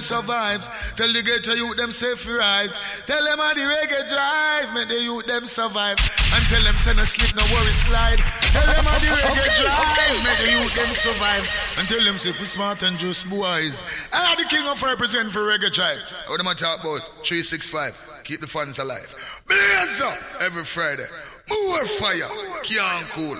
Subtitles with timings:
[0.00, 0.68] survives.
[0.96, 2.74] Tell the ghetto youth them safe rise.
[3.06, 4.74] Tell them how the reggae drive.
[4.74, 5.96] Make the youth them survive.
[6.32, 8.18] And tell them send a slip, no worry slide.
[8.18, 9.96] Tell them how the reggae okay, drive.
[9.96, 11.44] Okay, Make the youth them survive.
[11.78, 13.82] And tell them say we smart and just boys.
[14.12, 15.98] I are the king of represent for reggae drive.
[16.28, 17.02] What am I talk about?
[17.24, 18.22] 365.
[18.24, 19.14] Keep the funds alive.
[19.46, 21.06] Blaze up every Friday.
[21.48, 22.28] More fire,
[22.64, 23.36] can't cool.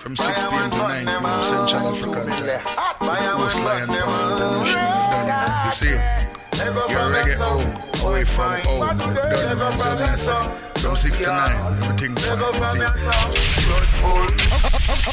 [0.00, 0.70] From 6 p.m.
[0.70, 1.22] to 9 p.m.
[1.22, 2.82] Central African time.
[2.98, 5.51] Coastline International.
[5.72, 7.64] You see, your reggae home,
[8.04, 8.98] away from home.
[8.98, 9.56] Done
[10.20, 11.48] from from 6 to 9,
[11.82, 12.82] everything's fine.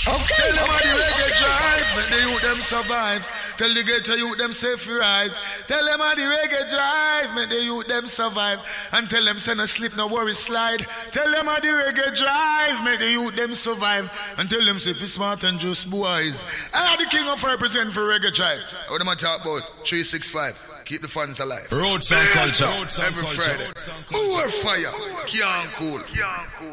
[0.09, 0.35] Okay.
[0.35, 3.23] Tell them how the reggae drive, make the youth them survive.
[3.57, 5.31] Tell the ghetto youth them safe rise.
[5.69, 8.57] Tell them how the reggae drive, make the youth them survive.
[8.91, 10.87] And tell them send a slip, no worry slide.
[11.11, 14.09] Tell them how the reggae drive, make the youth them survive.
[14.39, 16.43] And tell them say if smart and just boys.
[16.73, 18.61] I the king of represent for reggae drive.
[18.87, 19.61] What am I talk about?
[19.85, 20.81] 365.
[20.85, 21.71] Keep the fans alive.
[21.71, 22.65] Roots and culture.
[23.03, 23.67] Every Friday.
[24.11, 24.91] More fire.
[25.27, 25.99] Can't cool.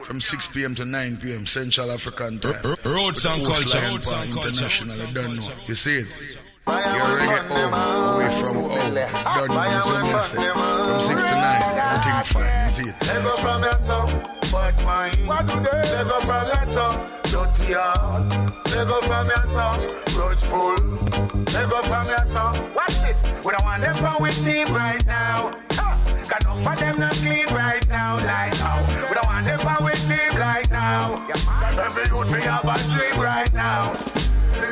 [0.04, 0.75] From 6 p.m.
[0.75, 1.46] to 9 p.m.
[1.46, 2.76] Central African time.
[2.82, 3.76] Roots and culture.
[3.76, 5.06] International.
[5.06, 5.52] I don't know.
[5.66, 6.38] You see it?
[6.67, 7.75] You're reggae home,
[8.15, 8.95] away from oh, home.
[8.95, 9.51] Done
[9.87, 12.67] From 6 to 9, everything fine.
[12.67, 13.07] You see it?
[13.07, 14.07] Let go from your soul,
[14.51, 15.27] but mine.
[15.27, 15.83] What do they?
[15.95, 18.31] Let go from your soul, dirty heart.
[18.75, 19.79] Let go from your soul,
[20.11, 20.75] grudgeful.
[21.55, 22.75] Let go from your soul.
[22.75, 23.19] Watch this.
[23.45, 25.53] We don't want them for with team right now.
[26.29, 28.83] Got no for them not clean right now, like how.
[29.09, 31.15] We don't want them for with team right now.
[31.79, 34.16] Every youth we have a dream right now.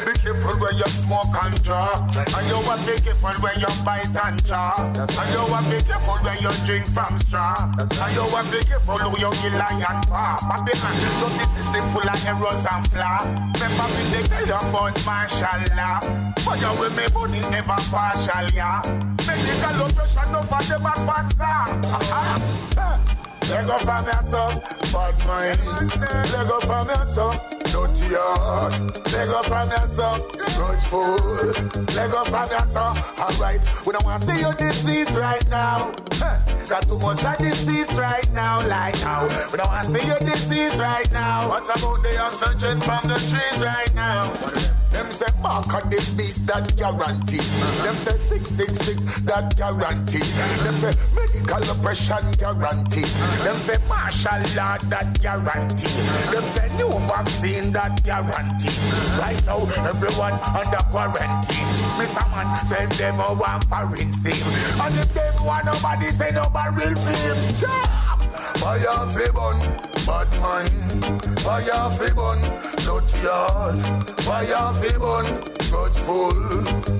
[0.04, 1.92] Be careful when you smoke and draw.
[2.16, 4.72] And you want be careful when you bite and chaw.
[4.78, 7.70] And you want be careful when you drink from straw.
[7.78, 10.36] And you want be careful who you kill lion paw.
[10.48, 13.24] Babylon, don't this system full of errors and flaws.
[13.60, 16.00] Remember me they tell you about martial law.
[16.44, 18.82] For you with me money never partial, yeah.
[19.26, 21.04] Medical operation no for the bad
[23.50, 24.60] Leg up from your son,
[24.92, 25.60] bad mind.
[26.00, 27.53] Leg up from your son,
[28.20, 29.12] heart.
[29.12, 31.16] Leg up from your son, grudgeful.
[31.94, 33.60] Leg up from your son, alright.
[33.86, 35.92] We don't want to see your disease right now.
[36.68, 39.26] Got too much of disease right now, like how.
[39.52, 41.48] We don't want to see your disease right now.
[41.48, 44.73] What about the oxygen from the trees right now?
[44.94, 47.42] Them say mark of the beast that guarantee.
[47.82, 50.22] Them say six six six that guarantee.
[50.62, 53.02] Them say medical oppression guarantee.
[53.42, 55.90] Them say martial law that guarantee.
[56.30, 58.70] Them say new vaccine that guarantee.
[59.18, 61.68] Right now everyone under quarantine.
[61.98, 62.24] Mr.
[62.30, 64.14] Man send them a one foreign.
[64.14, 67.56] And if them want nobody say nobody real fame.
[67.58, 68.13] Jam!
[68.60, 69.58] Fire fi bun,
[70.06, 71.04] bad mind.
[71.40, 72.40] Fire fi bun,
[72.84, 73.78] dirty heart.
[74.22, 75.24] Fire fi bun,
[75.70, 76.38] grudgeful.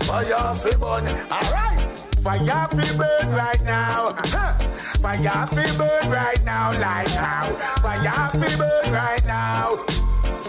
[0.04, 1.80] Fire fi bun, alright.
[2.22, 4.14] Fire fi burn right now.
[5.00, 7.46] Fire fi burn right now, like how.
[7.82, 9.76] Fire fi burn right now.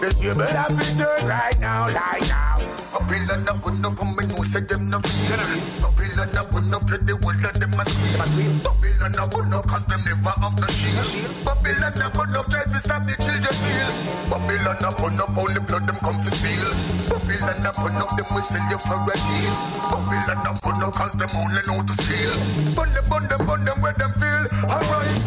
[0.00, 2.55] The table have to turn right now, like now.
[2.96, 5.36] Babylon up, put up, and me know say them no feel.
[5.84, 8.56] Babylon up, put up, the whole of them must scream.
[8.64, 11.44] Babylon up, put up, cause them never have no shield.
[11.44, 13.90] Babylon up, put up, try to stop the children feel.
[14.32, 16.72] Babylon up, put up, only blood them come to steal.
[17.12, 19.54] Babylon up, put up, them will sell you for a deal.
[19.92, 22.32] Babylon up, put up, cause them only know to steal.
[22.72, 24.44] Bun them, bun them, bun them where them feel.
[24.72, 25.20] Alright.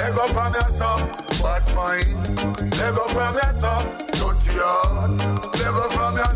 [0.00, 1.12] Leg up from your son,
[1.44, 2.08] bad mind.
[2.72, 3.84] Leg up from your son,
[4.16, 5.12] dirty heart.
[5.60, 6.33] Leg up from your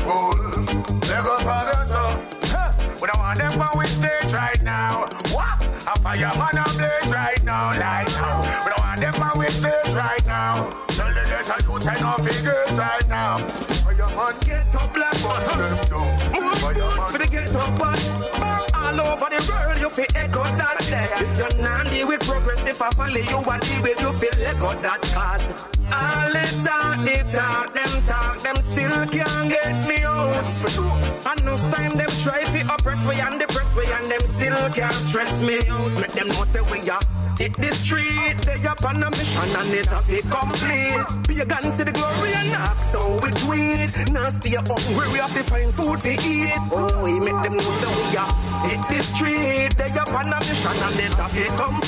[0.00, 1.08] grudgeful.
[1.08, 3.00] Leg up from your son.
[3.00, 5.06] We don't want them on we stage right now.
[5.32, 5.62] What?
[5.86, 8.40] A fireman on blaze right now, like how?
[8.64, 10.70] We don't want them on we stage right now.
[10.88, 13.36] Tell the ghetto youth and no figures right now.
[13.38, 16.18] Fireman get up black them down.
[16.60, 18.10] Fireman for the ghetto bus.
[18.74, 20.76] All over the world, you feel echo that.
[21.20, 24.46] If you're not deal with progress, if I follow you, I deal with you, feel
[24.46, 25.00] echo that.
[25.14, 30.44] Cause all the talk, the talk, them talk, them still can't get me out.
[31.40, 35.32] Enough time them try to oppress me and depress me, and them still can't stress
[35.42, 35.92] me out.
[36.00, 37.00] Make them know say we are.
[37.38, 41.26] Hit the street, they up on a mission and it have it complete.
[41.26, 44.12] Be a gun to the glory and knock, so we do it.
[44.12, 46.52] Now stay hungry, we have to find food to eat.
[46.70, 48.28] Oh, we make them know that we are.
[48.68, 51.79] Hit the street, they up on a mission and it have it complete.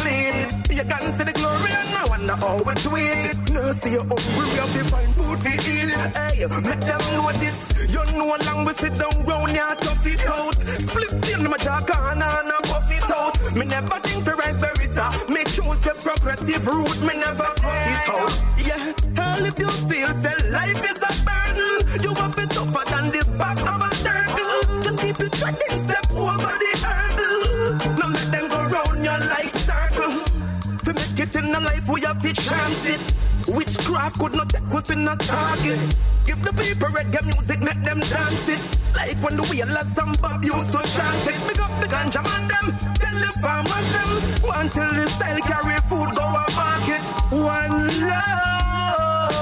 [0.69, 3.51] Be a gun to the glory and I wonder how we do it.
[3.51, 5.91] Now stay hungry, we have to find food to eat.
[6.17, 7.57] Hey, make them know this.
[7.93, 10.55] You know long we sit down round here, tough it out.
[10.55, 13.35] Split in my jack and I puff it out.
[13.55, 15.07] Me never think to rise berita.
[15.29, 18.33] Me choose the progressive route, me never cut it out.
[18.65, 23.11] Yeah, hell if you feel that life is a burden, you have it tougher than
[23.11, 24.83] the back of a turtle.
[24.85, 27.97] Just keep it treading, step over the hurdle.
[27.99, 29.52] Now let them go round your life
[31.53, 33.01] in a life, we have to chance it.
[33.49, 35.79] Witchcraft could not take within a target.
[36.25, 38.61] Give the people reggae music, make them dance it.
[38.95, 41.49] Like when the wheelers and Bob used to chant it.
[41.49, 44.11] Big up the ganja man them, tell the farmers them.
[44.43, 47.03] Go until the style carry food, go a market.
[47.31, 47.77] One
[48.09, 49.35] love,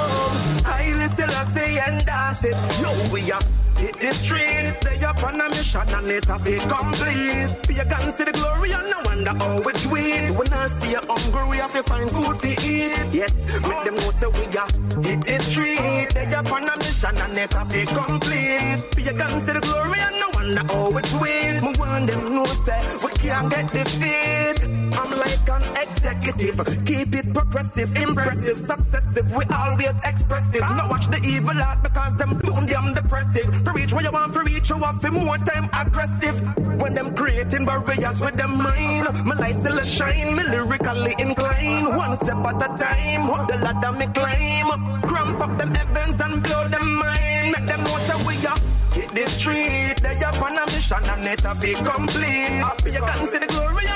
[0.65, 2.57] highly still I say and that's it.
[2.81, 3.41] Yo, we are.
[3.81, 7.49] Hit the street, they up on a mission and it have complete.
[7.67, 10.37] Be a gun to the glory and no wonder how we do it.
[10.37, 13.09] When I stay hungry, we have to find food to eat.
[13.11, 13.33] Yes,
[13.67, 14.71] make them know say we got
[15.05, 16.09] hit the street.
[16.13, 18.97] They up on a mission and it have complete.
[18.97, 21.63] Be a gun to the glory and no wonder how we do it.
[21.63, 24.81] Me want them know say we can't get defeat.
[24.93, 29.27] I'm like an executive, keep it progressive, impressive, successive.
[29.35, 30.61] We always expressive.
[30.61, 33.70] Now watch the evil art because them doing them depressive.
[33.71, 36.41] To reach where you want to reach, you have to more time aggressive.
[36.83, 41.87] When them creating barriers with them mind, my light still a shine, me lyrically inclined.
[41.97, 45.03] One step at a time, up the ladder me climb.
[45.03, 47.53] Cramp up them heavens and blow them mind.
[47.53, 48.59] Make them know that we are.
[48.93, 52.65] Hit the street, they up on a mission and it have be complete.
[52.83, 53.90] Be a gun to the glory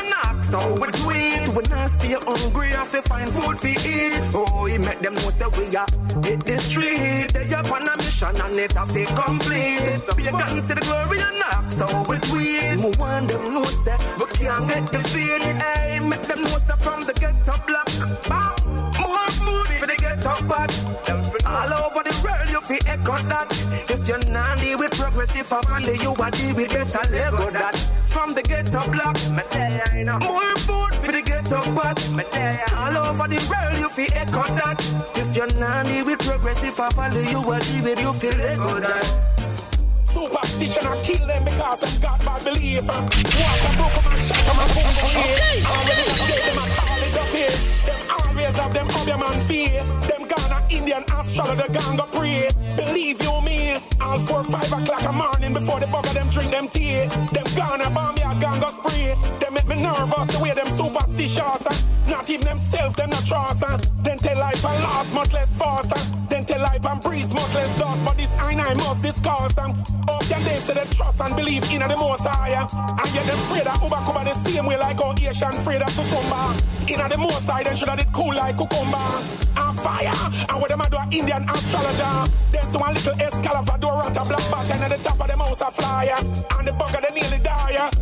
[0.55, 1.49] so we do it.
[1.55, 4.21] We not stay hungry, have to find food to eat.
[4.35, 5.91] Oh, he make them know that we are.
[6.27, 10.01] Hit the street, they up on a mission and it have be complete.
[10.17, 12.77] Be a gun to the glory and knock, so we do it.
[12.85, 15.43] We want them know that we can't get defeat.
[15.63, 17.15] Hey, make them know that from the
[22.75, 23.49] world, you feel echo that.
[23.91, 27.77] If you're not deal with progressive family, you are deal with better Lego that.
[28.07, 29.17] From the ghetto block,
[30.23, 31.99] more food for the ghetto back.
[32.77, 34.81] All over the world, you feel echo that.
[35.15, 39.07] If you're not deal with progressive family, you are deal with you feel Lego that.
[40.13, 42.87] Superstition I kill them because them got bad belief.
[42.87, 45.39] Walk a book of my shot of my boom here.
[45.67, 47.57] Already get them a call it up here.
[47.85, 49.83] Them always have them up man fear.
[50.09, 52.49] Them Ghana Indian astrologer gang go pray.
[52.77, 56.69] Believe you me, all four five o'clock a morning before the bugger them drink them
[56.69, 57.07] tea.
[57.33, 59.15] Them Ghana bomb gang go spray.
[59.41, 61.67] Them make me nervous the way them superstitious.
[61.71, 63.63] And Not even themselves, them not trust.
[63.63, 63.79] Uh.
[64.03, 65.93] Then tell life and lost, much less fast.
[65.93, 66.27] Uh.
[66.29, 68.05] Then tell life and breeze, much less dust.
[68.05, 69.59] But this I I must discuss.
[69.59, 69.73] Um.
[70.07, 72.67] How can they say they trust and believe in the most higher?
[73.01, 76.75] And yet them afraid Uber cover the same way like how Asian afraid of Susumba.
[76.87, 78.99] In the most high, then should have it cool like cucumber.
[79.57, 80.13] And fire.
[80.49, 82.31] And what them a do a Indian astrologer.
[82.53, 85.61] There's one little escalator, do a black bat, and at the top of the mouse
[85.61, 86.19] a flyer.
[86.59, 87.94] And the bugger they nearly die.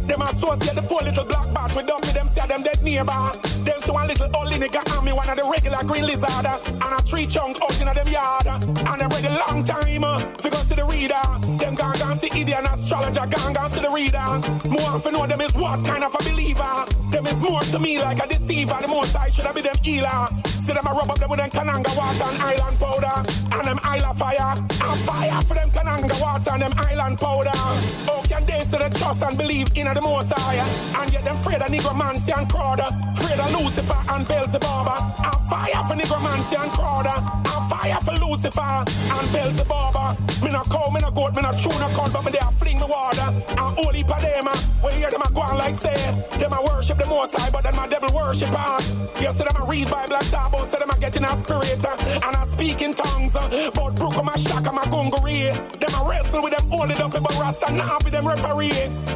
[0.52, 3.40] Them associate the poor little black bat with dump them say them dead neighbor.
[3.64, 6.46] There's one little old nigga army, one of the regular green lizard.
[6.46, 8.46] And a tree chunk out in them yard.
[8.46, 10.04] And them ready long time.
[10.04, 11.22] Uh, if you go see the reader.
[11.56, 14.68] Them gone gone see Indian astrologer, gone gone see the reader.
[14.68, 16.86] More often know them is what kind of a believer.
[17.10, 18.78] Them is more to me like a deceiver.
[18.82, 20.28] The most I should have been them healer.
[20.44, 23.16] See them a rub up them with them Kananga water and island powder.
[23.52, 24.58] And them island fire.
[24.58, 27.56] And fire for them Kananga water and them island powder.
[27.56, 31.02] How can they say they trust and believe in the most high?
[31.02, 32.90] And yet them afraid of Negromancy and Crowder.
[33.14, 34.88] Afraid of Lucifer and Beelzebub.
[35.26, 37.18] And fire for Negromancy and Crowder.
[37.52, 38.84] And fire for Lucifer
[39.16, 39.94] and Beelzebub.
[40.42, 42.78] Me no cow, me no goat, me no true, no cunt, but me there fling
[42.78, 43.28] me water.
[43.48, 44.48] And holy them,
[44.84, 45.94] we hear them a go on like say,
[46.38, 48.76] them a worship the most high, but them a devil worshipper.
[49.20, 51.84] You see them a read Bible and talk about, so them a getting a spirit,
[51.84, 53.36] uh, and a speak in tongues.
[53.36, 55.52] Uh, but brook my shock, my gungery.
[55.78, 58.72] Them a wrestle with them hold it up, but Rasta now be them referee.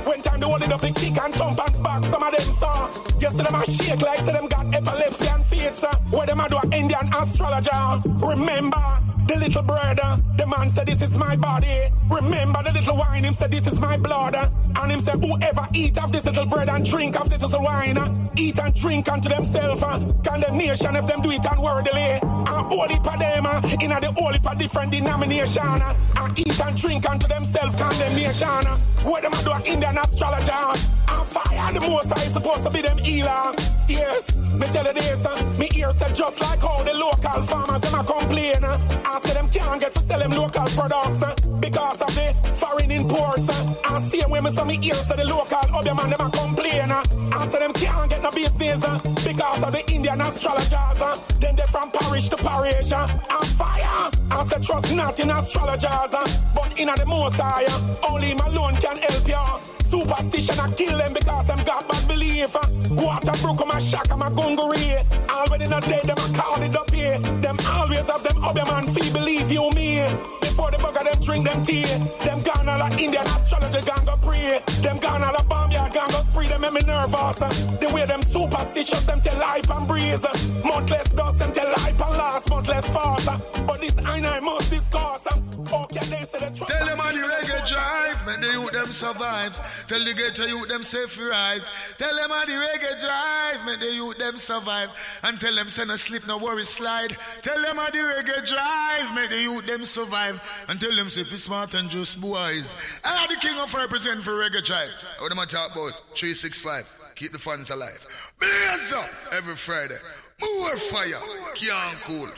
[0.07, 2.87] When time they hold it up, kick and thump and back some of them saw.
[3.21, 5.85] You see them a shake like say them got epilepsy and faith.
[6.11, 8.03] Where them a do Indian astrologer.
[8.07, 11.91] Remember, the little brother, the man said, This is my body.
[12.09, 14.37] Remember the little wine, him said, This is my blood.
[14.37, 18.31] And him said, Whoever eat of this little bread and drink of this little wine,
[18.37, 19.83] eat and drink unto themselves.
[19.83, 22.21] Uh, condemnation if them do it unworthily.
[22.23, 25.63] And holy for them, uh, in the holy for different denomination.
[25.63, 28.65] Uh, and eat and drink unto themselves condemnation.
[29.03, 30.97] Where them do an Indian astrologer.
[31.09, 33.55] And fire the most I supposed to be them healer.
[33.89, 37.81] Yes, me tell you this, uh, me ear said just like how the local farmers
[37.81, 38.65] them a complain.
[38.65, 42.35] Uh, I say them can't get to sell them local products uh, because of the
[42.55, 43.49] foreign imports.
[43.91, 46.91] And same way me say me ear say the local other man them a complain.
[46.91, 51.21] I say them can't get no business because of the Indian astrologers.
[51.39, 53.11] Then they from parish to parish and
[53.57, 54.11] fire.
[54.31, 56.13] I say trust not in astrologers,
[56.55, 57.67] but in the most high,
[58.09, 59.76] only him alone can help you.
[59.91, 62.55] Superstition, I kill them because them got bad belief.
[62.91, 65.05] Water broke my shock, I'm a gungery.
[65.31, 67.19] Already not dead, them I call it up here.
[67.19, 70.05] Them always have them other man feel believe you me.
[70.41, 71.85] Before the bugger them drink them tea.
[72.25, 74.61] Them gone all a Indian astrology gang go pray.
[74.83, 76.49] Them gone all a bomb yard gang go spree.
[76.49, 77.39] Them make me nervous.
[77.81, 80.25] The way them superstitious, them tell life and breeze.
[80.65, 82.51] Month less dust, them tell life and last.
[82.51, 83.27] Month less fast.
[83.67, 85.46] But this I know I must discuss.
[85.73, 86.73] Okay, they say the trust.
[86.73, 89.59] Tell them on the reggae drive, man, the youth them survives.
[89.89, 91.63] Tell the ghetto youth them safe rise.
[91.99, 94.91] Tell them on the reggae drive, man, the youth them survive.
[95.23, 97.17] And tell them send a slip, no worry slide.
[97.43, 100.41] Tell them on the reggae drive, man, the youth them survive.
[100.69, 102.75] And tell them say if smart and just boys.
[103.05, 104.91] I am the king of represent for reggae drive.
[105.21, 105.93] What am I talk about?
[106.15, 106.95] 365.
[107.17, 108.07] Keep the fans alive.
[108.39, 109.99] Blaze up every Friday.
[110.41, 111.21] More fire.
[111.55, 112.29] Can't cool.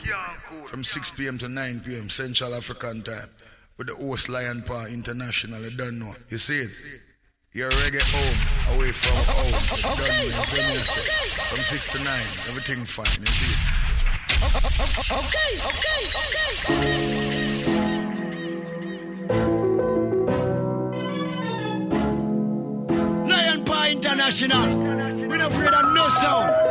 [0.66, 1.38] From 6 p.m.
[1.38, 2.08] to 9 p.m.
[2.08, 3.28] Central African time.
[3.76, 5.60] With the host Lion Paw International.
[5.62, 6.14] You don't know.
[6.28, 6.70] You see it?
[7.52, 8.38] You're reggae home,
[8.76, 9.52] away from home.
[9.92, 11.30] Okay, okay, okay.
[11.48, 13.06] From 6 to 9, everything fine.
[13.18, 13.58] You see it?
[15.10, 16.88] Okay, okay, okay.
[23.28, 24.68] Lion Paw International.
[25.28, 26.68] We're not afraid of no sound.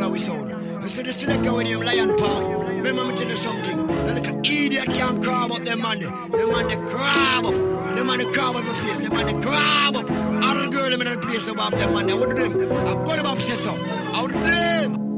[0.00, 0.84] We're not a a girl follow we.
[0.84, 2.40] I said the selector with him lion paw.
[2.68, 3.86] Remember me tell you something.
[3.86, 6.00] The little idiot can't crab up them man.
[6.00, 7.96] Them man they crab up.
[7.96, 9.00] Them man they crab up your face.
[9.00, 10.10] Them man they crab up.
[10.10, 12.18] All the girl them in the place above them man.
[12.18, 12.72] What do them?
[12.72, 13.76] I'm going to obsess up.
[14.14, 15.09] How do them?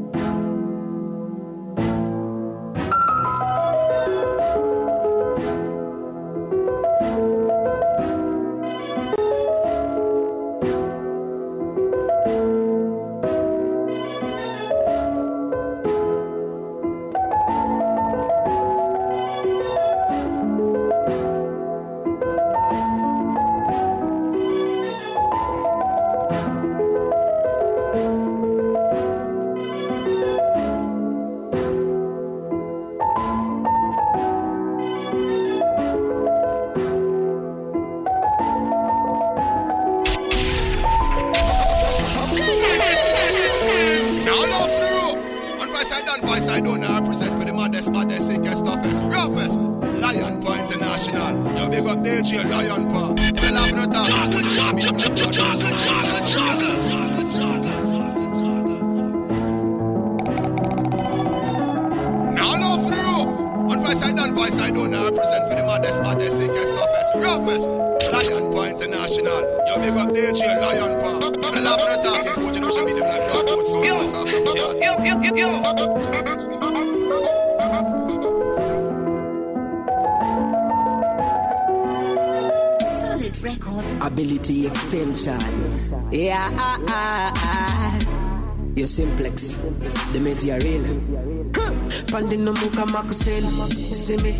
[93.40, 94.32] Muka see me.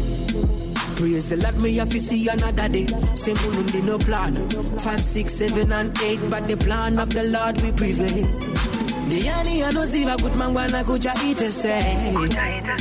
[0.96, 2.86] Praise the Lord, me have to see another day.
[3.14, 4.36] Same mundi no plan.
[4.78, 8.26] Five, six, seven, and eight, but the plan of the Lord we prevail.
[9.08, 12.14] The yani I know ziva good man wanna go ja eat and say.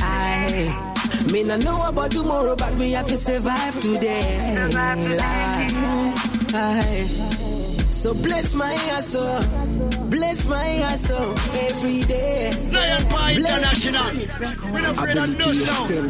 [0.00, 0.88] Aye.
[1.32, 4.54] Me no know about tomorrow, but me have to survive today.
[4.72, 5.72] Like,
[6.54, 7.21] aye.
[8.02, 9.38] So bless my hustle,
[10.10, 12.50] bless my hustle every day.
[12.72, 13.06] Lion
[13.36, 14.10] Bless- International.
[14.74, 15.52] We not afraid of no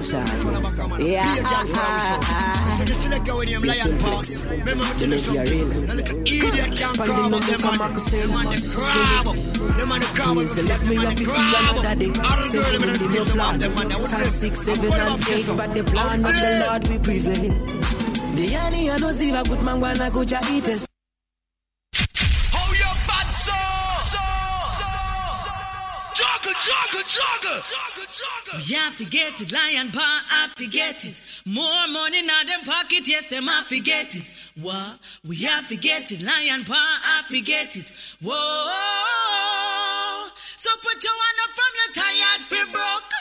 [0.00, 1.02] sound.
[1.02, 2.76] Yeah, a ah, ah, ah.
[2.78, 4.22] So the selector when him The Lion Paw.
[4.22, 5.68] simplex, Remember me the tell you material.
[5.68, 7.78] The little idiot can't crab up them man.
[7.78, 9.36] Them man they see crab up.
[9.76, 10.34] Them man they crab up.
[10.34, 11.76] Praise the Lord, me Them man they to see crab up.
[11.76, 12.06] another day.
[12.24, 13.54] All the Say girls, for them me, they do no plan.
[13.54, 13.88] up, them man.
[13.92, 16.96] They wouldn't Five, six, seven, and to eight, but the plan of the Lord we
[17.04, 17.52] prevail.
[18.32, 20.80] The yani I know ziva good man wanna go ja eat and
[28.66, 31.20] Yeah, forget it, lion paw, I forget it.
[31.46, 34.34] More money in them pocket, yes, them I forget it.
[34.60, 34.98] What?
[35.26, 37.92] We have forget it, lion paw, I forget it.
[38.20, 38.32] Whoa.
[40.56, 43.12] So put your hand up from your tired fi broke.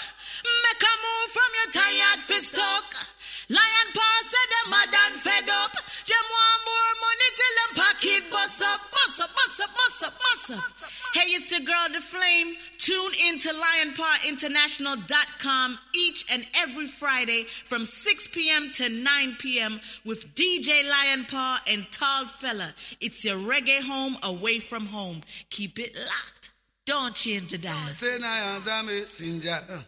[0.43, 3.10] Make a move from your tired fi stuck.
[3.51, 5.73] Lion paw said them mad and fed up.
[5.73, 10.15] Them want more money till them pocket bust up, bust up, bust up, bust up,
[10.23, 10.71] bust up.
[11.13, 12.55] Hey, it's your girl, The Flame.
[12.77, 18.71] Tune in to lionpawinternational.com each and every Friday from 6 p.m.
[18.75, 19.81] to 9 p.m.
[20.05, 22.73] with DJ Lion Paw and Tall Fella.
[23.01, 25.19] It's your reggae home away from home.
[25.49, 26.51] Keep it locked.
[26.85, 27.91] Don't change the dial.
[27.91, 29.81] Say I am a messenger uh,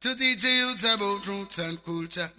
[0.00, 2.30] to teach youths about roots and culture.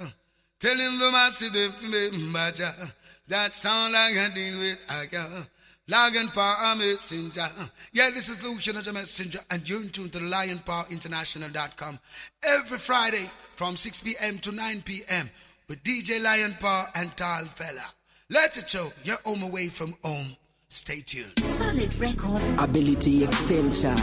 [0.64, 2.74] Telling them I see them badger.
[2.82, 2.86] uh,
[3.28, 5.46] That sound like a deal with a girl.
[5.90, 7.50] Lion Power Messenger.
[7.92, 12.00] Yeah, this is Lucian as a messenger, and you're in tune to lionpawinternational.com
[12.48, 14.38] every Friday from 6 p.m.
[14.38, 15.30] to 9 p.m.
[15.68, 17.84] with DJ Lion Paw and Tall Fella.
[18.30, 20.38] Let it show you're home away from home.
[20.70, 21.38] Stay tuned.
[21.40, 22.42] Solid record.
[22.58, 23.98] ability extension.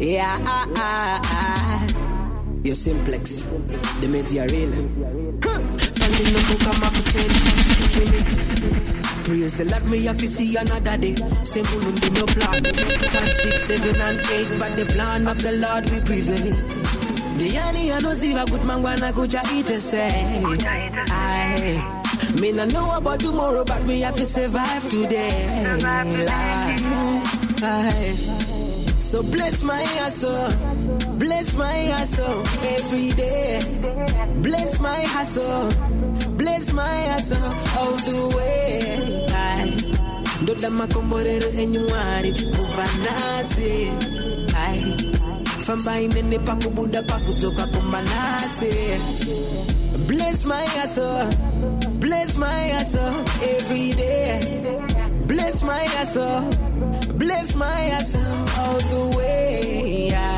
[0.00, 2.60] Yeah, ah, ah, ah.
[2.64, 3.42] Your simplex,
[4.00, 4.08] the
[6.14, 6.34] material.
[6.34, 7.30] Pandino muka makusel,
[7.90, 8.20] see me.
[9.24, 11.14] Praise the Lord, me have to see another day.
[11.44, 12.64] Same mundi no plan.
[12.64, 16.54] Five, six, seven, and eight, but the plan of the Lord we prevail.
[17.38, 20.42] The yani I know ziva good man wanna go ja eat and say.
[21.10, 22.00] Aye.
[22.40, 25.64] Me no know about tomorrow, but me have to survive today.
[27.62, 28.14] Aye.
[28.98, 30.50] So bless my hustle,
[31.18, 32.42] bless my hustle
[32.76, 33.60] every day.
[34.42, 35.70] Bless my hustle,
[36.36, 39.26] bless my hustle all the way.
[39.32, 39.72] Aye.
[40.42, 43.88] Ndoda makomborero enyumwari kuva nasi
[44.56, 44.96] Aye.
[45.66, 48.98] famba inene pakubuda pakudzoka kumanase
[50.06, 51.26] bless my hustle
[51.98, 53.24] bless my hustle
[53.56, 54.40] every day
[55.26, 56.42] bless my hustle
[57.14, 58.20] bless my hustle
[58.58, 60.33] all the way Aye.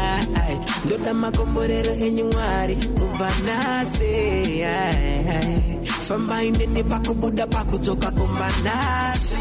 [1.07, 4.15] Ndoda makomborero enyumwari kuva nasi.
[6.09, 9.37] Famba inene pakubuda pakudzoka kumanase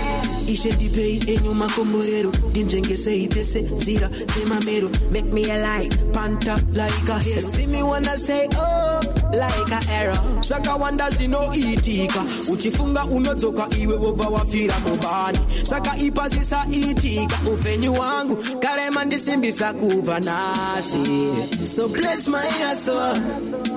[0.48, 7.20] ishe ndipei enyu makomborero ndinjengeseitese nzira dzemamero make me a light pant up like a
[7.20, 7.42] hero.
[7.42, 9.00] See me wanna say oh
[9.34, 10.42] like a arrow.
[10.42, 20.20] Zvakawanda zvinoitika uchifunga unodzoka iwe wobva wafira mubani zvakaipa zvisaitika upenyu hwangu karema ndisimbisa kubva
[20.20, 21.32] nhasi
[21.66, 23.20] so bless my hustle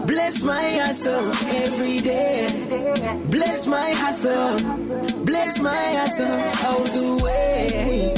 [0.07, 1.31] bless my hustle
[1.65, 2.49] every day
[3.31, 4.59] bless my hustle.
[5.25, 6.41] Bless my hustle.
[6.69, 8.15] All the way.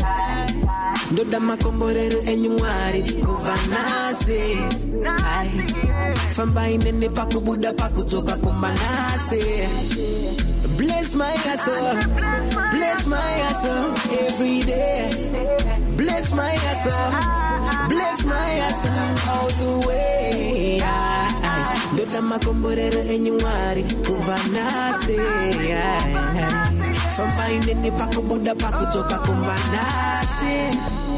[1.13, 4.41] Ndoda makomborero enyumwari kubva nasi
[6.37, 9.43] famba inene pakubuda pakudzoka kumanasi
[10.77, 11.95] bless my hustle.
[12.71, 13.95] Bless my hustle
[14.29, 15.11] every day.
[15.97, 17.89] Bless my hustle.
[17.89, 20.81] Bless my hustle all the way.
[20.83, 21.20] Aye.
[21.93, 25.17] Ndoda makomborero enyumwari kubva nasi
[27.17, 31.10] famba inene pakubuda pakudzoka kumanasi Solid record.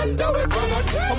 [0.00, 1.18] Children, do it for the children.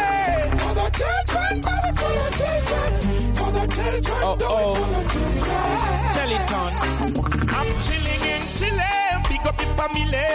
[0.62, 2.90] For the children, do it for the children.
[3.36, 4.74] For the children, Oh, oh.
[4.74, 6.14] it for the children.
[6.14, 6.72] Tell it on.
[7.58, 8.87] I'm chilling in Chile.
[9.58, 10.28] The family.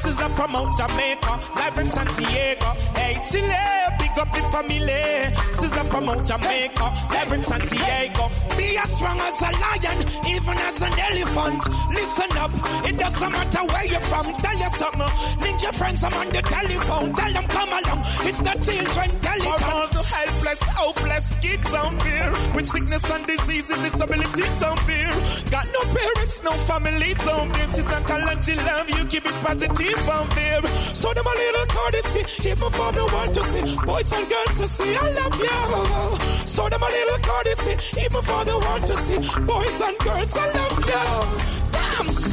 [0.00, 1.32] Sister from out Jamaica.
[1.56, 2.66] Live in San Diego.
[2.98, 3.64] Hey, Chile.
[3.98, 5.34] Big up the family.
[5.60, 6.86] Sister from out Jamaica.
[7.10, 8.24] Live in San Diego.
[8.56, 11.62] Be as strong as a lion, even as an elephant.
[11.90, 12.50] Listen up,
[12.84, 14.26] it doesn't matter where you're from.
[14.34, 15.42] Tell you something.
[15.42, 17.12] Link your friends, I'm on the telephone.
[17.14, 18.00] Tell them come along.
[18.26, 19.72] It's the children For telephone.
[19.72, 25.12] all the helpless, hopeless kids out there with sickness and disease and disabilities out there.
[25.50, 27.68] Got no parents, no families out there.
[27.74, 30.62] Sister Kalonji love you, keep it positive um, out there.
[30.94, 33.64] So them a little courtesy, even for the world to see.
[33.86, 36.46] Boys and girls to see, I love you.
[36.46, 39.18] So them a little courtesy, even for the world to see.
[39.52, 41.58] Boys and girls, I love you.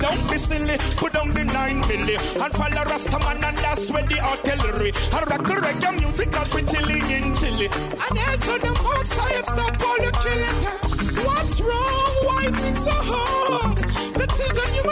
[0.02, 4.20] Don't be silly, put down the nine milli and follow Rastaman and that's where the
[4.20, 4.92] artillery.
[5.12, 7.68] I rock the reggae music cause we chilling in Chile.
[8.10, 11.26] And after the most tired stop all the killing.
[11.26, 12.12] What's wrong?
[12.26, 13.35] Why is it so hard?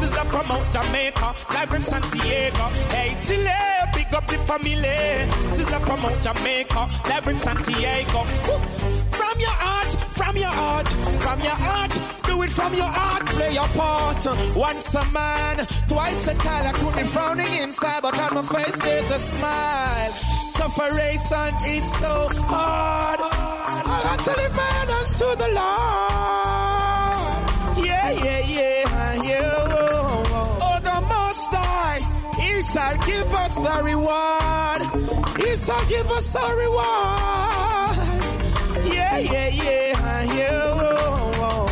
[0.00, 2.64] Sister from out Jamaica, live in San Diego.
[2.90, 3.50] Hey, Chile,
[3.94, 5.30] big up the family.
[5.56, 8.18] Sister from out Jamaica, live in San Diego.
[8.46, 8.58] Woo.
[9.10, 11.92] From your heart, from your heart, from your heart.
[12.24, 14.26] Do it from your heart, play your part.
[14.56, 16.66] Once a man, twice a child.
[16.66, 20.33] I could be frowning inside, but on my face there's a smile.
[20.58, 23.20] Sufferation is so hard.
[23.20, 27.16] I got to live man unto the Lord.
[27.86, 29.52] Yeah, yeah, yeah, yeah.
[29.54, 30.66] Oh, oh.
[30.66, 32.00] oh, the Most High,
[32.40, 34.80] He shall give us the reward.
[35.42, 37.96] He shall give us the reward.
[38.94, 40.62] Yeah, yeah, yeah, yeah.
[40.62, 41.66] Oh, oh.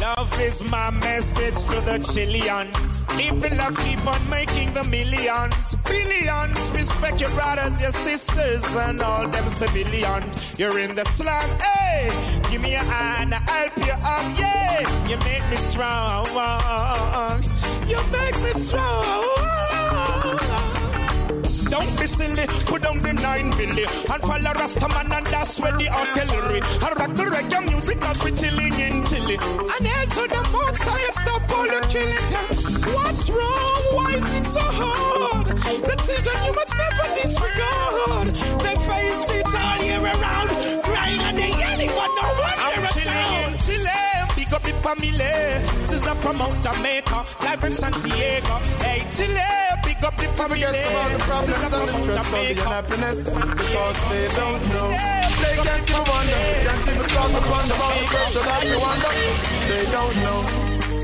[0.00, 2.66] Love is my message to the Chilean.
[3.16, 6.72] Live in love, keep on making the millions, billions.
[6.72, 10.58] Respect your brothers, your sisters, and all them civilians.
[10.58, 12.10] You're in the slum, hey.
[12.50, 15.08] Give me a hand, I'll help you up, yeah.
[15.08, 16.26] You make me strong,
[17.88, 19.24] you make me strong.
[21.70, 25.88] Don't be silly, put down the nine billy and follow Rastaman and that's where the
[25.88, 26.60] artillery.
[26.62, 29.38] I rock the reggae music cause we chilling in Chile.
[29.76, 32.48] And hell to the most high stop all the killing time.
[32.96, 33.82] What's wrong?
[33.96, 35.46] Why is it so hard?
[35.48, 38.28] The children you must never disregard.
[38.64, 40.48] They face it all year around,
[40.82, 44.00] crying and they yelling but no one I'm chilling Chile.
[44.36, 45.32] Big up the family.
[45.88, 48.54] Sister from out Jamaica, live in San Diego.
[48.80, 49.44] Hey, Chile,
[49.84, 50.62] big up the family.
[50.62, 55.27] Forget about the problems and the stress of the unhappiness because they don't know.
[55.42, 59.12] They can't even wonder, can't even start to wonder about the pressure that you under.
[59.70, 60.40] They don't know.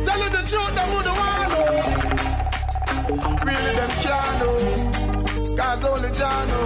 [0.07, 1.70] Tell you the truth, they wouldn't want to know.
[3.47, 4.59] Really, them can't know.
[5.59, 6.64] Cause only Jah know.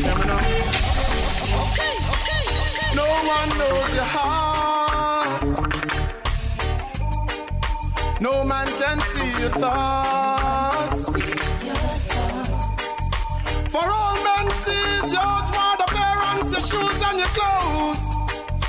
[0.00, 0.42] Hear me now.
[3.00, 3.06] No
[3.36, 5.42] one knows your heart.
[8.20, 11.04] No man can see your thoughts.
[13.72, 15.39] For all men sees your
[16.80, 18.04] shoes and your clothes.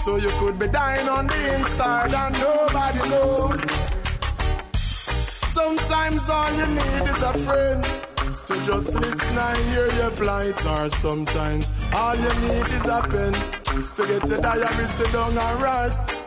[0.04, 3.62] So you could be dying on the inside and nobody knows.
[5.54, 7.84] Sometimes all you need is a friend
[8.48, 10.66] to just listen and hear your plight.
[10.66, 13.34] Or sometimes all you need is a pen.
[13.96, 16.21] Forget your diary, sit down and write.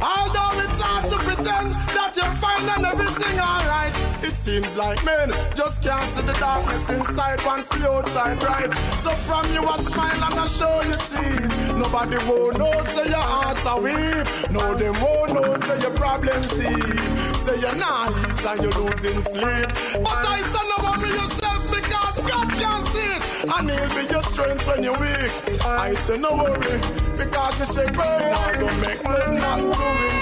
[0.00, 3.94] Although it's hard to pretend that you're fine and everything alright.
[4.22, 8.70] It seems like men just can't see the darkness inside once the outside bright.
[9.04, 11.74] So from you a smile and a show your teeth.
[11.76, 14.26] Nobody won't know say your heart's a weep.
[14.52, 17.16] No them won't know say your problems deep.
[17.44, 18.12] Say you're not
[18.50, 19.68] and you're losing sleep.
[20.04, 21.45] But I say no worry yourself
[23.48, 25.62] And he'll be your strength when you're weak.
[25.64, 26.80] I say no worry
[27.16, 29.72] because the shepherd now don't make blood not him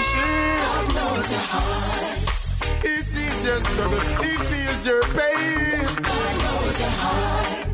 [0.09, 0.61] sheep.
[0.61, 2.85] God knows your heart.
[2.85, 5.85] He sees your struggle, he feels your pain.
[6.05, 7.65] God knows your heart.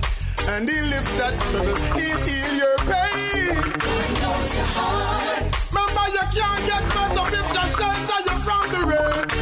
[0.55, 3.55] And he lifts that struggle, he'll heal your pain.
[3.75, 5.51] God knows your heart.
[5.67, 9.40] Remember, you can't get better if just shelter you from the rain.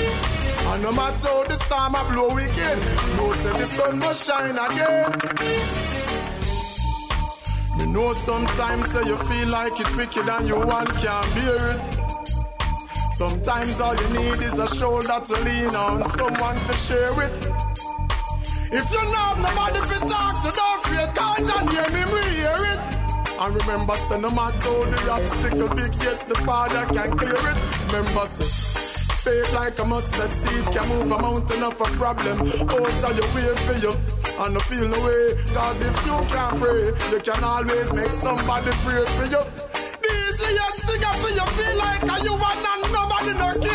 [0.71, 2.77] And no matter how the storm a blow wicked,
[3.17, 5.09] no say the sun must shine again.
[7.77, 11.81] Me know sometimes say you feel like it wicked and you want can't bear it.
[13.19, 17.33] Sometimes all you need is a shoulder to lean on, someone to share it.
[18.71, 22.59] If you know nobody to talk to, don't fear, call John, hear me, we hear
[22.73, 22.79] it.
[23.41, 27.57] And remember, say no matter the obstacle big, yes, the Father can clear it.
[27.91, 28.68] Remember, say,
[29.19, 32.39] faith like a mustard seed can move a mountain of a problem.
[32.71, 33.93] Also, you wait for you
[34.39, 35.35] and no feel no way.
[35.53, 39.43] Cause if you can't pray, you can always make somebody pray for you.
[40.03, 43.68] The easiest thing I feel you feel like are you one and nobody no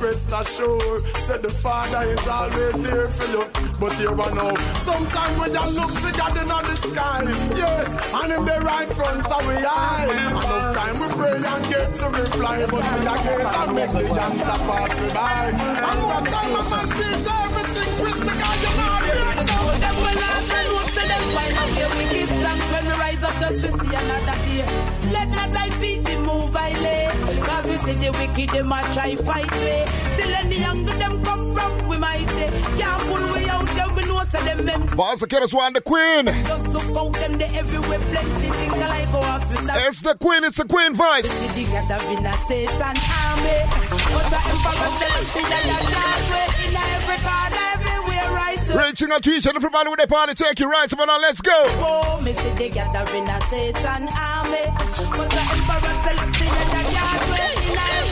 [0.00, 3.44] rest assured, said the Father is always there for you.
[3.78, 4.56] But here I know,
[4.88, 7.20] sometimes when you look for God in the sky,
[7.56, 7.88] yes,
[8.20, 10.08] and in the right front of we eye.
[10.30, 14.20] Enough time we pray and get to reply, but we are gaze and make the
[14.20, 15.46] answer pass by.
[15.88, 18.89] And what time a man sees everything crisp because you're
[19.46, 19.78] not here.
[19.80, 21.90] Them will ask and hope say them find out here.
[21.96, 24.64] We give thanks when we rise up just to see another day.
[25.12, 27.08] Let not I feed the move I lay.
[27.42, 29.84] Cause we see the wicked them a try fight way.
[30.14, 32.44] Still any younger them come from we mighty.
[32.44, 32.50] Eh.
[32.78, 34.96] Can't pull we out there we know say them empty.
[34.96, 36.26] Boss, get us one, the queen.
[36.26, 38.48] Just look out them they everywhere plenty.
[38.60, 39.84] Think I go out with that.
[39.88, 41.30] It's the queen, it's the queen voice.
[41.30, 43.58] See the gather in a Satan army.
[44.12, 44.60] But I
[45.00, 47.69] Selassie that a way in every corner
[48.40, 48.86] right.
[48.86, 51.18] Reaching out to each and everybody with their party, take you right about now.
[51.20, 51.52] Let's go.
[51.54, 54.64] Oh, me see they gather in a Satan army.
[55.16, 58.09] But the emperor Selassie that a God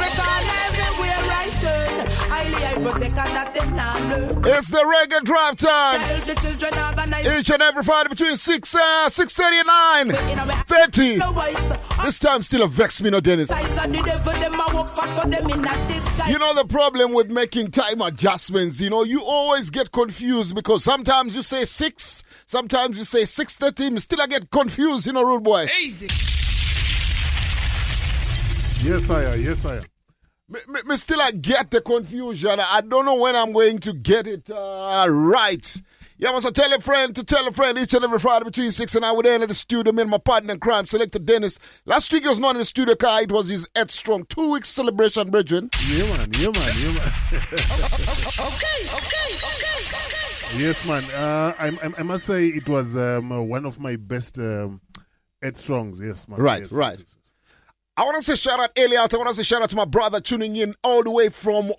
[4.51, 6.01] It's the reggae drive time.
[6.01, 7.39] Tell the children organize.
[7.39, 10.17] Each and every Friday between 6 uh, 6.30 and 9.
[10.67, 11.19] 30.
[12.05, 13.49] This time still a vex me, no Dennis.
[13.49, 16.31] Size of the devil, them a work for so them in a disguise.
[16.31, 20.85] You know the problem with making time adjustments, you know, you always get confused because
[20.85, 25.43] sometimes you say 6, sometimes you say 6.30, still I get confused, you know, rude
[25.43, 25.67] boy.
[25.83, 26.07] Easy.
[28.87, 29.43] Yes, I am.
[29.43, 29.85] Yes, I am.
[30.51, 32.59] Me, me, me still I get the confusion.
[32.59, 35.83] I don't know when I'm going to get it uh, right.
[36.21, 38.95] Yeah, must tell a friend to tell a friend each and every Friday between 6
[38.97, 39.93] and 9 with in the studio.
[39.93, 41.61] Me and my partner in crime, Selector Dennis.
[41.85, 43.23] Last week he was not in the studio car.
[43.23, 45.71] It was his headstrong two week celebration, brethren.
[45.87, 46.31] Yeah, man.
[46.37, 46.75] Yeah, man.
[46.77, 47.13] Yeah, man.
[47.31, 47.69] Okay,
[48.41, 50.59] okay, okay, okay.
[50.59, 51.05] yes, man.
[51.15, 54.81] Uh, I, I, I must say it was um, uh, one of my best um,
[55.41, 56.01] headstrongs.
[56.01, 56.41] Yes, man.
[56.41, 56.99] Right, Yes, right.
[56.99, 57.28] yes, yes, yes.
[57.99, 59.13] I want to say shout out Elliot.
[59.13, 61.73] I want to say shout out to my brother tuning in all the way from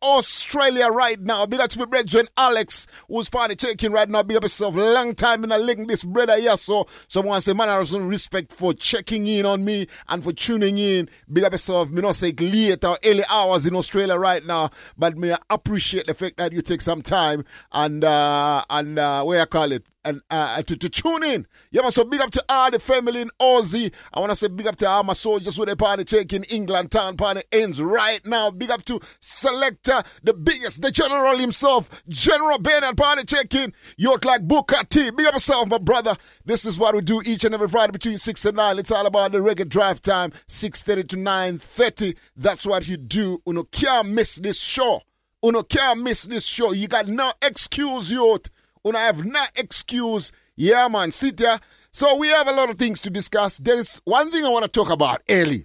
[0.00, 1.46] Australia right now.
[1.46, 4.22] Big up to my brethren Alex, who's party taking right now.
[4.22, 4.76] Big up yourself.
[4.76, 6.56] Long time in a link this brother here.
[6.56, 10.32] So someone say, man, I have some respect for checking in on me and for
[10.32, 11.08] tuning in.
[11.32, 11.90] Big up yourself.
[11.90, 16.14] Me not say late or early hours in Australia right now, but me appreciate the
[16.14, 20.22] fact that you take some time and uh and uh where I call it and
[20.30, 21.46] uh, to, to tune in.
[21.70, 23.92] Yeah, man, so big up to all the family in Aussie.
[24.12, 26.90] I want to say big up to all my soldiers with the party taking England
[26.90, 28.50] town party ends right now.
[28.50, 33.72] Big up to Selector, the biggest, the general himself, General Bernard party taking.
[33.96, 35.10] You're like Booker T.
[35.10, 36.16] Big up yourself, my brother.
[36.44, 38.78] This is what we do each and every Friday between 6 and 9.
[38.78, 42.16] It's all about the reggae drive time, 6.30 to 9.30.
[42.36, 43.42] That's what you do.
[43.46, 45.02] You can't miss this show.
[45.42, 46.72] You can't miss this show.
[46.72, 48.48] You got no excuse, youth.
[48.84, 50.30] And I have no excuse.
[50.56, 51.58] Yeah, man, sit there.
[51.90, 53.58] So we have a lot of things to discuss.
[53.58, 55.64] There is one thing I want to talk about early.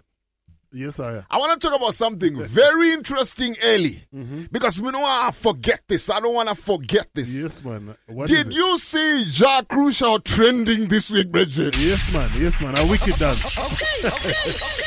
[0.72, 1.26] Yes, I am.
[1.32, 4.04] I want to talk about something very interesting early.
[4.16, 4.44] Mm-hmm.
[4.52, 6.10] Because you know I forget this.
[6.10, 7.34] I don't want to forget this.
[7.34, 7.96] Yes, man.
[8.08, 11.78] What is Did you see Jack Crucial trending this week, Bridget?
[11.78, 12.30] Yes, man.
[12.38, 12.78] Yes, man.
[12.78, 13.58] A wicked dance.
[13.58, 14.86] Okay, okay, okay.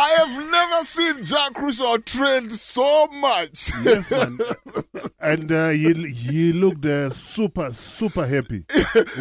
[0.00, 3.70] I have never seen Jack Crucial trained so much.
[3.82, 4.38] Yes, man.
[5.20, 8.64] and uh, he, he looked uh, super, super happy.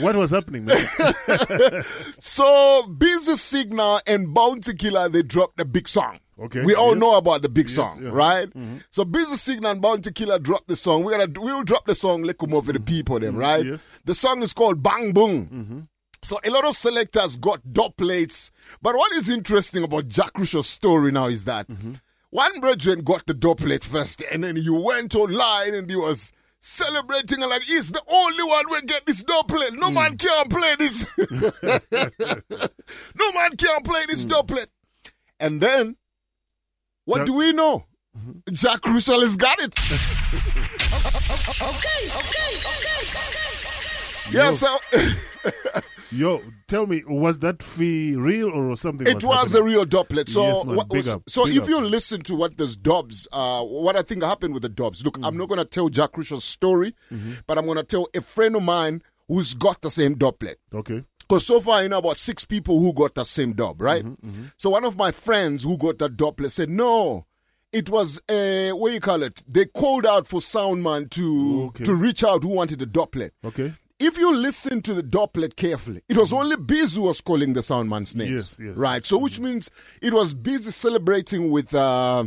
[0.02, 0.78] what was happening, man?
[2.20, 6.20] So, Busy Signal and Bounty Killer, they dropped a big song.
[6.40, 7.00] Okay, We all yes.
[7.00, 8.10] know about the big Yes, song, yeah.
[8.12, 8.48] right?
[8.54, 8.84] Mhm.
[8.92, 11.04] So, Busy Signal and Bounty Killer dropped the song.
[11.04, 13.62] We're gonna we'll drop the song come over the people them, right?
[13.62, 13.72] Mm-hmm.
[13.72, 13.88] Yes.
[14.06, 15.88] The song is called Bang Boom.
[16.28, 18.52] So a lot of selectors got dub plates.
[18.82, 21.94] But what is interesting about Jack Crucial's story now is that Mm-hmm.
[22.32, 26.34] one brethren got the dub plate first, and then he went online and he was
[26.60, 29.72] celebrating and like he's the only one will get this dub plate.
[29.72, 29.80] Mm.
[29.80, 31.06] No man can play this.
[31.06, 32.70] Mm.
[33.18, 34.68] no man can play this dub plate.
[35.40, 35.96] And then
[37.06, 37.86] what Jack- do we know?
[38.18, 38.54] Mm-hmm.
[38.54, 39.74] Jack Crucial has got it.
[41.60, 43.08] Okay, okay, okay.
[44.32, 44.52] Yeah, Yo.
[44.52, 44.78] so
[46.12, 49.08] Yo, tell me, was that fee real or something?
[49.08, 50.30] It was a real dub plate.
[50.30, 51.24] So, Yes, what was- up.
[51.28, 51.70] so if up.
[51.70, 55.04] you listen to what those dubs, uh, what I think happened with the dubs.
[55.04, 55.28] Look, Mm.
[55.28, 57.32] I'm not going to tell Jack Crucial's story, Mm-hmm.
[57.46, 60.58] but I'm going to tell a friend of mine who's got the same dub plate.
[60.74, 61.02] Okay.
[61.20, 64.06] Because so far, you know, about six people who got the same dub, right?
[64.58, 67.26] So one of my friends who got the dub plate said, no,
[67.74, 69.44] it was, uh, what you call it?
[69.46, 71.84] They called out for Soundman to, Okay.
[71.84, 73.34] to reach out who wanted the dub plate.
[73.44, 73.74] Okay.
[74.00, 77.54] If you listen to the dub plate carefully, it was only Biz who was calling
[77.54, 78.58] the Soundman's names.
[78.58, 78.78] Yes, yes.
[78.78, 79.04] Right.
[79.04, 82.26] So which means it was busy celebrating with, uh,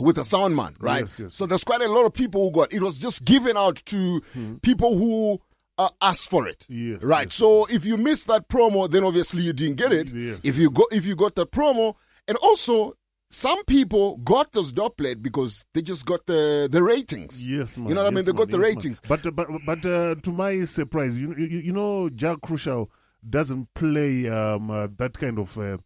[0.00, 1.02] with the soundman, right?
[1.02, 3.56] Yes, yes, so there's quite a lot of people who got it was just given
[3.56, 4.22] out to
[4.62, 5.40] people who
[5.76, 6.66] uh, asked for it.
[6.68, 7.32] Yes, right.
[7.32, 10.14] so if you missed that promo, then obviously you didn't get it.
[10.14, 10.40] Yes.
[10.44, 11.94] If you go if you got the promo,
[12.26, 12.94] and also
[13.30, 17.46] some people got those dub plate because they just got the the ratings.
[17.46, 17.88] Yes, man.
[17.88, 18.16] You know what I mean?
[18.18, 18.76] yes, They got man, the yes, man.
[18.76, 19.00] ratings.
[19.06, 22.90] But but but uh, to my surprise, you, you you know Jack Crucial
[23.28, 25.76] doesn't play um, uh, that kind of uh,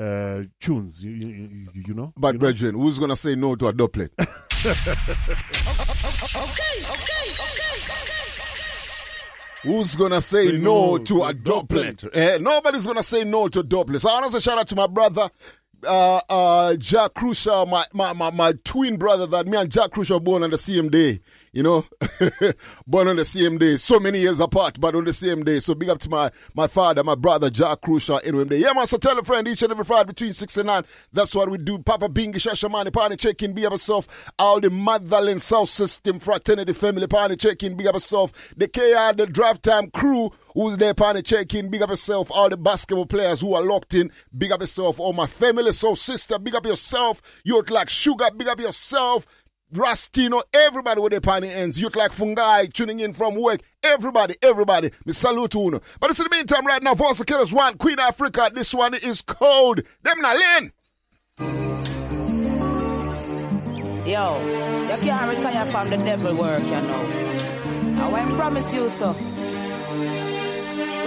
[0.00, 1.02] uh, tunes.
[1.02, 2.12] You, you, you, you know.
[2.16, 4.10] But brethren, who's gonna say no to a dub plate?
[9.62, 11.98] Who's gonna say, Say no, no to a a dub plate?
[11.98, 12.16] doublet.
[12.16, 14.00] Eh, nobody's gonna say no to a dub plate.
[14.00, 15.28] So I want to shout out to my brother,
[15.86, 20.20] uh, uh, Jack Crucial, my, my, my, my twin brother that me and Jack Crucial
[20.20, 21.20] born on the same day.
[21.52, 21.84] You know,
[22.86, 25.58] born on the same day, so many years apart, but on the same day.
[25.58, 28.58] So big up to my my father, my brother Jack Crucial him day.
[28.58, 28.86] Yeah, man.
[28.86, 30.84] So tell a friend each and every Friday between six and nine.
[31.12, 31.80] That's what we do.
[31.80, 34.06] Papa Bingi Shashamani Party check in, be up yourself.
[34.38, 38.32] All the motherland South System fraternity family party check in, big up yourself.
[38.56, 42.30] The KR, the draft time crew who's there party check in, big up yourself.
[42.30, 45.00] All the basketball players who are locked in, big up yourself.
[45.00, 47.20] All my family, so sister, big up yourself.
[47.44, 49.26] Youth like sugar, big up yourself.
[49.72, 51.80] Rastino, everybody with their party ends.
[51.80, 53.60] Youth like Fungi tuning in from work.
[53.84, 54.90] Everybody, everybody.
[55.04, 55.80] Me salute you.
[56.00, 58.52] But it's in the meantime, right now, Voice of Killers One, Queen Ifrica.
[58.52, 59.82] This one is cold.
[60.02, 60.72] Them not learn.
[64.06, 64.40] Yo,
[64.82, 67.06] you can't retire from the devil work, you know.
[68.02, 69.14] I won't promise you so.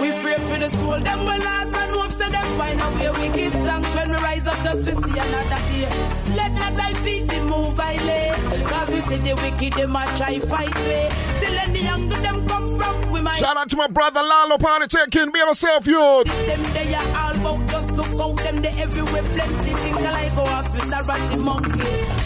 [0.00, 3.10] We pray for the soul, them will last and hope so them find a way.
[3.20, 5.88] We give thanks when we rise up just to see another day.
[6.36, 8.30] Let not thy feet be move I lay.
[8.66, 11.08] Cause we see the wicked, them a try fight way.
[11.38, 13.38] Still in the younger them come from, we might.
[13.38, 15.30] Shout out to my brother Lalo Party check in.
[15.30, 16.26] Be yourself, youth.
[16.46, 20.34] Them they are all about just look out them they everywhere plenty think I like
[20.34, 22.23] go out with a ratty monkey.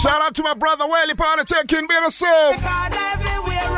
[0.00, 1.86] Shout out to my brother Welly Party in.
[1.86, 2.56] Be yourself.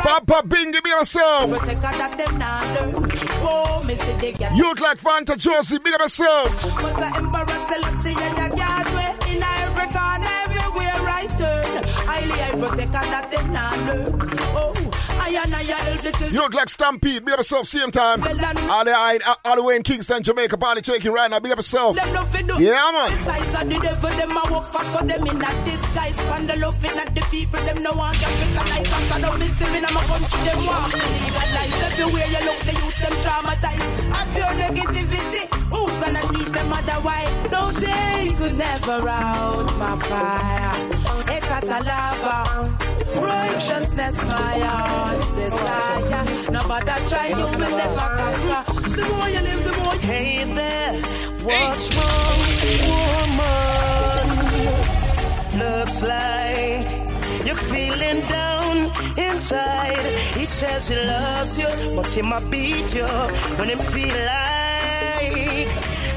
[0.03, 1.49] Papa Bingy, be yourself.
[4.55, 6.49] Youth like Fanta Josie, up yourself.
[12.23, 14.07] Highly I protect her that them not learn.
[14.55, 14.71] Oh,
[15.19, 16.33] I and I help the children.
[16.33, 18.23] Youth like Stampede, big up yourself, same time.
[18.23, 21.51] All the, all, uh, all the way in Kingston, Jamaica, party checking right now, big
[21.51, 21.97] up yourself.
[21.97, 22.55] Them no fit do.
[22.63, 23.11] Yeah, man.
[23.11, 26.19] Besides of the devil, them a work for so them in a disguise.
[26.31, 28.87] Find the love in at the people, them no want capitalize.
[28.87, 31.75] And so don't miss him in my country, them want to legalize.
[31.91, 34.02] Everywhere you look, the youth them traumatized.
[34.23, 35.43] A pure negativity.
[35.73, 37.31] Who's gonna teach them otherwise?
[37.51, 40.75] No day could never out my fire.
[41.35, 42.37] It's at a lava.
[43.19, 46.23] Righteousness, my heart's desire.
[46.51, 48.63] Nobody try, you will never conquer.
[48.97, 50.93] The more you live, the more you Hey there,
[51.47, 52.39] what's wrong,
[52.91, 54.27] woman?
[55.59, 57.02] Looks like
[57.45, 58.77] you're feeling down
[59.17, 60.05] inside.
[60.37, 63.07] He says he loves you, but he might beat you
[63.57, 65.69] when him feel like,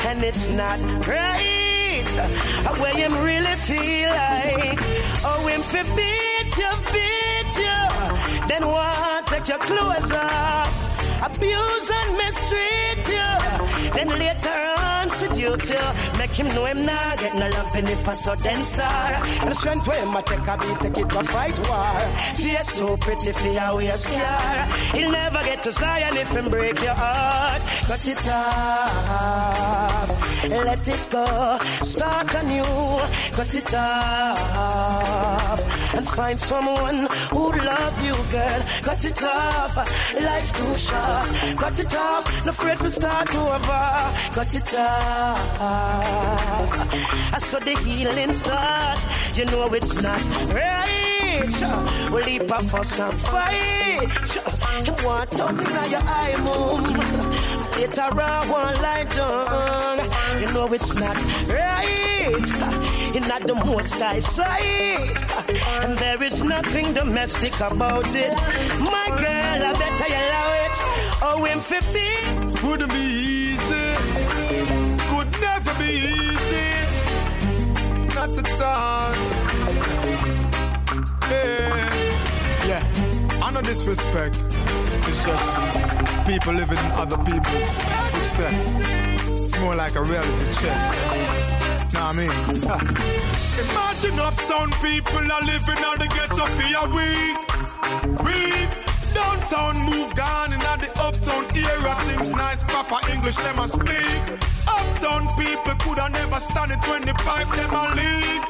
[0.07, 2.09] and it's not right.
[2.81, 4.79] Where him really feel like,
[5.29, 8.47] oh, him fi beat you, beat you.
[8.49, 9.27] Then what?
[9.27, 10.86] Take your clothes off
[11.23, 13.33] abuse and mistreat you.
[13.95, 15.87] Then later on seduce you.
[16.19, 19.15] Make him know him not get no love and if I saw then star.
[19.41, 22.01] And the strength where him a take a beat, take it to fight war.
[22.37, 24.67] Face too pretty for your way scar.
[24.95, 27.63] He'll never get to Zion if him break your heart.
[27.89, 30.09] Cut it off,
[30.51, 31.59] let it go.
[31.93, 33.01] Start anew,
[33.37, 35.61] cut it off.
[35.97, 38.63] And find someone who love you, girl.
[38.83, 39.77] Cut it off,
[40.21, 41.06] life too short.
[41.57, 44.13] Cut it off, no afraid to start to over.
[44.35, 45.61] Cut it off.
[47.35, 49.07] I saw the healing start.
[49.37, 51.16] You know it's not right.
[52.11, 54.09] We'll leap off for some fight.
[54.87, 56.85] You want something on your eye, mom.
[57.77, 59.99] Later on, one lie down.
[60.41, 61.17] You know it's not
[61.49, 62.47] right.
[63.15, 65.17] You're not the most I sight.
[65.83, 68.35] And there is nothing domestic about it.
[68.81, 70.77] My girl, I better you allow it.
[71.23, 71.61] Oh, for
[71.93, 72.09] be.
[72.47, 73.07] It wouldn't be
[73.47, 73.87] easy.
[75.11, 75.93] Could never be
[76.25, 76.69] easy.
[78.15, 79.46] Not at all.
[81.31, 82.67] Yeah.
[82.67, 83.43] Yeah.
[83.43, 84.37] I no disrespect.
[85.09, 87.75] It's just people living in other people's
[88.11, 88.65] footsteps.
[89.41, 90.79] It's more like a reality check.
[91.93, 92.31] Know what I mean?
[93.63, 97.39] Imagine uptown people are living on the ghetto for a week.
[98.25, 98.71] Week.
[99.15, 101.95] Downtown move gone and in the uptown era.
[102.05, 104.23] Things nice, proper English, them a speak.
[104.69, 108.43] Uptown people could have never stand it when the pipe them a leak.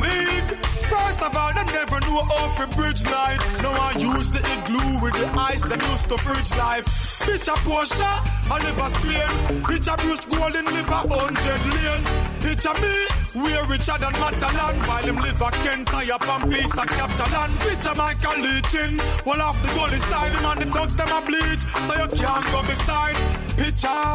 [0.00, 0.73] Leak.
[0.90, 3.38] First of all, them never knew how to bridge light.
[3.62, 6.86] Now I use the igloo with the ice, them used to fridge life.
[7.24, 8.12] Bitch a Portia,
[8.50, 9.62] I live a Spain.
[9.64, 12.04] Bitch a Bruce Golding, live a hundred lane.
[12.44, 12.94] Bitch a me,
[13.42, 14.76] we're richer than Matalon.
[14.86, 17.52] While him live a Kent, tie up and piece of capture land.
[17.64, 18.92] Bitch a Michael Lee-Chin.
[19.24, 21.62] Well off the goalie side, him and the thugs them a bleach.
[21.86, 23.16] So you can't go beside.
[23.56, 24.10] Picture,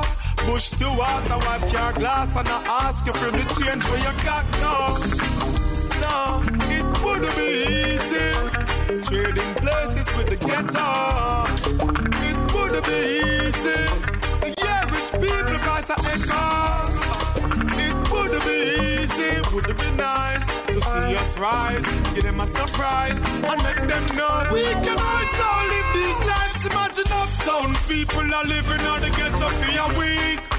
[0.46, 4.14] push the water, wipe your glass and I ask you for the change where you
[4.24, 5.69] got now.
[6.02, 7.50] It wouldn't be
[7.92, 8.30] easy.
[9.08, 10.90] Trading places with the ghetto.
[12.30, 13.02] It wouldn't be
[13.44, 13.82] easy.
[14.40, 16.46] To hear rich people cause I echo.
[17.86, 18.60] It wouldn't be
[19.02, 19.32] easy.
[19.54, 21.86] Would it be nice to see us rise?
[22.14, 26.66] Give them a surprise and make them know we can also live these lives.
[26.66, 30.59] Imagine uptown people are living on the ghetto for a week.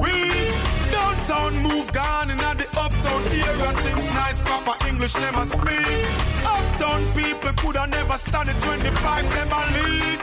[0.00, 0.54] Week.
[0.90, 3.72] Downtown move gone in the uptown era.
[3.82, 6.08] Things nice, proper English never speak.
[6.44, 10.22] Uptown people could have never stand it when the pipe them a leak.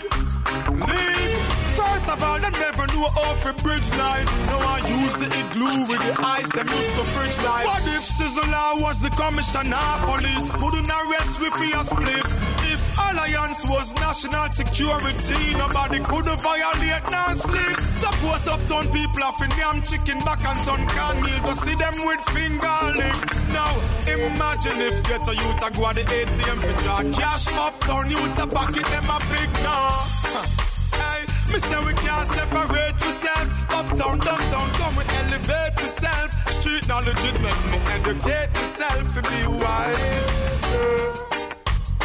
[0.87, 1.60] Leak.
[1.81, 4.25] First of all, them never knew how to bridge line.
[4.45, 7.65] Now I use the igloo with the ice, them used to fridge line.
[7.65, 9.89] What if Sizzla was the commissioner?
[10.05, 12.27] Police couldn't arrest with a split.
[12.69, 17.77] If Alliance was national security, nobody couldn't violate nor sleep.
[17.81, 21.41] Suppose uptown people have in damn chicken back and sun can meal.
[21.41, 23.17] Go see them with finger lick.
[23.57, 23.73] Now
[24.05, 28.37] imagine if get a youth a go at the ATM for draw cash uptown youths
[28.37, 30.61] a pocket them a big no.
[31.01, 31.21] Hey,
[31.51, 33.51] me say we can't separate ourselves.
[33.77, 36.33] Uptown, downtown, come we elevate ourselves.
[36.57, 40.31] Street knowledge it make me educate myself to be wise.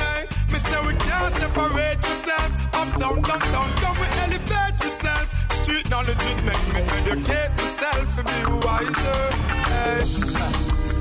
[0.01, 0.20] Hey,
[0.53, 2.55] me say we can't separate ourselves.
[2.80, 5.30] Uptown, downtown, come we elevate ourselves.
[5.61, 9.22] Street knowledge it make me educate myself to be wiser.
[9.70, 10.01] Hey,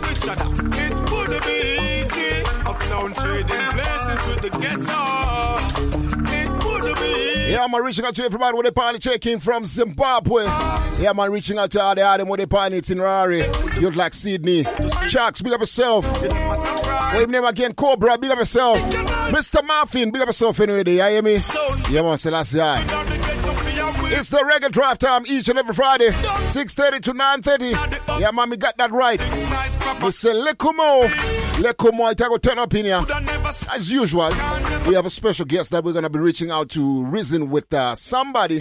[0.03, 0.49] which other?
[0.85, 1.59] It would be
[1.99, 2.33] easy.
[2.69, 5.34] Uptown trading places with the ghetto.
[7.55, 10.43] Yeah, man, reaching out to everybody with a party checking from Zimbabwe.
[10.99, 13.45] Yeah, man, reaching out to all the Adam with a party in Rari.
[13.79, 14.65] You'd like Sydney.
[15.07, 16.05] Chucks, big up yourself.
[17.13, 18.77] Wait, name again, Cobra, big up yourself.
[19.31, 19.65] Mr.
[19.65, 21.37] Muffin, big up yourself anyway, there, you hear me?
[21.89, 22.83] Yeah, man, Selassie, aye.
[24.07, 28.19] It's the reggae drive time each and every Friday, 6.30 to 9.30.
[28.19, 29.21] Yeah, man, we got that right.
[30.03, 31.07] We say, Lekumo.
[31.63, 32.99] Lekumo, I go turn up in here.
[33.71, 34.29] As usual,
[34.87, 37.73] we have a special guest that we're going to be reaching out to, Risen with
[37.73, 38.59] uh, somebody.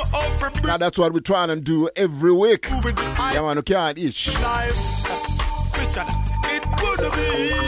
[0.65, 2.67] Now, that's what we're trying to do every week.
[2.71, 3.59] Yeah, man.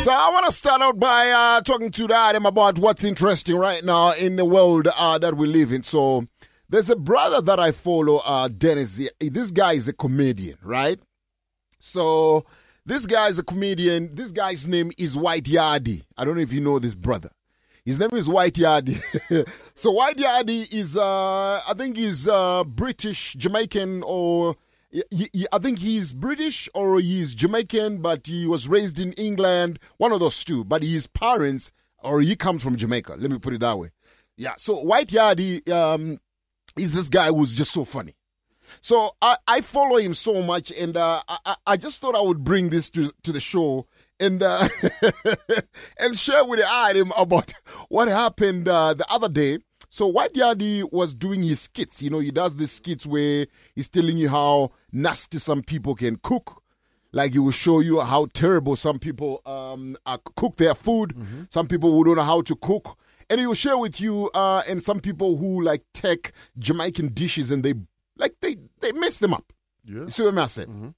[0.05, 3.57] So I want to start out by uh, talking to the Adam about what's interesting
[3.57, 5.83] right now in the world uh, that we live in.
[5.83, 6.27] So
[6.69, 9.01] there's a brother that I follow, uh, Dennis.
[9.21, 11.01] This guy is a comedian, right?
[11.81, 12.47] So
[12.87, 14.15] this guy is a comedian.
[14.15, 16.05] This guy's name is White Yardy.
[16.17, 17.31] I don't know if you know this brother.
[17.85, 19.03] His name is White Yardy.
[19.75, 24.57] so White Yardy is, uh, I think he's uh, British, Jamaican, or
[25.53, 29.81] I think he's British or he's Jamaican, but he was raised in England.
[29.97, 30.65] One of those two.
[30.65, 33.17] But his parents, or he comes from Jamaica.
[33.19, 33.91] Let me put it that way.
[34.37, 34.55] Yeah.
[34.59, 36.21] So White Yardy um,
[36.79, 38.15] is this guy who's just so funny.
[38.81, 42.45] So I, I follow him so much, and uh, I, I just thought I would
[42.45, 43.87] bring this to, to the show
[44.21, 44.69] and uh,
[45.99, 47.53] and share with the item about
[47.89, 49.59] what happened uh, the other day.
[49.89, 52.03] So White Yardy was doing his skits.
[52.03, 56.17] You know, he does these skits where he's telling you how nasty some people can
[56.17, 56.63] cook.
[57.13, 59.97] Like he will show you how terrible some people um,
[60.37, 61.15] cook their food.
[61.17, 61.43] Mm-hmm.
[61.49, 62.99] Some people who don't know how to cook.
[63.31, 67.51] And he will share with you uh, and some people who like take Jamaican dishes
[67.51, 67.75] and they
[68.17, 69.53] like they they messed them up.
[69.85, 70.03] Yeah.
[70.03, 70.69] You see what I'm saying?
[70.69, 70.89] Mm-hmm.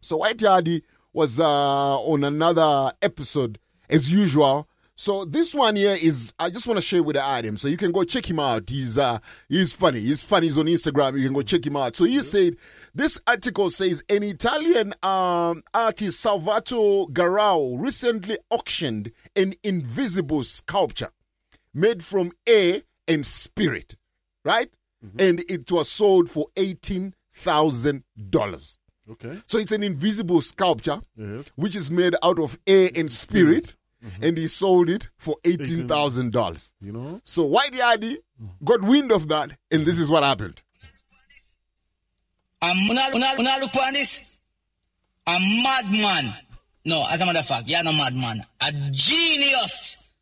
[0.00, 3.58] So White Yardy was uh, on another episode
[3.90, 4.68] as usual.
[5.00, 7.76] So this one here is I just want to share with the item, so you
[7.76, 8.68] can go check him out.
[8.68, 10.00] He's uh he's funny.
[10.00, 10.48] He's funny.
[10.48, 11.16] He's on Instagram.
[11.16, 11.94] You can go check him out.
[11.94, 12.22] So he yeah.
[12.22, 12.56] said
[12.96, 21.10] this article says an Italian um, artist Salvatore Garau recently auctioned an invisible sculpture
[21.72, 23.94] made from air and spirit,
[24.44, 24.76] right?
[25.04, 25.20] Mm-hmm.
[25.20, 28.78] And it was sold for eighteen thousand dollars.
[29.10, 29.40] Okay.
[29.46, 31.50] So it's an invisible sculpture, yes.
[31.56, 33.66] which is made out of air and spirit.
[33.66, 33.74] spirit.
[34.22, 36.70] and he sold it for eighteen thousand dollars.
[36.80, 37.20] You know?
[37.24, 38.18] So White Yardy
[38.64, 40.62] got wind of that, and this is what happened.
[42.60, 44.38] I'm look on this.
[45.26, 46.34] A madman.
[46.84, 48.44] No, as a matter of fact, you're not madman.
[48.60, 50.12] A genius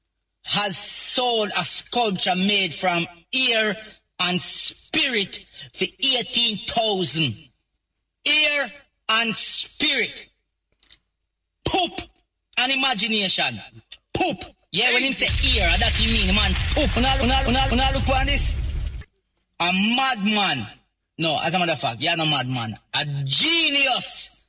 [0.42, 3.76] has sold a sculpture made from ear
[4.20, 5.40] and spirit
[5.72, 7.34] for 18,000.
[8.24, 8.72] Ear
[9.08, 10.26] and spirit.
[11.64, 11.92] Poop
[12.56, 13.60] and imagination.
[14.12, 14.38] Poop.
[14.72, 15.26] Yeah, when him say
[15.58, 16.96] ear, that he mean, man, poop.
[16.96, 18.54] Una, una, una, una look on this.
[19.60, 20.66] A madman.
[21.18, 22.78] No, as a matter of fact, you're not a madman.
[22.92, 24.46] A genius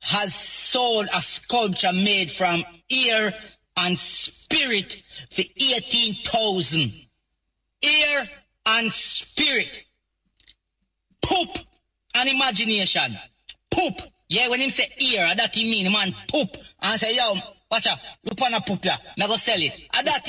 [0.00, 3.34] has sold a sculpture made from ear
[3.76, 4.96] and spirit
[5.30, 6.92] for 18,000.
[7.82, 8.28] Ear
[8.68, 9.84] and spirit.
[11.22, 11.48] Poop
[12.14, 13.16] and imagination.
[13.70, 13.94] Poop.
[14.28, 16.50] Yeah, when him say ear, ah, that he mean, man, poop.
[16.80, 17.34] And say, yo,
[17.70, 18.96] watch out, look on a poop ya.
[19.16, 19.72] Me go sell it.
[19.94, 20.28] And that,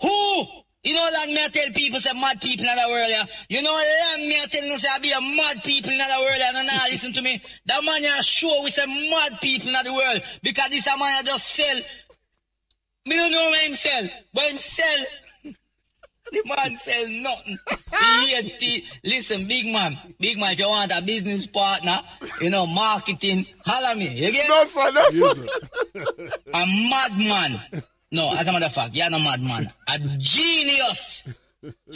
[0.00, 0.46] who?
[0.84, 3.24] You know, long me I tell people say mad people in the world, yeah.
[3.48, 6.18] You know, long me I tell you say I be a mad people in the
[6.18, 6.52] world, yeah.
[6.56, 7.40] And now listen to me.
[7.66, 11.24] That man ya show we say mad people in the world because this a man
[11.24, 11.76] ya just sell.
[13.06, 15.04] Me don't know where him sell, but him sell.
[16.30, 17.58] The man sell nothing.
[18.00, 22.00] He the- Listen, big man, big man, if you want a business partner,
[22.40, 24.08] you know, marketing, holla me.
[24.08, 25.46] You get No, sir, no, sir.
[26.54, 27.60] a madman.
[28.10, 29.72] No, as a matter of fact, you're not a madman.
[29.88, 31.28] A genius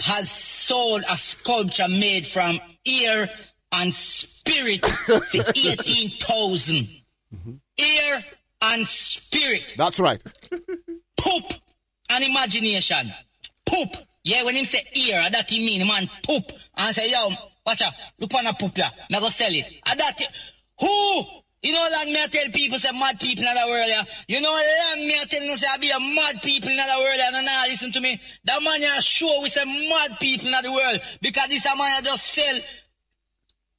[0.00, 3.28] has sold a sculpture made from ear
[3.72, 6.88] and spirit for 18,000.
[7.78, 8.24] Ear
[8.62, 9.74] and spirit.
[9.76, 10.22] That's right.
[11.18, 11.44] Poop
[12.08, 13.12] and imagination.
[13.66, 13.90] Poop.
[14.26, 16.50] Yeah, when him say ear, that he mean, man, poop.
[16.76, 17.30] And say, yo,
[17.64, 18.90] watch out, look on a poop ya.
[19.08, 19.72] Now go sell it.
[19.86, 20.20] And that,
[20.80, 21.24] who?
[21.62, 24.02] You know, like me I tell people say mad people in the world, yeah.
[24.26, 26.82] You know, like me I tell you say I be a mad people in the
[26.98, 27.30] world, yeah.
[27.34, 28.20] And now listen to me.
[28.44, 31.00] That man ya show we say mad people in the world.
[31.22, 32.60] Because this a man ya just sell.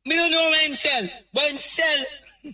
[0.06, 2.06] Me don't know where him sell, but him sell.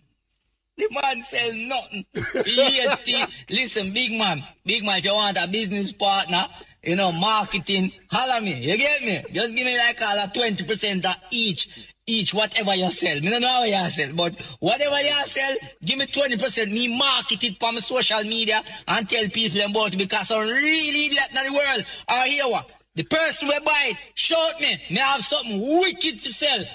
[0.76, 2.06] The man sell nothing.
[2.46, 3.26] He
[3.56, 6.48] Listen, big man, big man, if you want a business partner,
[6.84, 8.56] you know, marketing, holla me.
[8.56, 9.24] You get me?
[9.32, 13.20] Just give me like all a 20% of each, each whatever you sell.
[13.22, 16.72] Me don't know how you sell, but whatever you sell, give me 20%.
[16.72, 21.28] Me market it my social media and tell people about it because I'm really idiot
[21.30, 22.70] in the world are here what?
[22.96, 26.66] The person will buy it, shout me, me have something wicked to sell.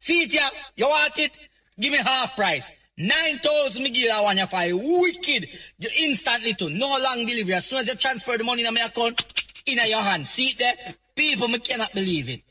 [0.00, 0.48] See it yeah?
[0.74, 1.36] You want it?
[1.78, 2.72] Give me half price.
[2.98, 5.48] 9,000 me give one you for wicked.
[5.78, 7.54] You instantly to no long delivery.
[7.54, 9.22] As soon as you transfer the money in my account,
[9.66, 10.26] in your hand.
[10.26, 10.74] See it there?
[11.14, 12.42] People me cannot believe it.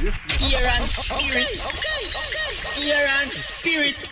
[0.00, 1.60] Ear and spirit.
[1.66, 2.88] Okay, okay, okay.
[2.88, 4.08] Ear and spirit.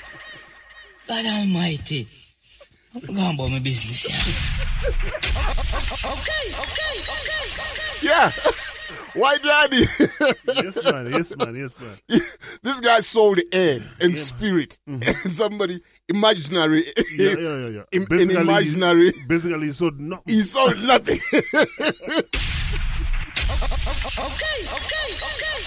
[1.08, 2.06] God Almighty.
[2.94, 4.16] I'm going about my business, yeah.
[6.04, 8.02] Okay, okay, okay.
[8.02, 8.32] Yeah.
[9.14, 9.86] White Yardy.
[10.64, 11.06] yes, man.
[11.10, 11.54] Yes, man.
[11.56, 11.98] Yes, man.
[12.62, 14.78] this guy sold air and spirit.
[14.86, 16.84] And somebody imaginary.
[16.84, 17.20] Mm-hmm.
[17.20, 17.68] Yeah, yeah, yeah.
[17.68, 17.82] yeah.
[17.92, 19.12] Im- an Basically, imaginary.
[19.28, 20.34] Basically, he sold nothing.
[20.34, 21.18] He sold nothing.
[24.16, 25.64] Okay, okay, okay.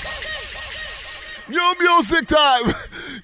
[1.50, 2.74] New music time.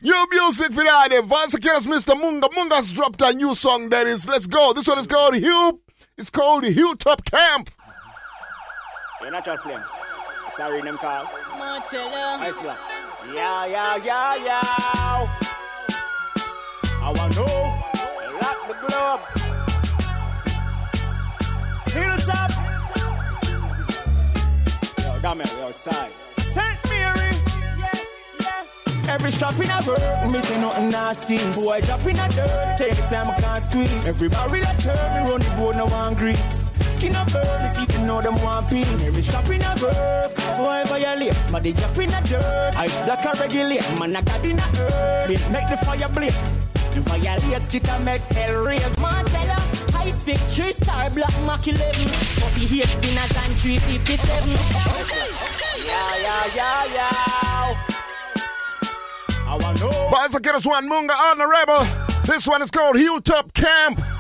[0.02, 1.10] New music for that.
[1.26, 2.14] Vance Keras, Mr.
[2.20, 2.50] Munga.
[2.52, 4.74] Munga's dropped a new song that is, let's go.
[4.74, 5.80] This one is called Hill.
[6.18, 7.70] It's called the Hilltop Camp.
[9.24, 9.90] You're natural flames.
[10.50, 11.24] Sorry, name call.
[11.58, 12.40] Martella.
[12.42, 12.78] Ice black.
[13.34, 14.62] Yeah, yeah, yeah, yeah.
[17.00, 17.44] I want to.
[18.42, 19.22] Lock the globe.
[21.88, 22.52] Hilltop.
[25.00, 26.12] Yo, damn it, we outside.
[26.40, 26.78] St.
[26.90, 27.30] Mary.
[29.08, 31.38] Every strap in a bird, me say nothing nasty.
[31.54, 34.06] Boy drop in a dirt, take the time I can't squeeze.
[34.06, 36.68] Every barrel a turn, run the board no one grease.
[36.98, 37.16] Skin
[38.14, 39.04] know them one piece.
[39.04, 41.36] Every strap in a bird, boy violate.
[41.52, 44.00] But they drop in a dirt, ice black a regulate.
[44.00, 46.38] Man I got in a earth, this make the fire blaze.
[46.94, 48.98] The violate, skit a make hell raise.
[49.00, 49.60] Martella,
[49.96, 52.08] high speed, three star, black Mac 11.
[52.54, 54.50] 48 dinners and 357.
[55.86, 57.76] Yeah, yeah, yeah, yeah.
[59.48, 60.10] I want to know.
[60.14, 61.82] Vance Keras, one Munga on the rebel.
[62.26, 64.13] This one is called Hilltop Camp.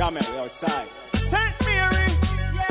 [0.00, 0.88] Damn it, we outside.
[1.12, 1.54] St.
[1.66, 2.08] Mary.
[2.56, 2.64] Yeah,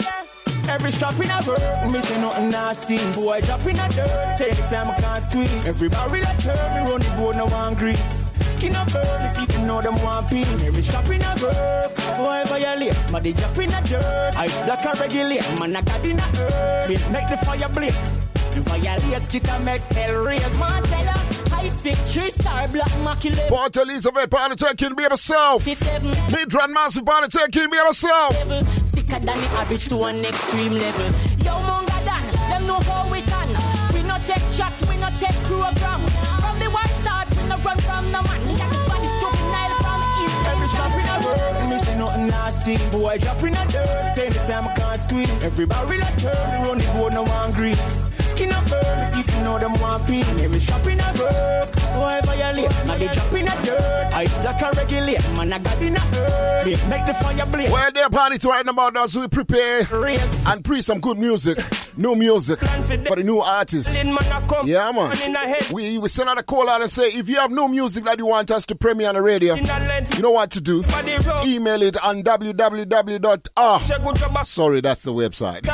[0.00, 0.74] yeah.
[0.74, 2.98] Every strap in a bird, me say nothing nasty.
[3.18, 5.66] Boy drop in a dirt, take the time I can't squeeze.
[5.66, 8.28] Every barrel a turn, run the board no one grease.
[8.58, 10.62] Skin a bird, see you know them one piece.
[10.62, 12.98] Every strap in a bird, boy violate.
[13.10, 15.58] But they drop in a dirt, ice black a regulate.
[15.58, 17.96] Man I got in a earth, this make the fire blaze.
[18.52, 20.58] The violate, skit a make hell raise.
[20.58, 21.23] Martella, high
[21.64, 23.48] Ice pick, three star, black Mac 11.
[23.48, 25.64] Port Elizabeth, Barney Turkin, be yourself.
[25.64, 28.36] Midran Massive, Barney Turkin, be yourself.
[28.86, 31.06] Sicker than the average to an extreme level.
[31.40, 33.48] Yo, Munga Dan, them know how we can.
[33.94, 36.00] We not take chat, we not take program.
[36.44, 38.46] From the one start, we not run from the man.
[38.46, 40.44] Me got the body juvenile from east.
[40.44, 42.76] Every stop in a world, me say nothing nasty.
[42.92, 45.42] Boy, drop in a dirt, anytime I can't squeeze.
[45.42, 48.13] Every barrel a turn, run the board, no one grease.
[48.34, 50.28] Skin up burn, see you know them one piece.
[50.42, 51.12] Every stop in a
[51.94, 52.70] boy, violate.
[52.86, 55.22] Now they drop in a dirt, ice black a regulate.
[55.36, 57.70] Man, I got in a earth, make the fire blaze.
[57.70, 59.16] Well, they're party to right about us.
[59.16, 59.86] We prepare
[60.46, 61.58] and pre some good music,
[61.96, 63.94] new music for the new artists.
[64.64, 65.12] Yeah, man.
[65.72, 68.18] We, we send out a call out and say if you have new music that
[68.18, 70.84] you want us to premiere on the radio, you know what to do.
[71.44, 73.46] Email it on www.
[73.56, 73.78] Ah,
[74.44, 75.64] sorry, that's the website.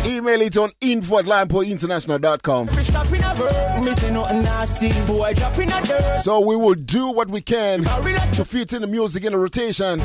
[0.06, 2.68] Email it on info at lionpawinternational.com.
[2.68, 4.92] Every stop in a world, me say nothing nasty.
[5.06, 6.16] Boy, drop in a dirt.
[6.22, 10.00] So we will do what we can to fit in the music in the rotation.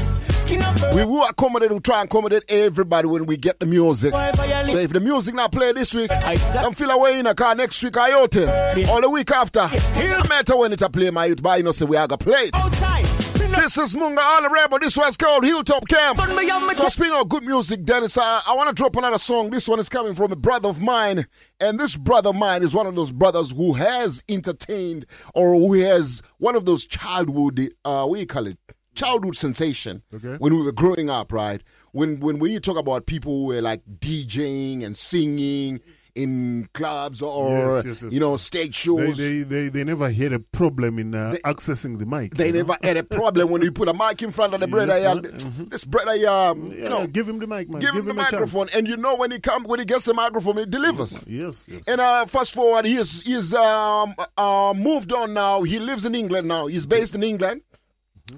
[0.93, 4.13] We will accommodate, we'll try and accommodate everybody when we get the music.
[4.13, 6.11] So if the music not play this week,
[6.53, 8.35] don't feel away in a car next week I out.
[8.35, 9.67] Or the week after.
[9.95, 12.17] No matter when it a play my youth, but you know say we are gonna
[12.19, 13.14] play it.
[13.57, 14.79] This is Munga on the Rebel.
[14.79, 16.19] This one's called Hilltop Camp.
[16.75, 19.49] So speaking of good music, Dennis, I, I want to drop another song.
[19.49, 21.25] This one is coming from a brother of mine.
[21.59, 25.73] And this brother of mine is one of those brothers who has entertained or who
[25.73, 28.57] has one of those childhood, uh, what do you call it?
[28.93, 30.35] Childhood sensation Okay.
[30.37, 31.61] when we were growing up, right?
[31.91, 35.79] When, when, when you talk about people who were like DJing and singing
[36.15, 38.13] in clubs or, Yes, yes, yes.
[38.13, 39.17] you know, stage shows.
[39.17, 42.33] they, they, they never had a problem in uh, accessing the mic.
[42.35, 42.59] They you know?
[42.59, 44.97] never had a problem when you put a mic in front of the brother.
[44.97, 45.67] Yes, yeah, man.
[45.69, 47.81] This brother, yeah, you know, give him the mic, man.
[47.81, 48.31] give, him the a chance.
[48.31, 51.21] microphone, and you know when he come when he gets the microphone, he delivers.
[51.27, 51.83] Yes, yes.
[51.85, 55.63] And uh, fast forward, he's he's um, uh, moved on now.
[55.63, 56.67] He lives in England now.
[56.67, 57.61] He's based in England,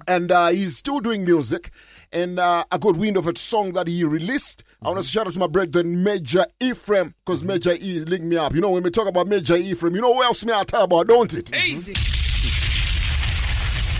[0.06, 1.70] and uh, he's still doing music.
[2.10, 4.64] And uh, I got wind of a song that he released.
[4.80, 7.48] I want to shout out to my brethren, Major Ephraim, because mm-hmm.
[7.48, 8.54] Major E is linked me up.
[8.54, 10.84] You know, when we talk about Major Ephraim, you know who else me I talk
[10.84, 11.52] about, don't it?
[11.52, 11.94] Easy.
[11.94, 12.18] Mm-hmm.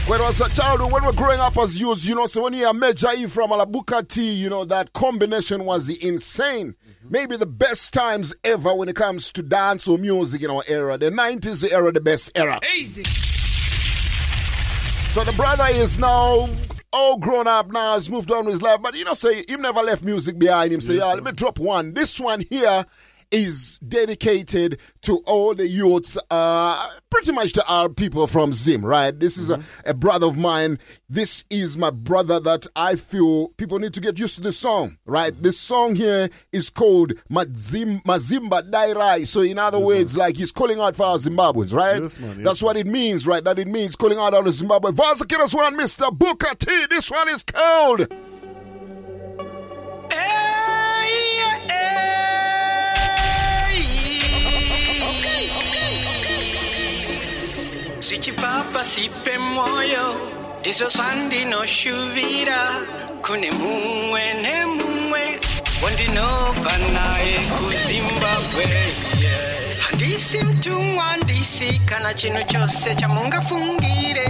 [0.09, 2.45] When I was a child, when we were growing up as youths, you know, so
[2.45, 6.69] when you hear Major Ephraim and Booker T, you know, that combination was insane.
[6.69, 7.09] Mm-hmm.
[7.11, 10.97] Maybe the best times ever when it comes to dance or music in our era.
[10.97, 12.61] The 90s era, the best era.
[12.77, 13.03] Easy.
[15.13, 16.49] So the brother is now
[16.93, 19.57] all grown up now, has moved on with his life, but you know, say he
[19.57, 20.81] never left music behind him.
[20.81, 21.95] Say, yeah, let me drop one.
[21.95, 22.87] This one here
[23.31, 29.19] is dedicated to all the youths, uh, pretty much to our people from Zim, right?
[29.19, 30.79] This is a, a brother of mine.
[31.09, 34.99] This is my brother that I feel people need to get used to this song,
[35.07, 35.41] right?
[35.43, 39.27] This song here is called Mazim, Mazimba Dairai.
[39.27, 42.03] So, in other words, like he's calling out for our Zimbabweans, right?
[42.03, 43.45] Yes, man, yes, That's what it means, right?
[43.45, 44.93] That it means calling out all the Zimbabwe.
[44.93, 46.17] Vaza Kiddos one, Mr.
[46.17, 46.87] Booker T.
[46.91, 48.09] This one is called.
[58.29, 60.15] Sichipapa sipe moyo
[61.49, 62.61] no shuvira
[63.23, 65.41] kune mumwe nemumwe
[65.83, 68.65] wandinobva naye kuzimbabwe
[69.23, 69.81] yeah.
[69.81, 74.29] handisi mtumwa handisi kana chinhu chose chamungafungire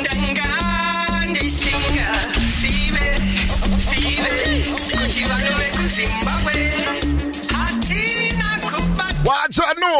[0.00, 0.48] ndanga
[1.30, 2.12] ndisinga
[2.60, 3.16] sive
[3.78, 4.30] sive
[4.98, 6.77] kuti vanhu vekuzimbabwe
[9.48, 9.98] Wacha no.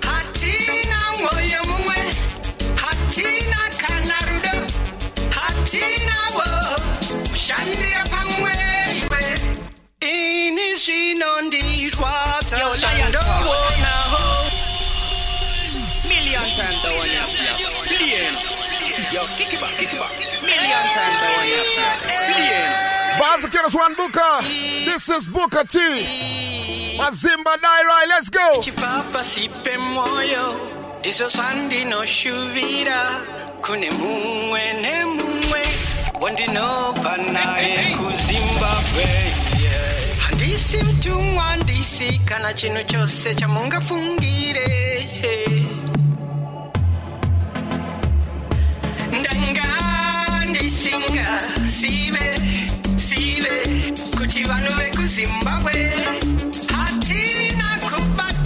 [0.00, 1.96] hatina mwoyo mumwe
[2.74, 4.66] hatina kana rudo
[5.30, 6.44] hatinawo
[7.30, 8.52] kushandira pamwe
[10.00, 14.24] ini zvinondirwadza zvandowonawo
[16.08, 18.34] Million times the one you Billion.
[19.12, 20.12] Yo, kick it back, kick it back.
[20.42, 21.62] Million times the one you
[22.08, 22.75] Billion.
[23.18, 24.42] Vaza Kiddos one, Booker.
[24.42, 25.78] This is Booker T.
[26.98, 28.60] Mazimba Dairai, let's go.
[28.60, 30.60] chipapa sipe moyo
[40.82, 44.66] mtumwa handisi kana chinhu chose chamungafungire
[45.22, 45.55] ndanga
[54.48, 55.76] vanhu vekuzimbabwe
[56.72, 58.36] hatina kubata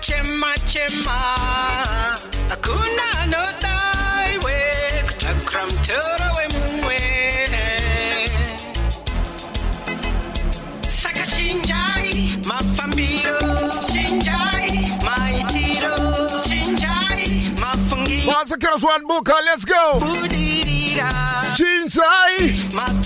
[0.00, 1.89] chema, chema.
[18.62, 20.00] Once one book, uh, let's go.
[21.56, 22.99] Chinchai.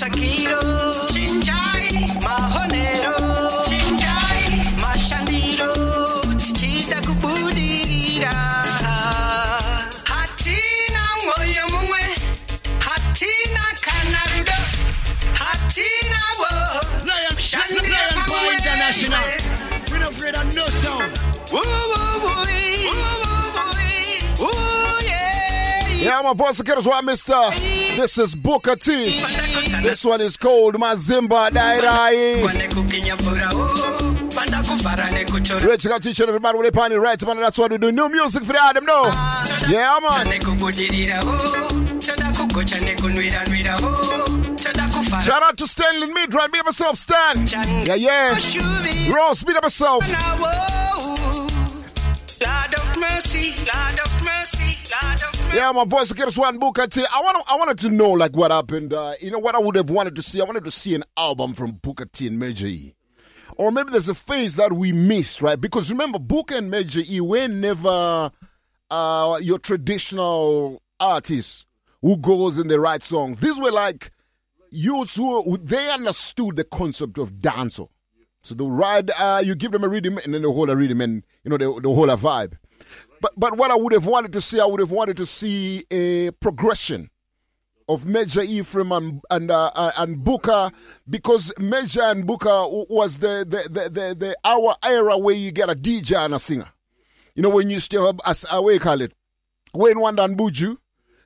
[26.34, 27.50] Voice is one, mister.
[27.96, 29.20] This is Booker T.
[29.82, 32.42] This one is called Mazimba Dairai.
[35.12, 35.64] Ne kuchora.
[35.64, 37.36] Rich got teaching everybody what they planning right, man.
[37.38, 37.92] That's what we do.
[37.92, 39.04] New music for the Adam, no.
[39.68, 40.26] Yeah, man.
[45.22, 46.50] Shout out to Stanley Midran.
[46.52, 47.46] Big up yourself, Stan.
[47.86, 48.34] Yeah, yeah.
[49.12, 50.04] Ross, big up yourself.
[52.44, 55.33] Lord of mercy, Lord of mercy, Lord of.
[55.54, 57.04] Yeah, my voice is one Booker T.
[57.12, 58.92] I want I wanted to know like what happened.
[58.92, 60.40] Uh, you know what I would have wanted to see.
[60.40, 62.94] I wanted to see an album from Booker T and Major E.
[63.56, 65.60] Or maybe there's a phase that we missed, right?
[65.60, 68.32] Because remember, Booker and Major E were never
[68.90, 71.66] uh, your traditional artists
[72.02, 73.38] who goes in the right songs.
[73.38, 74.10] These were like
[74.70, 77.90] youths who who- they understood the concept of dancehall.
[78.42, 81.00] So the ride, uh, you give them a rhythm and then they hold a rhythm
[81.00, 82.54] and you know they, they hold a vibe.
[83.24, 85.86] But but what I would have wanted to see, I would have wanted to see
[85.90, 87.08] a progression
[87.88, 90.70] of Major Ephraim and and uh, uh, and Booker
[91.08, 95.70] because Major and Booker was the the, the the the our era where you get
[95.70, 96.68] a DJ and a singer.
[97.34, 99.14] You know when you still have as uh, what call it,
[99.72, 100.76] Wayne Wonder and Buju.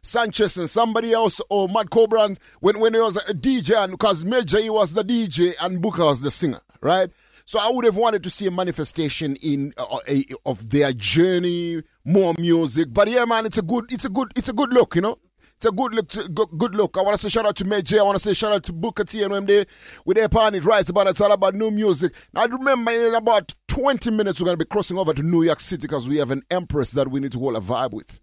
[0.01, 4.25] Sanchez and somebody else or Mad Cobrand when when he was a DJ and because
[4.25, 7.11] Major he was the DJ and Booker was the singer, right?
[7.49, 11.83] So I would have wanted to see a manifestation in uh, a, of their journey,
[12.05, 12.89] more music.
[12.93, 15.17] But yeah, man, it's a good, it's a good, it's a good look, you know.
[15.57, 16.99] It's a good look, to, good, look.
[16.99, 18.01] I want to say shout out to Major.
[18.01, 19.65] I want to say shout out to Booker T and they
[20.05, 22.13] with their pan it right about it's all about new music.
[22.35, 25.61] Now I remember in about 20 minutes we're gonna be crossing over to New York
[25.61, 28.21] City because we have an empress that we need to hold a vibe with.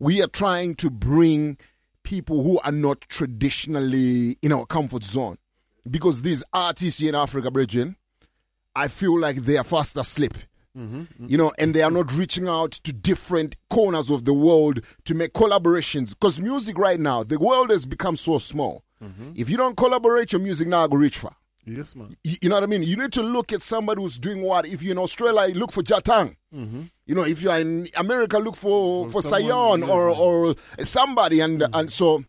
[0.00, 1.58] We are trying to bring
[2.02, 5.38] people who are not traditionally in our comfort zone.
[5.88, 7.94] Because these artists here in Africa, Bridget,
[8.76, 10.34] I feel like they are fast asleep.
[10.76, 11.26] Mm-hmm, mm-hmm.
[11.28, 15.14] You know, and they are not reaching out to different corners of the world to
[15.14, 16.10] make collaborations.
[16.10, 18.82] Because music right now, the world has become so small.
[19.02, 19.32] Mm-hmm.
[19.36, 21.36] If you don't collaborate, your music now go reach far.
[21.66, 22.16] Yes, man.
[22.24, 22.82] You you know what I mean?
[22.82, 24.66] You need to look at somebody who's doing what.
[24.66, 26.36] If you're in Australia, you look for Jatang.
[26.54, 26.90] Mhm.
[27.06, 30.18] You know, if you're in America, look for for, someone, Sion yes, or man.
[30.18, 32.24] or somebody, and and so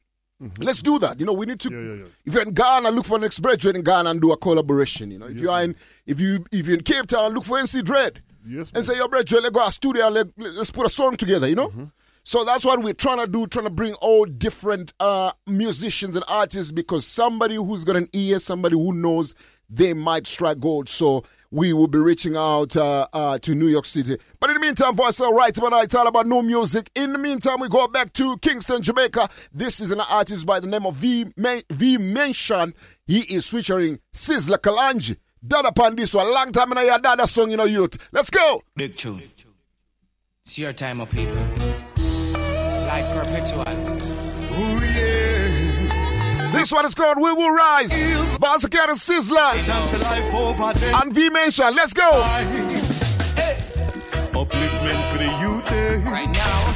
[0.59, 1.19] let's do that.
[1.19, 2.05] You know, we need to.
[2.25, 5.11] If you're in Ghana, look for an expatriate in Ghana and do a collaboration.
[5.11, 5.75] You know, if you're in
[6.05, 8.21] if you if you're in Cape Town, look for NC Dread.
[8.47, 11.17] Yes, and say, yo, brethren, let's go to our studio let, let's put a song
[11.17, 11.47] together.
[11.47, 11.91] You know.
[12.27, 16.25] So that's what we're trying to do, trying to bring all different uh, musicians and
[16.27, 19.35] artists because somebody who's got an ear, somebody who knows,
[19.69, 20.89] they might strike gold.
[20.89, 21.23] So
[21.55, 24.17] we will be reaching out uh, uh, to New York City.
[24.41, 26.91] But in the meantime, for us, all right, but it's all about no music.
[26.95, 29.29] In the meantime, we go back to Kingston, Jamaica.
[29.53, 31.27] This is an artist by the name of V,
[31.69, 32.73] v Mention.
[33.07, 35.15] He is featuring Sizzla Kalonji.
[35.47, 36.29] Dada upon this one.
[36.29, 37.97] Long time in your dada song, in a youth.
[38.11, 38.61] Let's go.
[38.75, 39.21] Big tune.
[40.43, 41.35] It's your time of people.
[42.87, 43.64] Life perpetual.
[46.55, 46.61] Ooh, yeah.
[46.61, 47.91] This one is called We Will Rise.
[48.39, 49.53] Vasakat and Sizzla.
[51.01, 51.75] And V Mention.
[51.75, 52.23] Let's go.
[54.31, 55.71] Upliftment for the youth.
[55.71, 56.01] Eh.
[56.09, 56.73] Right now.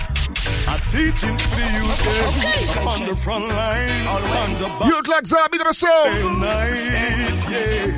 [0.68, 2.08] A teachings for the youth.
[2.08, 2.28] Eh.
[2.28, 2.86] Okay.
[2.86, 4.08] On the front line.
[4.08, 4.22] On
[4.54, 4.88] the back.
[4.88, 6.14] Youth like Zabi to myself.
[6.40, 7.92] Night, yeah.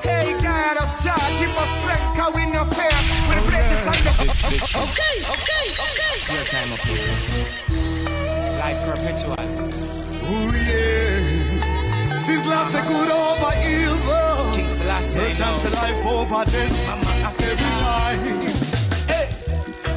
[0.00, 2.90] Hey, God, us start, give us strength, cause we no fair.
[3.28, 4.10] We're the greatest and the...
[4.82, 6.12] Okay, okay, okay.
[6.16, 7.14] It's your time of people.
[8.58, 9.83] Life perpetual.
[10.26, 12.16] Ooh, yeah.
[12.16, 14.56] Sizzla say good over evil.
[14.56, 16.78] King Selassie, say life over death.
[17.44, 18.20] Every time.
[19.10, 19.28] Hey.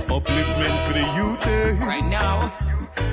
[0.08, 1.48] Upliftment for the youth.
[1.48, 1.86] Eh.
[1.86, 2.52] Right now.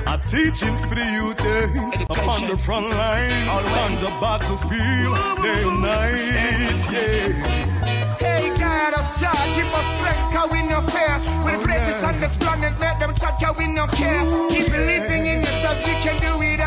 [0.07, 1.39] A teachings for the youth.
[1.39, 2.03] Eh.
[2.09, 3.47] Upon the front line.
[3.47, 5.17] On the battlefield.
[5.41, 6.81] Day and night.
[6.91, 7.75] Yeah.
[8.19, 11.19] Hey, God, us start, give us strength, cause we no fair.
[11.43, 14.23] We're the greatest on this planet, make them chat, cause we no care.
[14.49, 16.59] Keep believing in yourself, you can do it,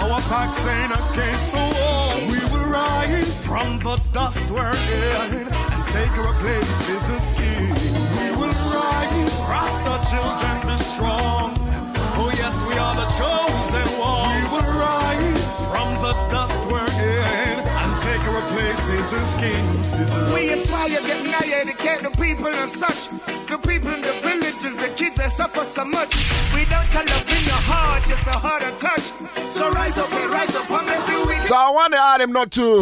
[0.00, 2.20] Our backs ain't against the wall.
[2.20, 7.74] We will rise from the dust we're in and take our places as king.
[8.18, 10.51] We will rise, Rasta children
[18.34, 19.98] and take our places as kings.
[19.98, 23.08] Is We aspire getting higher, educate the people and such.
[23.48, 26.14] The people in the villages, the kids that suffer so much.
[26.54, 29.12] We don't tell love in your heart, it's a harder touch.
[29.46, 31.42] So rise up and rise up and make do it.
[31.42, 32.80] So I want to add him not to.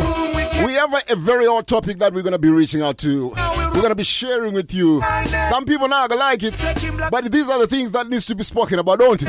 [0.65, 3.29] We have a, a very hot topic that we're going to be reaching out to.
[3.31, 5.03] We're going to be sharing with you.
[5.49, 8.35] Some people not going to like it, but these are the things that needs to
[8.35, 9.29] be spoken about, don't it?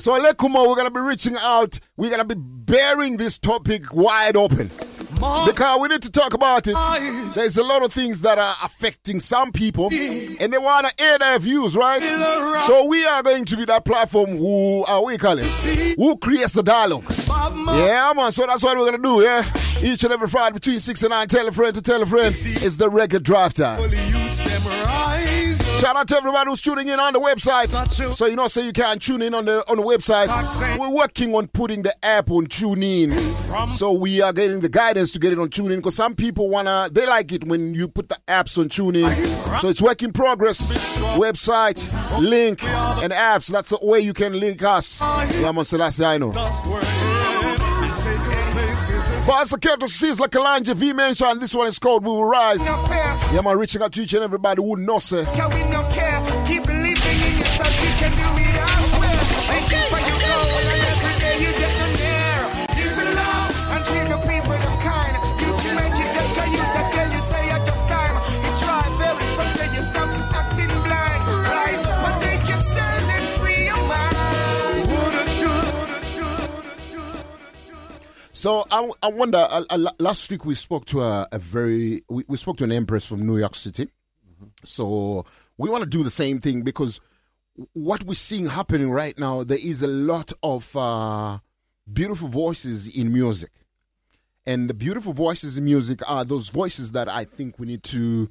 [0.00, 1.80] So Lekuma, we're going to be reaching out.
[1.96, 4.70] We're going to be bearing this topic wide open.
[5.46, 6.76] Because we need to talk about it.
[7.34, 11.18] There's a lot of things that are affecting some people, and they want to air
[11.18, 12.00] their views, right?
[12.66, 15.46] So we are going to be that platform who, uh, we call it,
[15.96, 17.04] who creates the dialogue.
[17.78, 18.32] Yeah, man.
[18.32, 19.22] So that's what we're gonna do.
[19.22, 19.44] Yeah,
[19.82, 21.28] each and every Friday between six and nine.
[21.28, 22.26] Tell a friend to tell a friend.
[22.26, 23.80] It's the reggae drive time.
[25.78, 27.68] Shout out to everybody who's tuning in on the website.
[28.16, 30.28] So you know, so you can tune in on the on the website.
[30.76, 33.12] We're working on putting the app on TuneIn.
[33.76, 36.88] So we are getting the guidance to get it on TuneIn because some people wanna
[36.90, 39.60] they like it when you put the apps on TuneIn.
[39.60, 40.72] So it's work in progress.
[41.16, 41.80] Website,
[42.20, 43.46] link, and apps.
[43.46, 45.00] That's the way you can link us.
[45.00, 45.64] Yeah, man.
[45.64, 46.32] So that's I know.
[49.28, 51.42] Pastor Curtis says like Kalonji V mentioned.
[51.42, 52.64] This one is called We Will Rise.
[52.64, 55.26] Yeah, man, reaching out to each and everybody who knows sir.
[78.38, 79.38] So I, I wonder.
[79.38, 82.70] Uh, uh, last week we spoke to a, a very we, we spoke to an
[82.70, 83.88] empress from New York City.
[84.62, 85.26] So
[85.56, 87.00] we want to do the same thing because
[87.72, 91.38] what we're seeing happening right now, there is a lot of uh,
[91.92, 93.50] beautiful voices in music,
[94.46, 98.30] and the beautiful voices in music are those voices that I think we need to,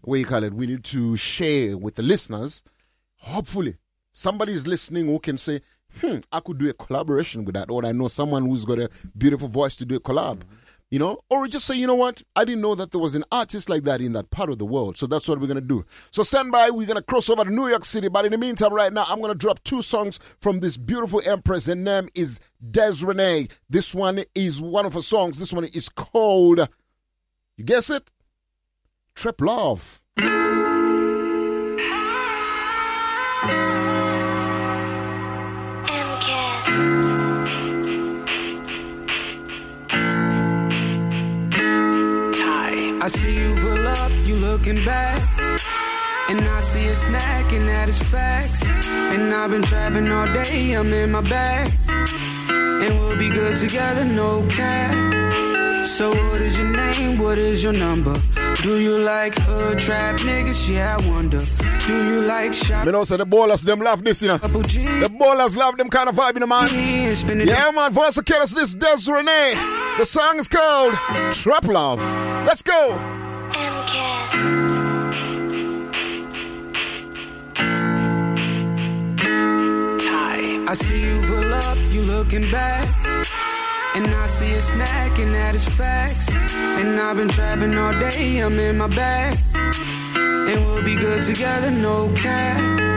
[0.00, 2.64] what you call it, we need to share with the listeners.
[3.16, 3.76] Hopefully,
[4.12, 5.60] somebody is listening who can say,
[6.00, 8.90] hmm, I could do a collaboration with that, or I know someone who's got a
[9.16, 10.42] beautiful voice to do a collab.
[10.90, 12.22] You know, or just say, you know what?
[12.36, 14.66] I didn't know that there was an artist like that in that part of the
[14.66, 14.98] world.
[14.98, 15.86] So that's what we're gonna do.
[16.10, 18.08] So stand by, we're gonna cross over to New York City.
[18.08, 21.64] But in the meantime, right now, I'm gonna drop two songs from this beautiful empress.
[21.64, 22.40] Her name is
[22.70, 23.48] Des Renee.
[23.70, 25.38] This one is one of her songs.
[25.38, 26.68] This one is called
[27.56, 28.10] You guess it?
[29.14, 30.02] Trap Love.
[43.02, 45.20] I see you pull up, you looking back.
[46.28, 48.62] And I see a snack, and that is facts.
[48.64, 51.68] And I've been trapping all day, I'm in my bag.
[52.48, 55.31] And we'll be good together, no cap.
[55.84, 57.18] So, what is your name?
[57.18, 58.14] What is your number?
[58.62, 60.70] Do you like hood trap niggas?
[60.70, 61.40] Yeah, I wonder.
[61.86, 62.86] Do you like shop?
[62.86, 64.38] Me know say the ballers them love this, you know.
[64.38, 66.68] The ballers love them kind of vibe, you know, man.
[67.46, 67.92] Yeah, man.
[67.92, 69.54] Voice of Killers, this Des Renee.
[69.98, 70.94] The song is called
[71.32, 71.98] Trap Love.
[72.46, 73.18] Let's go.
[80.64, 82.88] I see you pull up, you looking back.
[83.94, 86.34] And I see a snack, and that is facts.
[86.34, 89.36] And I've been trapping all day, I'm in my bag.
[89.54, 92.91] And we'll be good together, no cap.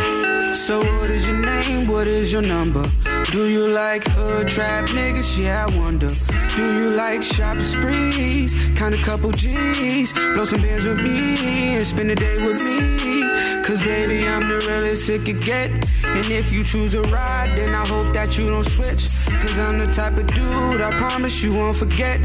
[0.56, 1.88] So, what is your name?
[1.88, 2.84] What is your number?
[3.32, 5.38] Do you like hood trap niggas?
[5.38, 6.10] Yeah, I wonder.
[6.56, 8.56] Do you like shopping sprees?
[8.74, 13.62] Count a couple G's, blow some bands with me, and spend a day with me.
[13.64, 15.70] Cause baby, I'm the realest it could get.
[16.06, 19.10] And if you choose a ride, then I hope that you don't switch.
[19.42, 22.20] Cause I'm the type of dude I promise you won't forget.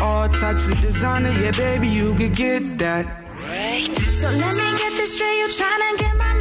[0.00, 3.04] All types of designer, yeah, baby, you could get that.
[4.20, 6.33] So let me get this straight, you're tryna get my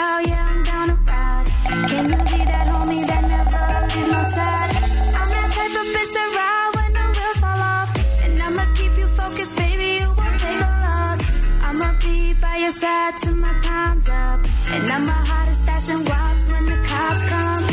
[0.00, 1.46] lifestyle, yeah, I'm down to ride.
[1.90, 4.70] Can you be that homie that never leaves my side?
[5.18, 7.90] I'm that type of bitch that ride when the wheels fall off.
[8.24, 11.20] And I'ma keep you focused, baby, you won't take a loss.
[11.66, 14.40] I'ma be by your side till my time's up.
[14.74, 17.64] And I'm a hottest stashing wops when the cops come.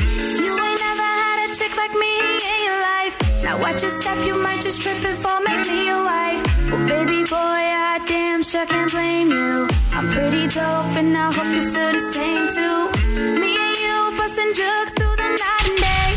[0.45, 2.11] You ain't never had a chick like me
[2.53, 3.15] in your life.
[3.43, 6.41] Now watch your step, you might just trip and fall, make me your wife.
[6.71, 7.99] Well, baby boy, I
[8.37, 9.67] damn sure can't blame you.
[9.93, 13.39] I'm pretty dope, and I hope you feel the same too.
[13.41, 16.09] Me and you busting jugs through the night and day.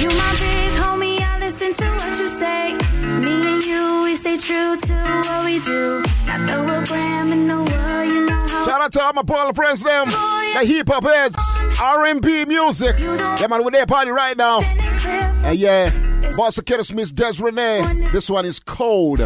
[0.00, 2.74] You my big homie, I listen to what you say.
[3.18, 4.94] Me and you, we stay true to
[5.26, 6.04] what we do.
[6.26, 8.64] Not the Will Graham in the world, you know how.
[8.64, 10.06] Shout out to all my Paul friends, them.
[10.08, 11.36] Oh, the hip hop heads,
[11.80, 12.96] R&B music.
[13.00, 14.60] Yeah, man, we're there party right now.
[14.60, 15.90] And yeah,
[16.36, 17.82] Boss of Kiddo Smith, Des Renee.
[18.12, 19.18] This one is cold.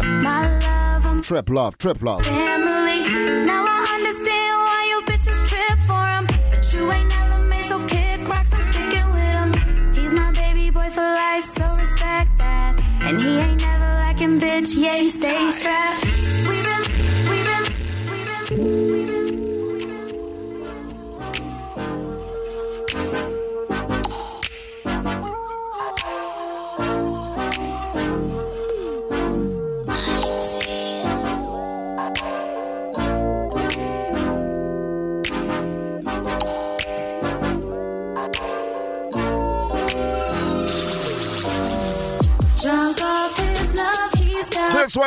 [1.21, 2.25] Trip love, trip love.
[2.25, 3.45] family.
[3.45, 6.25] Now I understand why you bitches trip for him.
[6.49, 9.93] But you ain't never made so kick rocks, I'm sticking with him.
[9.93, 12.79] He's my baby boy for life, so respect that.
[13.01, 16.18] And he ain't never lacking, bitch, yeah, he stays strapped.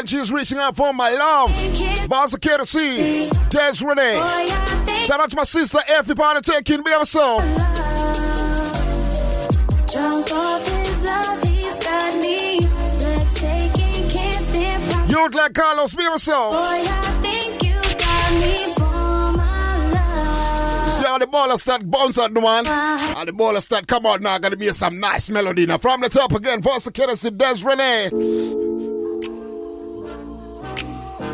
[0.03, 0.13] Got.
[0.13, 1.51] This one she's reaching out for my love.
[2.13, 2.65] Of Kiddo
[3.51, 4.17] Des Renee.
[5.05, 7.39] Shout out to my sister Effie Bonner taking me episode.
[9.91, 12.61] Drunk off his love, he's got me.
[12.61, 15.11] Legs shaking, can't stand.
[15.11, 16.51] You'd like Carlos me episode.
[16.51, 20.93] Boy, I think you got me for my love.
[20.93, 22.65] See how the ballers that bounce out the man.
[22.65, 25.79] How the ballers that come out now gotta be some nice melody now.
[25.79, 28.11] From the top again, Boss of Kiddo Des Renee.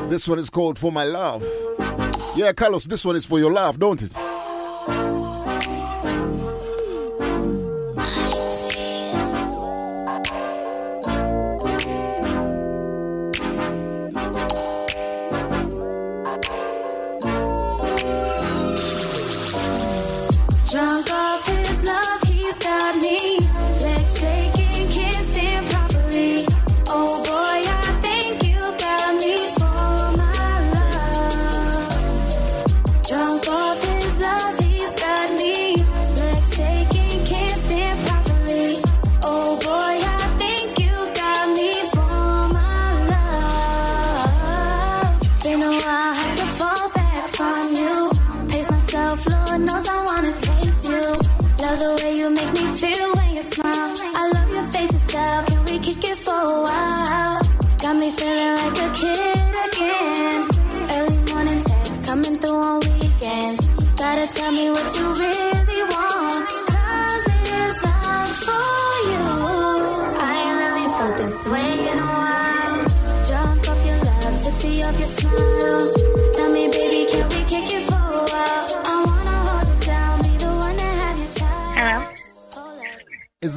[0.09, 1.45] This one is called For My Love.
[2.35, 4.28] Yeah, Carlos, this one is for your love, don't it?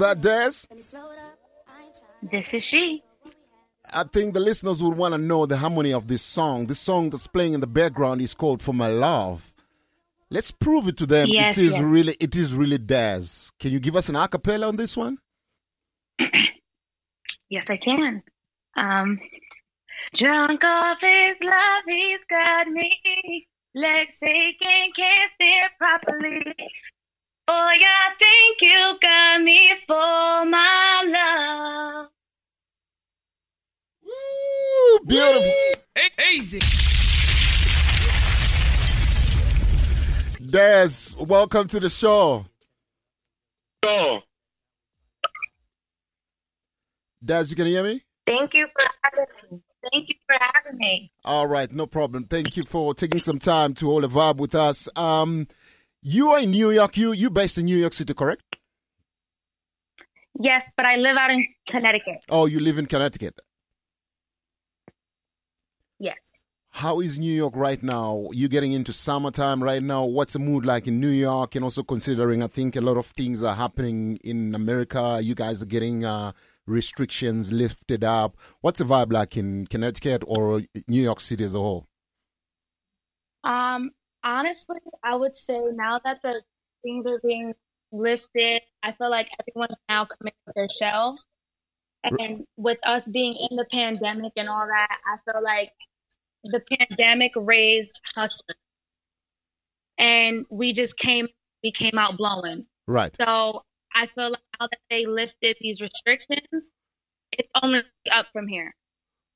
[0.01, 0.67] That Des?
[2.31, 3.03] this is she.
[3.93, 6.65] I think the listeners would want to know the harmony of this song.
[6.65, 9.53] This song that's playing in the background is called "For My Love."
[10.29, 11.27] Let's prove it to them.
[11.29, 11.81] Yes, it is yes.
[11.81, 13.51] really, it is really Daz.
[13.59, 15.17] Can you give us an acapella on this one?
[17.51, 18.23] Yes, I can.
[18.77, 19.19] Um,
[20.15, 23.45] drunk off his love, he's got me.
[23.75, 26.55] Legs shaking, can't stand properly.
[27.51, 32.07] Boy, I think you got me for my love.
[34.07, 35.51] Ooh, beautiful.
[36.33, 36.59] Easy.
[40.45, 42.45] Daz, welcome to the show.
[43.83, 44.23] Show.
[47.21, 48.01] Daz, you can hear me?
[48.25, 49.61] Thank you for having me.
[49.91, 51.11] Thank you for having me.
[51.25, 52.23] All right, no problem.
[52.27, 54.87] Thank you for taking some time to hold a vibe with us.
[54.95, 55.49] Um,
[56.01, 56.97] you are in New York.
[56.97, 58.57] You you based in New York City, correct?
[60.39, 62.17] Yes, but I live out in Connecticut.
[62.29, 63.39] Oh, you live in Connecticut.
[65.99, 66.43] Yes.
[66.71, 68.29] How is New York right now?
[68.31, 70.05] You're getting into summertime right now?
[70.05, 71.55] What's the mood like in New York?
[71.55, 75.19] And also considering, I think a lot of things are happening in America.
[75.21, 76.31] You guys are getting uh,
[76.65, 78.37] restrictions lifted up.
[78.61, 81.87] What's the vibe like in Connecticut or New York City as a whole?
[83.43, 83.91] Um,
[84.23, 86.41] honestly, I would say now that the
[86.83, 87.53] things are being
[87.91, 91.17] lifted, I feel like everyone's now coming with their shell.
[92.03, 95.71] And with us being in the pandemic and all that, I feel like
[96.43, 98.57] the pandemic raised hustlers.
[99.99, 101.27] And we just came
[101.63, 102.65] we came out blowing.
[102.87, 103.15] Right.
[103.21, 103.63] So
[103.93, 106.71] I feel like now that they lifted these restrictions,
[107.31, 108.73] it's only up from here.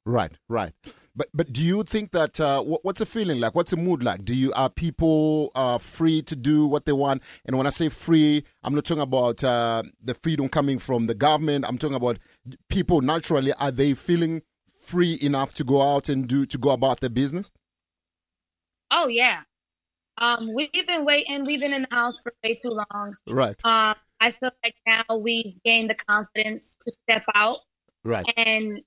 [0.05, 0.73] Right, right.
[1.15, 3.55] But but do you think that uh, what, what's the feeling like?
[3.55, 4.25] What's the mood like?
[4.25, 7.23] Do you are people uh, free to do what they want?
[7.45, 11.15] And when I say free, I'm not talking about uh, the freedom coming from the
[11.15, 11.65] government.
[11.67, 12.19] I'm talking about
[12.69, 13.53] people naturally.
[13.53, 14.41] Are they feeling
[14.81, 17.51] free enough to go out and do to go about their business?
[18.91, 19.41] Oh yeah.
[20.17, 21.43] Um, we've been waiting.
[21.43, 23.15] We've been in the house for way too long.
[23.27, 27.57] Right, Um, I feel like now we've gained the confidence to step out,
[28.03, 28.81] right, and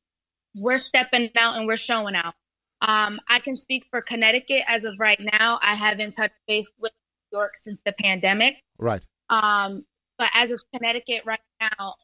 [0.61, 2.34] we're stepping out and we're showing out.
[2.80, 5.59] Um, I can speak for Connecticut as of right now.
[5.62, 6.92] I haven't touched base with
[7.32, 8.56] New York since the pandemic.
[8.78, 9.02] right.
[9.30, 9.84] Um,
[10.16, 11.94] but as of Connecticut right now,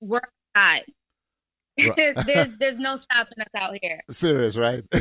[0.00, 0.20] we're
[0.54, 0.84] outside.
[1.78, 2.16] Right.
[2.26, 4.00] there's there's no stopping us out here.
[4.10, 4.84] Serious, right?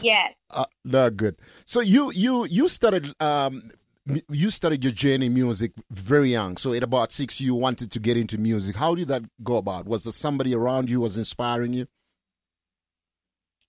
[0.00, 0.34] Yes.
[0.50, 1.36] Uh, no, good.
[1.64, 3.70] So you you you started um
[4.30, 6.56] you started your journey music very young.
[6.56, 8.76] So at about six, you wanted to get into music.
[8.76, 9.86] How did that go about?
[9.86, 11.86] Was there somebody around you was inspiring you?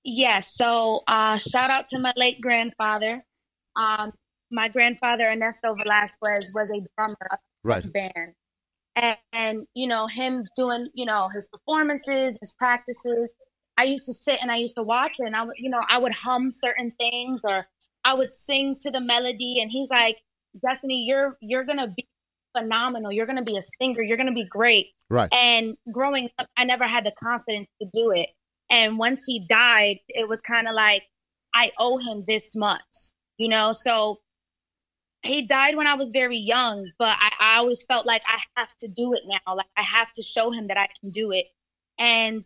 [0.04, 0.54] Yes.
[0.56, 3.24] So uh, shout out to my late grandfather.
[3.76, 4.14] Um,
[4.52, 7.84] my grandfather Ernesto Velasquez was a drummer of Right.
[7.84, 8.34] the band,
[8.96, 13.30] and, and you know him doing you know his performances, his practices.
[13.78, 15.82] I used to sit and I used to watch it, and I would you know
[15.90, 17.68] I would hum certain things or
[18.06, 20.18] I would sing to the melody, and he's like,
[20.62, 22.08] Destiny, you're you're gonna be
[22.58, 23.12] phenomenal.
[23.12, 24.02] You're gonna be a singer.
[24.02, 24.88] You're gonna be great.
[25.10, 25.30] Right.
[25.34, 28.30] And growing up, I never had the confidence to do it.
[28.70, 31.04] And once he died, it was kind of like
[31.54, 32.82] I owe him this much,
[33.38, 33.74] you know.
[33.74, 34.20] So
[35.24, 38.70] he died when I was very young, but I, I always felt like I have
[38.80, 39.56] to do it now.
[39.56, 41.48] Like I have to show him that I can do it.
[41.98, 42.46] And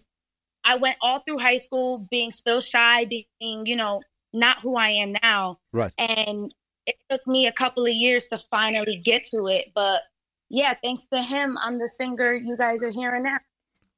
[0.63, 4.01] I went all through high school being still shy, being, you know,
[4.33, 5.59] not who I am now.
[5.73, 5.91] Right.
[5.97, 6.53] And
[6.91, 9.71] it took me a couple of years to finally get to it.
[9.73, 10.01] But
[10.49, 13.37] yeah, thanks to him, I'm the singer you guys are hearing now.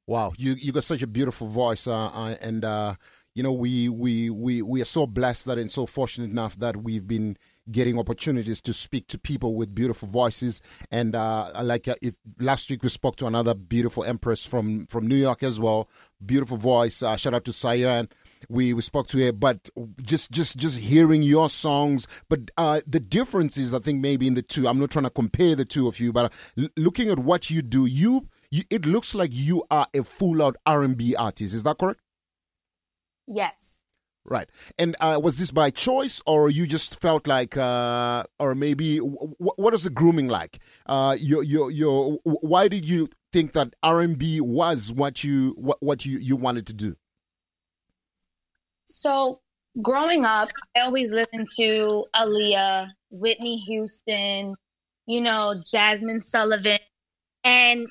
[0.06, 2.94] Wow, you you got such a beautiful voice, uh, uh, and uh,
[3.34, 6.76] you know we, we we we are so blessed that and so fortunate enough that
[6.76, 7.38] we've been
[7.70, 10.60] getting opportunities to speak to people with beautiful voices.
[10.90, 15.06] And uh, like uh, if last week we spoke to another beautiful empress from from
[15.08, 15.88] New York as well,
[16.24, 17.02] beautiful voice.
[17.02, 18.08] Uh, shout out to Cyan.
[18.48, 19.68] We, we spoke to her, but
[20.02, 24.34] just just just hearing your songs, but uh, the difference is I think maybe in
[24.34, 24.68] the two.
[24.68, 26.32] I'm not trying to compare the two of you, but
[26.76, 30.56] looking at what you do, you you, it looks like you are a full out
[30.64, 31.54] R&B artist.
[31.54, 32.00] Is that correct?
[33.26, 33.82] Yes.
[34.24, 34.48] Right.
[34.78, 39.34] And uh, was this by choice, or you just felt like, uh, or maybe w-
[39.38, 40.60] what is the grooming like?
[40.86, 46.06] Uh, your, your, your, why did you think that R&B was what you what, what
[46.06, 46.96] you, you wanted to do?
[48.86, 49.40] So
[49.80, 54.54] growing up, I always listened to Aaliyah, Whitney Houston,
[55.06, 56.78] you know, Jazmine Sullivan,
[57.42, 57.88] and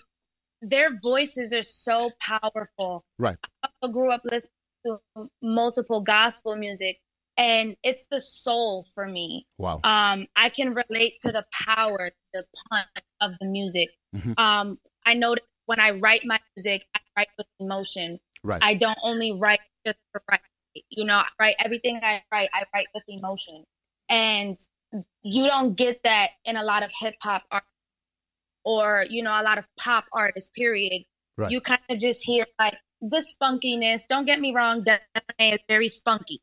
[0.62, 3.04] their voices are so powerful.
[3.20, 3.38] Right.
[3.64, 4.52] I grew up listening
[4.86, 5.00] to
[5.42, 7.00] multiple gospel music,
[7.38, 9.46] and it's the soul for me.
[9.58, 9.82] Wow.
[9.84, 12.88] Um, I can relate to the power, the punch
[13.22, 13.90] of the music.
[14.16, 14.40] Mhm.
[14.40, 18.20] Um, I know when I write my music, I write with emotion.
[18.44, 18.62] Right.
[18.64, 20.42] I don't only write just for write.
[20.90, 22.50] You know, I write everything I write.
[22.54, 23.64] I write with emotion,
[24.10, 24.58] and
[25.24, 27.64] you don't get that in a lot of hip hop art
[28.64, 30.50] or you know a lot of pop artists.
[30.56, 31.04] Period.
[31.38, 31.52] Right.
[31.52, 34.08] You kind of just hear like the spunkiness.
[34.08, 36.42] Don't get me wrong, Destiny is very spunky.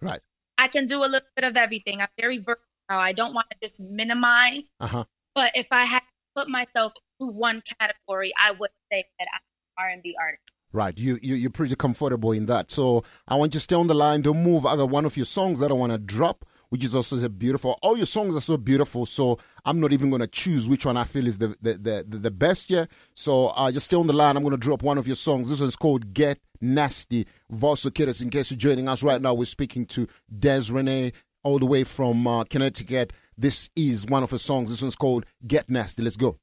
[0.00, 0.20] Right.
[0.58, 2.00] I can do a little bit of everything.
[2.00, 2.62] I'm very versatile.
[2.88, 5.04] I don't want to just minimize, Uh huh.
[5.34, 9.40] but if I had to put myself into one category, I would say that I'm
[9.86, 10.42] an R&B artist.
[10.74, 12.70] Right, you, you you're pretty comfortable in that.
[12.70, 14.22] So I want you to stay on the line.
[14.22, 14.64] Don't move.
[14.64, 17.28] I got one of your songs that I want to drop, which is also so
[17.28, 17.78] beautiful.
[17.82, 19.04] All your songs are so beautiful.
[19.04, 22.18] So I'm not even going to choose which one I feel is the the the,
[22.18, 22.88] the, best here.
[23.14, 24.36] So uh, just stay on the line.
[24.36, 25.50] I'm going to drop one of your songs.
[25.50, 27.26] This one's called Get Nasty.
[27.52, 28.22] Vosso Kiddos.
[28.22, 30.08] In case you're joining us right now, we're speaking to
[30.38, 31.12] Des Renee
[31.42, 33.12] all the way from uh, Connecticut.
[33.36, 34.70] This is one of her songs.
[34.70, 36.02] This one's called Get Nasty.
[36.02, 36.38] Let's go.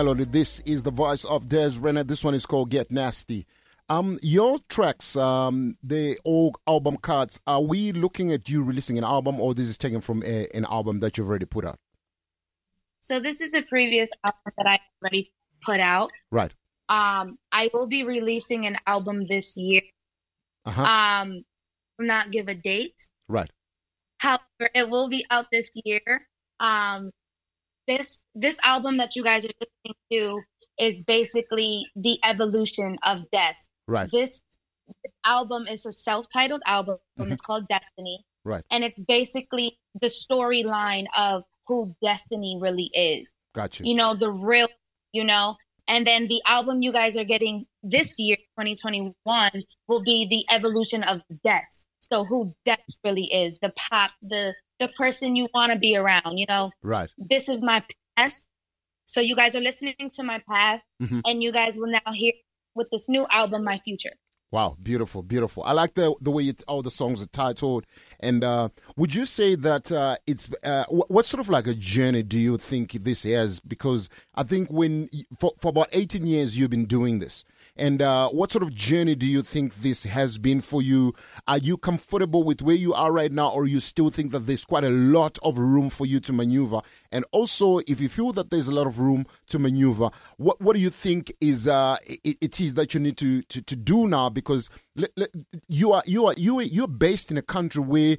[0.00, 0.24] Melody.
[0.24, 2.04] This is the voice of Des Renee.
[2.04, 3.46] This one is called Get Nasty.
[3.90, 7.38] Um, your tracks, um, the old album cards.
[7.46, 10.64] Are we looking at you releasing an album, or this is taken from a, an
[10.64, 11.78] album that you've already put out?
[13.02, 16.10] So this is a previous album that I already put out.
[16.30, 16.52] Right.
[16.88, 19.82] Um, I will be releasing an album this year.
[20.64, 20.82] Uh huh.
[20.82, 21.44] Um,
[21.98, 23.06] not give a date.
[23.28, 23.50] right.
[24.16, 26.00] However, it will be out this year.
[26.58, 27.10] Um,
[27.90, 30.40] this this album that you guys are listening to
[30.78, 33.54] is basically the evolution of Des.
[33.88, 34.08] Right.
[34.10, 34.40] This
[35.24, 36.98] album is a self-titled album.
[37.18, 37.32] Mm-hmm.
[37.32, 38.64] It's called Destiny, Right.
[38.70, 43.32] and it's basically the storyline of who Destiny really is.
[43.54, 43.86] Got you.
[43.86, 44.68] You know, the real,
[45.12, 45.56] you know.
[45.88, 49.50] And then the album you guys are getting this year, 2021,
[49.88, 51.66] will be the evolution of Des.
[51.98, 56.38] So who Des really is, the pop, the the person you want to be around.
[56.38, 57.08] You know, Right.
[57.16, 57.84] this is my
[58.16, 58.46] past.
[59.04, 61.22] So you guys are listening to my past, Mhm.
[61.24, 62.32] and you guys will now hear
[62.74, 64.12] with this new album my future.
[64.52, 65.62] Wow, beautiful, beautiful.
[65.62, 67.86] I like the the way it, all the songs are titled.
[68.18, 71.74] And uh, would you say that uh, it's uh, wh- what sort of like a
[71.74, 73.60] journey do you think this is?
[73.60, 75.08] Because I think when
[75.38, 77.44] for for about eighteen years you've been doing this,
[77.80, 81.14] and uh, what sort of journey do you think this has been for you?
[81.48, 84.66] Are you comfortable with where you are right now, or you still think that there's
[84.66, 86.82] quite a lot of room for you to maneuver?
[87.10, 90.74] And also, if you feel that there's a lot of room to maneuver, what what
[90.74, 94.06] do you think is uh, it, it is that you need to to, to do
[94.06, 94.28] now?
[94.28, 94.68] Because
[95.68, 98.18] you are you are you you're based in a country where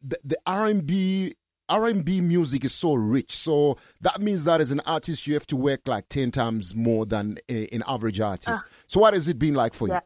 [0.00, 1.34] the, the R&B
[1.72, 3.34] R&B music is so rich.
[3.34, 7.06] So that means that as an artist you have to work like 10 times more
[7.06, 8.62] than a, an average artist.
[8.64, 8.68] Ah.
[8.92, 9.98] So what has it been like for you?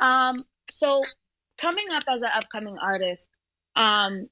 [0.00, 1.02] Um, so
[1.58, 3.28] coming up as an upcoming artist,
[3.76, 4.28] um,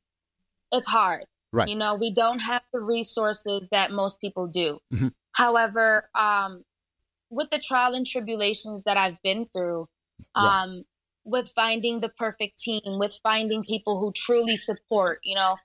[0.73, 1.27] it's hard.
[1.53, 1.69] Right.
[1.69, 4.79] You know, we don't have the resources that most people do.
[4.91, 5.13] Mhm.
[5.33, 6.61] However, um,
[7.29, 9.87] with the trial and tribulations that I've been through,
[10.35, 10.63] Right.
[10.63, 10.85] um,
[11.25, 15.59] with finding the perfect team, with finding people who truly support, you know,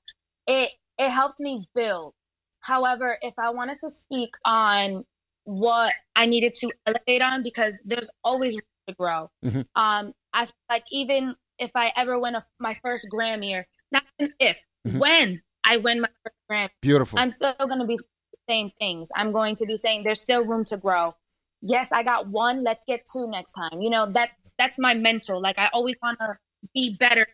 [0.47, 2.13] it it helped me build.
[2.59, 5.05] However, if I wanted to speak on
[5.45, 9.30] what I needed to elevate on, because there's always room to grow.
[9.43, 9.65] Mhm.
[9.76, 14.03] Um, I feel like even if I ever win a, my first Grammy, or not
[14.19, 14.99] even if, Mhm.
[14.99, 17.17] when I win my first Grammy, Beautiful.
[17.19, 19.09] I'm still going to be saying the same things.
[19.15, 21.13] I'm going to be saying there's still room to grow.
[21.61, 22.63] Yes, I got one.
[22.63, 23.81] Let's get two next time.
[23.81, 25.41] You know, that's that's my mental.
[25.41, 26.38] Like I always want to
[26.73, 27.27] be better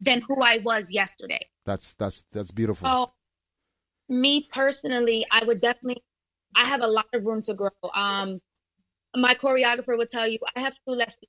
[0.00, 1.48] than who I was yesterday.
[1.64, 2.88] That's that's that's beautiful.
[2.88, 3.12] So,
[4.08, 6.02] me personally, I would definitely,
[6.54, 7.70] I have a lot of room to grow.
[7.94, 8.40] Um,
[9.14, 11.18] my choreographer would tell you I have two left.
[11.20, 11.28] feet.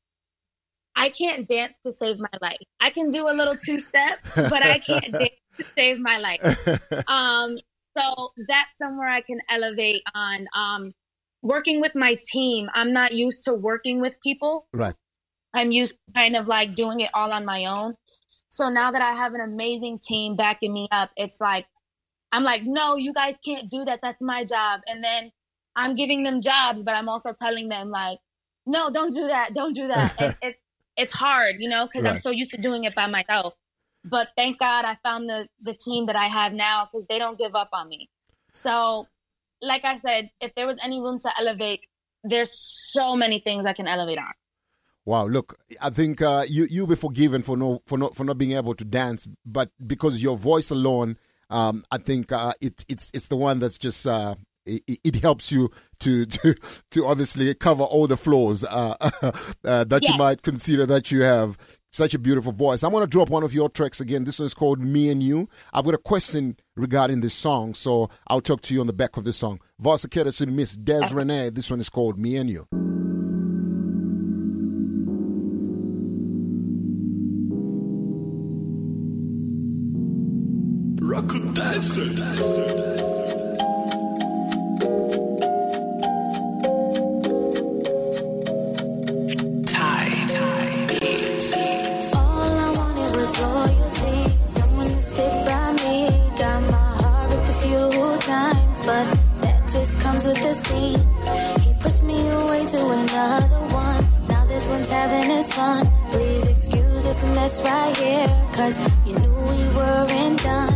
[0.95, 2.59] I can't dance to save my life.
[2.79, 6.69] I can do a little two step, but I can't dance to save my life.
[7.07, 7.57] Um,
[7.97, 10.47] so that's somewhere I can elevate on.
[10.55, 10.91] Um,
[11.41, 14.67] working with my team, I'm not used to working with people.
[14.73, 14.95] Right.
[15.53, 17.95] I'm used to kind of like doing it all on my own.
[18.49, 21.65] So now that I have an amazing team backing me up, it's like,
[22.34, 23.99] I'm like, no, you guys can't do that.
[24.01, 24.81] That's my job.
[24.88, 25.31] And then
[25.76, 28.18] I'm giving them jobs, but I'm also telling them like,
[28.65, 29.53] no, don't do that.
[29.53, 30.19] Don't do that.
[30.19, 30.61] and it's,
[30.97, 33.53] it's hard, you know, because I'm so used to doing it by myself.
[34.03, 37.38] But thank God I found the, the team that I have now because they don't
[37.38, 38.10] give up on me.
[38.51, 39.07] So,
[39.61, 41.81] like I said, if there was any room to elevate,
[42.23, 42.51] there's
[42.91, 44.34] so many things I can elevate on.
[45.05, 48.38] Wow, look, I think uh, you you'll be forgiven for no for not for not
[48.38, 51.18] being able to dance, but because your voice alone,
[51.49, 55.51] um, I think uh, it it's it's the one that's just uh, it, it helps
[55.51, 56.55] you to to
[56.91, 58.95] to obviously cover all the flaws uh,
[59.65, 61.57] uh, that you might consider that you have.
[61.91, 62.81] Such a beautiful voice.
[62.81, 64.23] I'm going to drop one of your tracks again.
[64.23, 65.47] This one is called Me and You.
[65.73, 69.15] I've got a question regarding this song, so I'll talk to you on the back
[69.15, 69.59] of this song.
[69.77, 71.51] Vasa Kedison, Miss Des Renee.
[71.51, 72.67] This one is called Me and You.
[106.11, 110.72] Please excuse this mess right here, cause you knew we weren't done.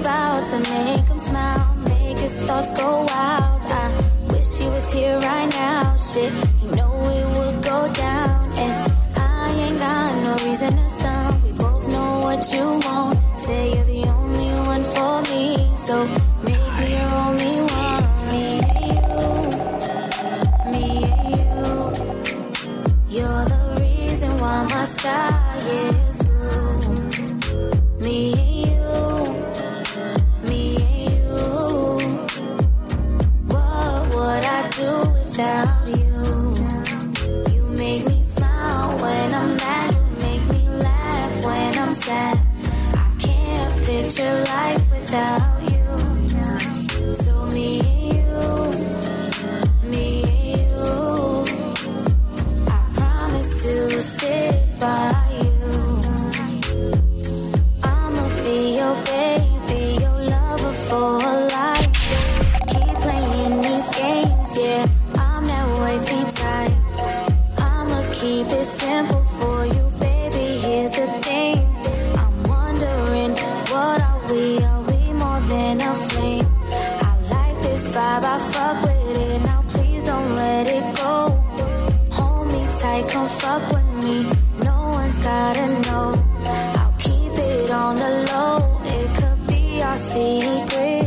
[0.00, 3.62] About to make him smile, make his thoughts go wild.
[3.70, 3.86] I
[4.30, 5.96] wish he was here right now.
[5.96, 8.52] Shit, he know it would go down.
[8.58, 11.42] And I ain't got no reason to stop.
[11.42, 13.18] We both know what you want.
[13.40, 15.74] Say you're the only one for me.
[15.74, 15.94] So
[90.16, 91.06] secret.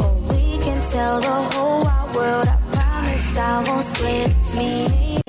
[0.00, 2.48] Or we can tell the whole wide world.
[2.48, 5.20] I promise I won't split me.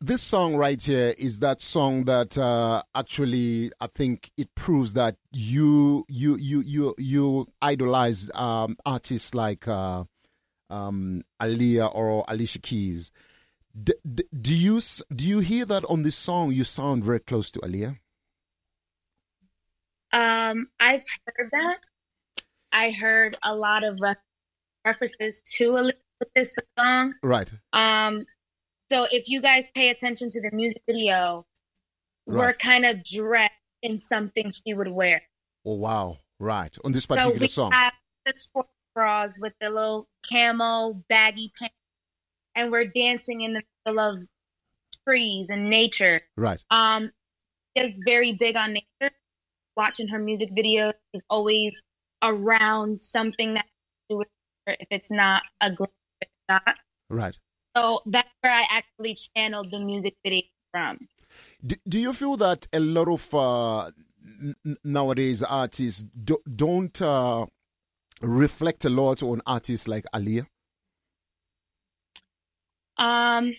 [0.00, 5.16] This song right here is that song that uh, actually I think it proves that
[5.30, 10.02] you you you you you idolize um, artists like uh,
[10.68, 13.12] um, Aaliyah or Alicia Keys.
[13.80, 14.80] D- d- do you
[15.14, 16.50] do you hear that on this song?
[16.50, 17.98] You sound very close to Aaliyah.
[20.12, 21.04] Um, I've
[21.36, 21.78] heard that.
[22.72, 24.16] I heard a lot of ref-
[24.84, 25.92] references to
[26.34, 27.14] this song.
[27.22, 27.50] Right.
[27.72, 28.22] Um,
[28.90, 31.46] so if you guys pay attention to the music video,
[32.26, 33.52] we're kind of dressed
[33.82, 35.22] in something she would wear.
[35.64, 36.18] Oh wow!
[36.38, 37.72] Right on this So particular we song.
[37.72, 37.92] have
[38.26, 41.74] the sports bras with the little camo baggy pants,
[42.54, 44.22] and we're dancing in the middle of
[45.06, 46.22] trees and nature.
[46.36, 46.62] Right.
[46.70, 47.10] Um,
[47.74, 49.14] is very big on nature.
[49.76, 51.82] Watching her music videos is always
[52.22, 53.64] around something that
[54.08, 54.28] do with
[54.66, 54.76] her.
[54.78, 55.92] If it's not a glitter
[57.08, 57.36] Right.
[57.76, 60.98] so that's where I actually channeled the music video from.
[61.64, 63.90] Do, do you feel that a lot of uh,
[64.42, 67.46] n- nowadays artists do, don't uh,
[68.22, 70.46] reflect a lot on artists like Aaliyah?
[72.96, 73.54] Um,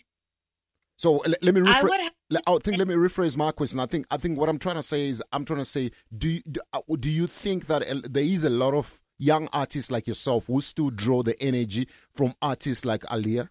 [1.04, 1.90] So l- let me I rephrase.
[1.90, 2.14] would have
[2.48, 3.78] I think let me rephrase my question.
[3.82, 6.30] I think I think what I'm trying to say is I'm trying to say do
[6.30, 10.48] you, do, uh, you think that there is a lot of young artists like yourself
[10.48, 13.50] who still draw the energy from artists like Aaliyah?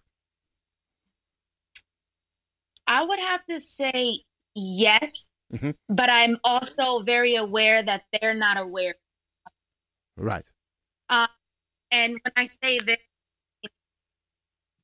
[2.87, 4.21] I would have to say
[4.55, 8.95] yes, hmm but I'm also very aware that they're not aware.
[10.17, 10.45] Right.
[11.07, 11.27] Uh,
[11.91, 12.97] and when I say this,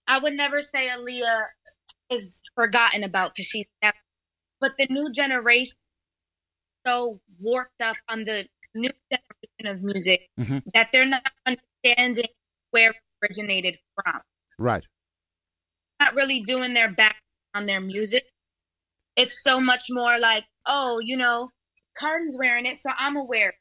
[0.08, 1.46] I would never say Aaliyah
[2.10, 3.98] is forgotten about because she's never.
[4.60, 5.77] But the new generation
[6.86, 10.64] so warped up on the new generation of music Mhm.
[10.73, 12.30] that they're not understanding
[12.72, 14.22] where it originated from.
[14.57, 14.86] Right.
[15.99, 17.22] Not really doing their back
[17.53, 18.26] on their music.
[19.15, 21.52] It's so much more like, oh, you know,
[21.95, 23.57] Carden's wearing it, so I'm aware.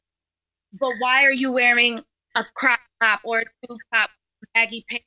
[0.72, 2.04] But why are you wearing
[2.34, 4.10] a crop top or a tube top,
[4.54, 5.04] baggy pants?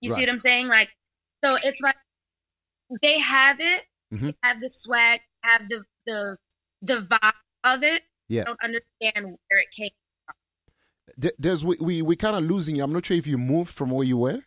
[0.00, 0.68] You see what I'm saying?
[0.68, 0.90] Like,
[1.44, 1.96] so it's like
[3.02, 4.32] they have it, Mhm.
[4.32, 6.36] they have the swag, have the the
[6.82, 7.32] the vibe
[7.64, 8.02] of it.
[8.28, 8.42] Yeah.
[8.42, 9.90] I don't understand where it came.
[11.18, 12.84] D- There's we we, we kind of losing you.
[12.84, 14.40] I'm not sure if you moved from where you were.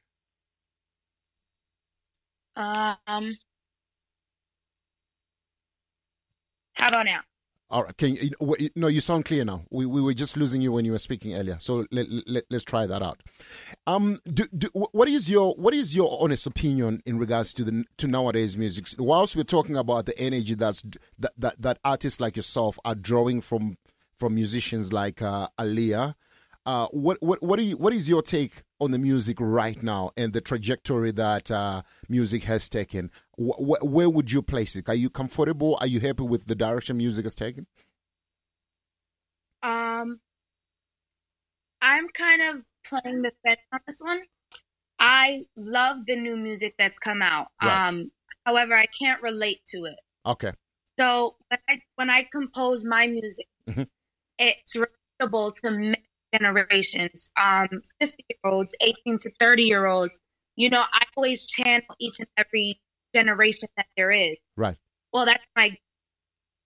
[2.55, 3.37] Um,
[6.73, 7.21] how about now?
[7.71, 7.95] All right.
[7.95, 9.63] Can you, no, you sound clear now.
[9.69, 11.55] We we were just losing you when you were speaking earlier.
[11.59, 13.23] So let, let let's try that out.
[13.87, 17.85] Um, do, do, what is your what is your honest opinion in regards to the
[17.95, 18.87] to nowadays music?
[18.99, 20.83] Whilst we're talking about the energy that's
[21.17, 23.77] that that, that artists like yourself are drawing from
[24.17, 26.15] from musicians like uh, Aaliyah,
[26.65, 30.33] uh, what what what, you, what is your take on the music right now and
[30.33, 33.09] the trajectory that uh, music has taken?
[33.37, 34.87] Wh- wh- where would you place it?
[34.87, 35.77] Are you comfortable?
[35.81, 37.65] Are you happy with the direction music has taken?
[39.63, 40.19] Um,
[41.81, 44.21] I'm kind of playing the fence on this one.
[44.99, 47.47] I love the new music that's come out.
[47.61, 47.87] Right.
[47.87, 48.11] Um,
[48.45, 49.95] however, I can't relate to it.
[50.25, 50.51] Okay.
[50.99, 53.87] So when I when I compose my music, Mhm.
[54.37, 57.29] it's relatable to many generations.
[57.41, 57.67] Um,
[57.99, 60.17] fifty year olds, eighteen to thirty year olds.
[60.55, 62.81] You know, I always channel each and every
[63.15, 64.35] generation that there is.
[64.57, 64.77] Right.
[65.13, 65.77] Well, that's my.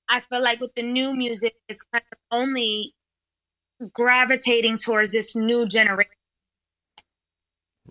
[0.08, 2.94] I feel like with the new music, it's kind of only
[3.94, 6.12] gravitating towards this new generation.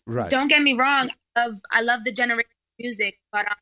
[0.07, 0.31] Right.
[0.31, 1.11] Don't get me wrong.
[1.37, 3.57] I love I love the generation music, but um,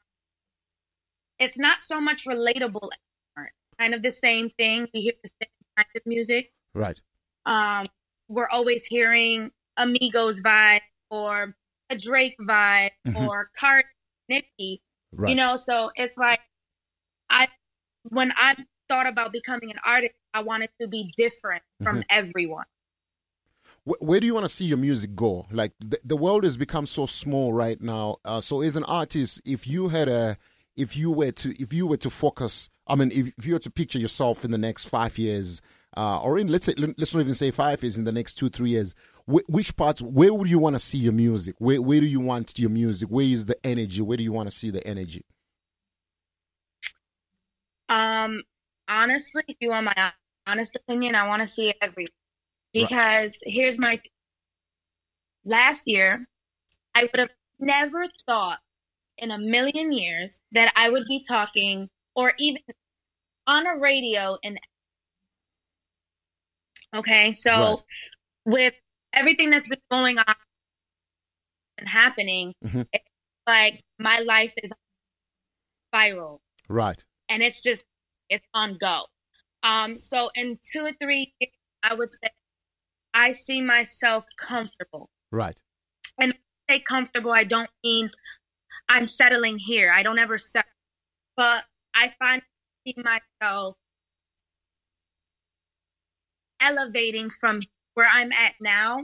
[1.38, 2.90] it's not so much relatable
[3.36, 3.52] anymore.
[3.78, 4.88] Kind of the same thing.
[4.92, 6.52] We hear the same kind of music.
[6.74, 6.98] Right.
[7.46, 7.88] Um,
[8.32, 10.80] we're always hearing a Migos vibe
[11.10, 11.54] or
[11.90, 13.16] a Drake vibe Mhm.
[13.16, 13.86] or Cardi,
[14.28, 14.82] Nicki.
[15.12, 15.30] Right.
[15.30, 16.40] You know, so it's like
[17.28, 17.48] I
[18.08, 18.56] when I
[18.88, 22.04] thought about becoming an artist, I wanted to be different from Mhm.
[22.08, 22.64] everyone.
[23.84, 25.46] Wh- where do you want to see your music go?
[25.50, 28.16] Like the, the world has become so small right now.
[28.24, 30.38] Uh, so as an artist, if you had a,
[30.76, 33.60] if you were to, if you were to focus, I mean, if, if you were
[33.60, 35.60] to picture yourself in the next five years,
[35.96, 38.48] uh, or in let's say let's not even say five years, in the next two
[38.48, 38.94] three years,
[39.26, 40.00] wh- which parts?
[40.00, 41.56] Where would you want to see your music?
[41.58, 43.08] Where where do you want your music?
[43.08, 44.00] Where is the energy?
[44.00, 45.24] Where do you want to see the energy?
[47.88, 48.42] Um,
[48.88, 50.12] honestly, if you want my
[50.46, 51.76] honest opinion, I want to see it.
[51.82, 52.08] Right.
[52.72, 54.10] Because here's my th-
[55.44, 56.26] last year,
[56.94, 58.60] I would have never thought
[59.18, 62.62] in a million years that I would be talking or even
[63.46, 64.58] on a radio and
[66.94, 67.84] okay, so Right.
[68.44, 68.74] with
[69.12, 70.34] everything that's been going on
[71.78, 72.86] and happening, Mhm.
[72.92, 73.04] it's
[73.46, 74.72] like my life is
[75.90, 77.04] spiral Right.
[77.28, 77.84] and it's just
[78.28, 79.06] it's on go.
[79.62, 81.52] Um, so in two or three years,
[81.82, 82.30] I would say
[83.14, 85.10] I see myself comfortable.
[85.30, 85.60] Right.
[86.18, 88.10] And when I say comfortable, I don't mean
[88.88, 89.92] I'm settling here.
[89.92, 90.70] I don't ever settle,
[91.36, 91.64] but
[91.94, 92.42] I find
[92.96, 93.76] myself
[96.62, 97.60] elevating from
[97.94, 99.02] where I'm at now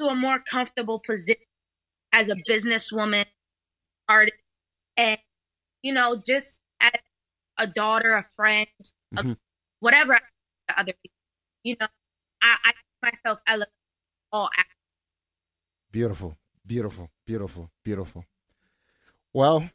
[0.00, 1.42] to a more comfortable position
[2.12, 3.26] as a businesswoman,
[4.08, 4.36] artist,
[4.96, 5.18] and
[5.82, 6.92] you know, just as
[7.58, 8.68] a daughter, a friend,
[9.16, 9.38] a, Mhm.
[9.80, 10.18] whatever
[10.68, 11.16] to other people.
[11.62, 11.88] You know,
[12.42, 13.72] I, I myself elevate
[14.32, 14.74] all aspects.
[15.92, 16.36] Beautiful,
[16.66, 18.24] beautiful, beautiful, beautiful.
[19.32, 19.70] Well,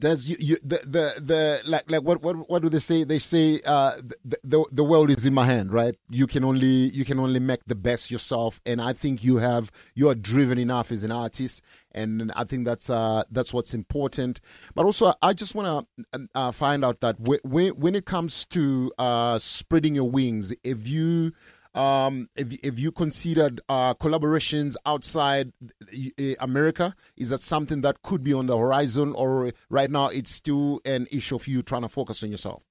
[0.00, 3.04] there's you, you the, the the like like what what what do they say?
[3.04, 5.94] They say uh the, the the world is in my hand, right?
[6.10, 9.70] You can only you can only make the best yourself, and I think you have
[9.94, 11.62] you are driven enough as an artist,
[11.92, 14.40] and I think that's uh that's what's important.
[14.74, 18.92] But also, I just want to uh, find out that when when it comes to
[18.98, 21.32] uh spreading your wings, if you
[21.74, 25.52] um, if if you considered uh, collaborations outside
[25.82, 30.30] uh, America, is that something that could be on the horizon, or right now it's
[30.30, 32.62] still an issue of you trying to focus on yourself?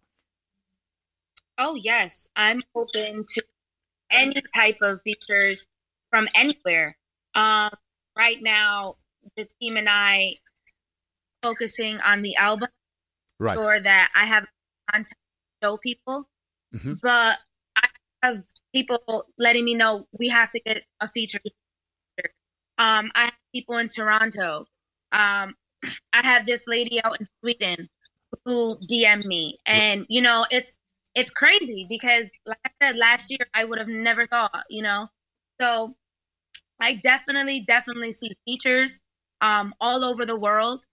[1.58, 3.44] Oh yes, I'm open to
[4.10, 5.66] any type of features
[6.10, 6.98] from anywhere.
[7.36, 7.72] Um,
[8.16, 8.96] right now,
[9.36, 10.38] the team and I
[11.42, 12.70] focusing on the album,
[13.40, 13.58] Right.
[13.58, 14.46] or that I have
[14.92, 15.10] content
[15.62, 16.30] to show people.
[16.74, 17.00] Mhm.
[17.02, 17.40] But
[17.76, 17.88] I
[18.24, 18.44] have
[18.74, 21.40] people letting me know we have to get a feature.
[22.78, 24.66] Um, I have people in Toronto.
[25.12, 25.56] Um,
[26.14, 27.90] I have this lady out in Sweden
[28.46, 30.78] who DM me, and you know it's
[31.16, 35.08] it's crazy because, like I said, last year I would have never thought, you know.
[35.62, 35.96] So
[36.80, 39.00] I definitely, definitely see features
[39.42, 40.84] um, all over the world.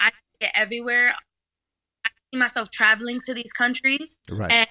[0.00, 1.14] I see it everywhere.
[2.04, 4.52] I see myself traveling to these countries Right.
[4.52, 4.68] and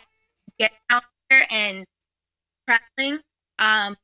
[0.59, 1.85] get out there and
[2.69, 3.19] traveling.
[3.57, 3.97] Um,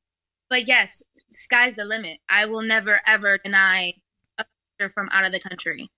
[0.50, 2.18] but yes, sky's the limit.
[2.30, 3.94] I will never ever deny
[4.38, 4.46] a
[4.78, 5.90] feature from out of the country.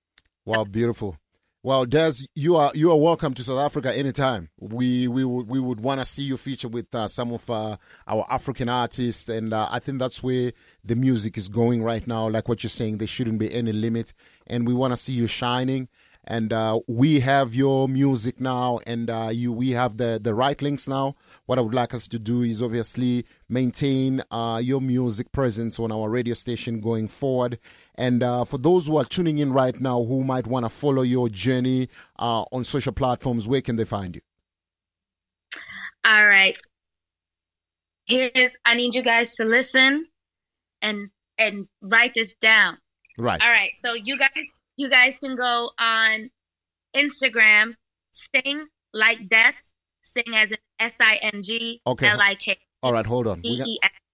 [0.46, 1.18] Wow, beautiful.
[1.64, 4.50] Well, Des, you are you are welcome to South Africa anytime.
[4.60, 7.78] We we would we would want to see you feature with uh, some of uh,
[8.08, 10.54] our African artists, and uh, I think that's where
[10.84, 12.30] the music is going right now.
[12.30, 14.14] Like what you're saying, there shouldn't be any limit,
[14.46, 15.90] and we want to see you shining.
[16.30, 20.62] And uh, we have your music now, and uh, you we have the the right
[20.62, 21.16] links now.
[21.46, 25.90] What I would like us to do is obviously maintain uh, your music presence on
[25.90, 27.60] our radio station going forward.
[27.96, 31.02] And uh, for those who are tuning in right now who might want to follow
[31.02, 31.88] your journey
[32.20, 34.22] uh, on social platforms, where can they find you?
[36.04, 36.58] All right.
[38.06, 40.08] Here's I need you guys to listen
[40.82, 42.80] and and write this down.
[43.18, 43.42] Right.
[43.42, 43.74] All right.
[43.76, 46.30] So you guys you guys can go on
[46.96, 47.74] Instagram,
[48.12, 49.54] sing like Des,
[50.02, 52.08] sing as an S I N G Okay.
[52.08, 52.58] L I K.
[52.84, 53.42] All right, hold on.
[53.44, 53.68] We got-.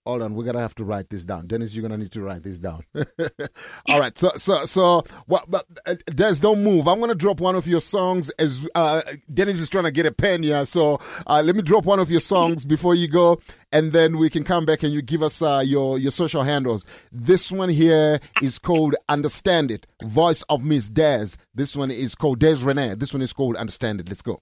[0.05, 1.47] Hold on, we're gonna have to write this down.
[1.47, 2.83] Dennis, you're gonna need to write this down.
[3.87, 5.49] All right, so so so what?
[5.49, 6.87] But uh, Des, don't move.
[6.87, 8.29] I'm gonna drop one of your songs.
[8.31, 9.01] As uh,
[9.33, 12.11] Dennis is trying to get a pen yeah so uh, let me drop one of
[12.11, 13.39] your songs before you go,
[13.71, 16.85] and then we can come back and you give us uh, your your social handles.
[17.11, 21.27] This one here is called "Understand It," voice of Miss Des.
[21.53, 22.95] This one is called Des Renee.
[22.95, 24.41] This one is called "Understand It." Let's go.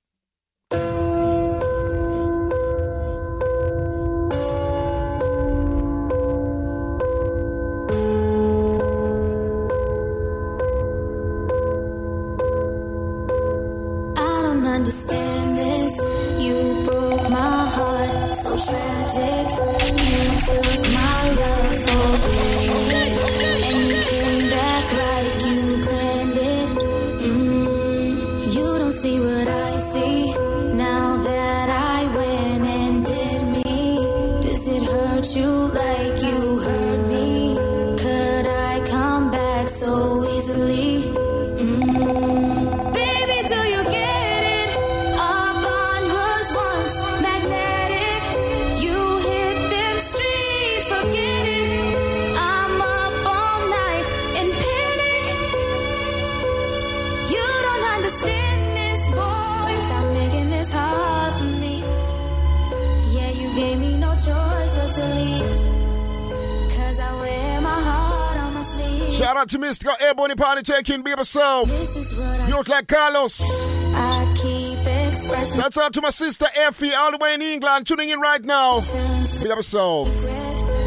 [69.41, 69.89] Out to Mr.
[69.99, 71.67] Airborne Party taking be yourself.
[71.67, 73.41] This is what I You look like Carlos.
[73.41, 75.61] I keep expressing.
[75.61, 78.81] Shouts out to my sister Effie all the way in England, tuning in right now.
[78.81, 80.09] Be yourself.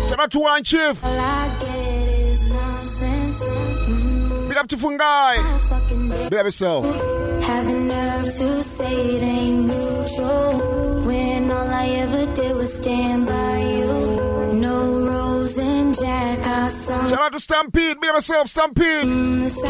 [0.09, 1.05] Shout out to Wine Chief.
[1.05, 3.43] All I get is nonsense.
[3.43, 4.49] Mm-hmm.
[4.49, 6.31] Big up to Fungai.
[6.31, 6.85] Be yourself.
[6.85, 11.03] Have the nerve to say it ain't mutual.
[11.05, 14.53] When all I ever did was stand by you.
[14.53, 15.04] No
[15.45, 16.69] rose and jack, I.
[16.69, 18.01] Shout out to Stampede.
[18.01, 19.07] Be yourself, Stampede.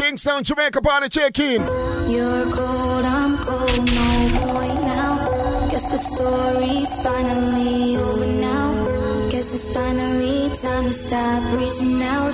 [0.01, 1.61] Kingston, Jamaica Party check-in.
[2.09, 5.67] You're cold, I'm cold, no point now.
[5.69, 9.29] Guess the story's finally over now.
[9.29, 12.33] Guess it's finally time to stop reaching out.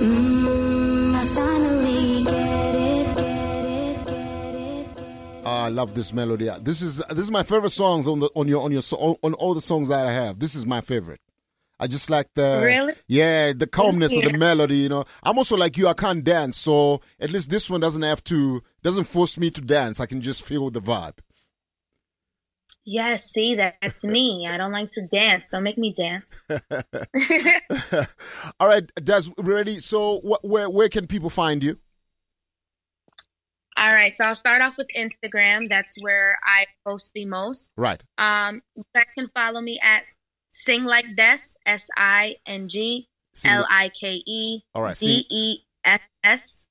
[0.00, 5.42] Mm, I finally get it, get it, get it.
[5.44, 6.48] Ah, I love this melody.
[6.60, 8.82] This is this is my favorite songs on the on your on your
[9.22, 10.38] on all the songs that I have.
[10.38, 11.20] This is my favorite.
[11.78, 12.94] I just like the Really?
[13.06, 14.78] yeah the calmness of the melody.
[14.78, 15.88] You know, I'm also like you.
[15.88, 19.60] I can't dance, so at least this one doesn't have to doesn't force me to
[19.60, 20.00] dance.
[20.00, 21.18] I can just feel the vibe.
[22.88, 24.46] Yes, see, that's me.
[24.48, 25.48] I don't like to dance.
[25.48, 26.40] Don't make me dance.
[28.60, 29.80] All right, Des, ready?
[29.80, 31.78] So, wh- where where can people find you?
[33.76, 35.68] All right, so I'll start off with Instagram.
[35.68, 37.70] That's where I post the most.
[37.76, 38.02] Right.
[38.16, 40.06] Um, you guys can follow me at
[40.64, 43.08] Sing Like Des, S I N G
[43.44, 46.66] L I K E All right, sing- D E S S.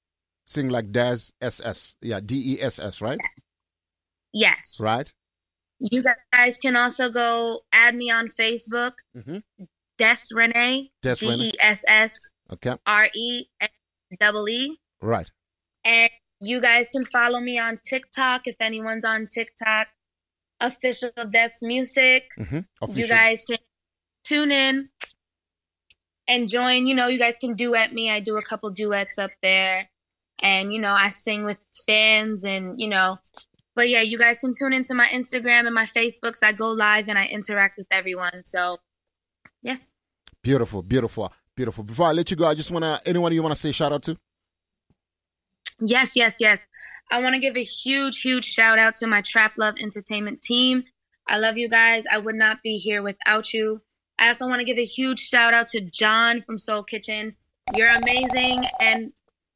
[0.48, 1.96] Sing like Des SS.
[2.02, 3.02] Yeah, D E S S.
[3.02, 3.20] Right.
[4.34, 4.78] Yes.
[4.80, 5.12] Right.
[5.80, 6.04] You
[6.34, 9.44] guys can also go add me on Facebook, Mhm.
[9.98, 11.28] Des Renee, Des D.
[11.28, 12.20] E S S
[12.54, 12.76] Okay.
[12.86, 13.46] R E
[14.20, 14.78] double E.
[15.02, 15.30] Right.
[15.84, 16.10] And
[16.42, 19.88] you guys can follow me on TikTok if anyone's on TikTok.
[20.62, 22.30] Official Des Music.
[22.40, 22.60] Mm-hmm.
[22.98, 23.58] You guys can
[24.26, 24.90] tune in
[26.28, 26.88] and join.
[26.88, 28.10] You know, you guys can duet me.
[28.10, 29.90] I do a couple duets up there.
[30.40, 33.18] And, you know, I sing with fans and, you know,
[33.74, 36.44] but yeah, you guys can tune into my Instagram and my Facebooks.
[36.44, 38.44] I go live and I interact with everyone.
[38.44, 38.78] So,
[39.62, 39.94] yes.
[40.42, 41.84] Beautiful, beautiful, beautiful.
[41.84, 44.18] Before I let you go, I just wanna anyone you wanna say shout out to?
[45.80, 46.66] Yes, yes, yes.
[47.12, 50.84] I want to give a huge, huge shout out to my Trap Love Entertainment team.
[51.28, 52.06] I love you guys.
[52.12, 53.82] I would not be here without you.
[54.18, 57.36] I also want to give a huge shout out to John from Soul Kitchen.
[57.74, 59.12] You're amazing, and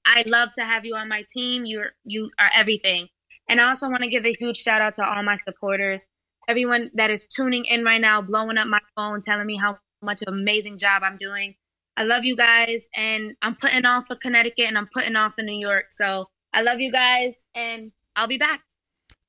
[0.05, 1.65] I love to have you on my team.
[1.65, 3.07] You're you are everything.
[3.47, 6.05] And I also want to give a huge shout out to all my supporters,
[6.47, 10.21] everyone that is tuning in right now, blowing up my phone, telling me how much
[10.27, 11.55] amazing job I'm doing.
[11.97, 15.41] I love you guys, and I'm putting off for Connecticut and I'm putting off for
[15.41, 15.85] New York.
[15.89, 18.61] So I love you guys, and I'll be back.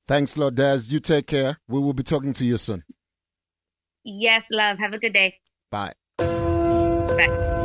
[0.07, 0.81] Thanks, Lord Des.
[0.87, 1.57] You take care.
[1.67, 2.83] We will be talking to you soon.
[4.03, 4.79] Yes, love.
[4.79, 5.37] Have a good day.
[5.71, 5.93] Bye.
[6.17, 7.61] Bye.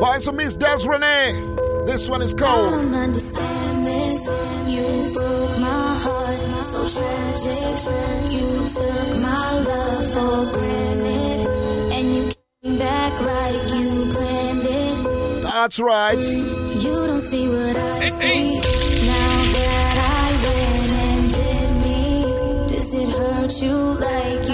[0.00, 1.56] Voice of Miss Des Renee.
[1.86, 4.26] This one is I don't understand this.
[4.66, 7.54] You broke my heart, so tragic.
[8.32, 11.46] You took my love for granted,
[11.92, 12.30] and you
[12.62, 14.31] came back like you planned it.
[15.62, 16.18] That's right.
[16.18, 18.56] You don't see what I see.
[19.06, 24.51] Now that I went and did me, does it hurt you like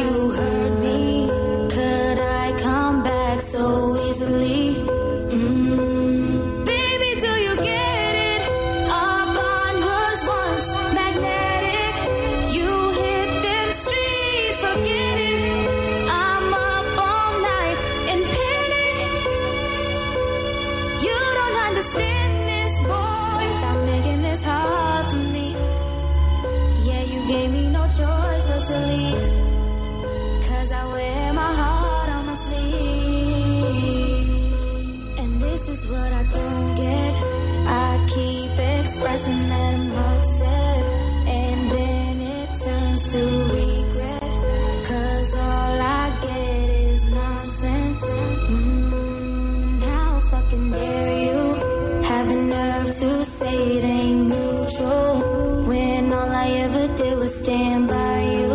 [57.29, 58.55] did stand by you.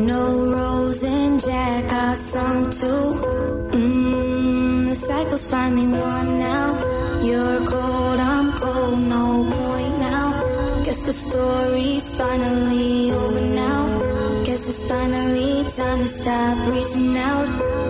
[0.00, 2.92] No rose and Jack, I sung to.
[3.76, 6.68] Mm, the cycle's finally won now.
[7.22, 10.82] You're cold, I'm cold, no point now.
[10.84, 13.84] Guess the story's finally over now.
[14.44, 17.81] Guess it's finally time to stop reaching out.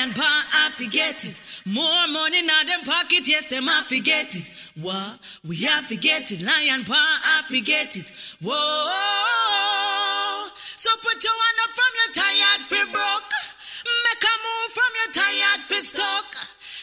[0.00, 1.36] Lion paw, I forget it.
[1.66, 4.54] More money now them pocket, yes, them I forget it.
[4.80, 5.18] What?
[5.46, 8.10] We have to get it, lion paw, I forget it.
[8.40, 8.56] Whoa.
[10.76, 13.32] So put your hand up from your tired fi broke.
[13.84, 16.28] Make a move from your tired fi stuck.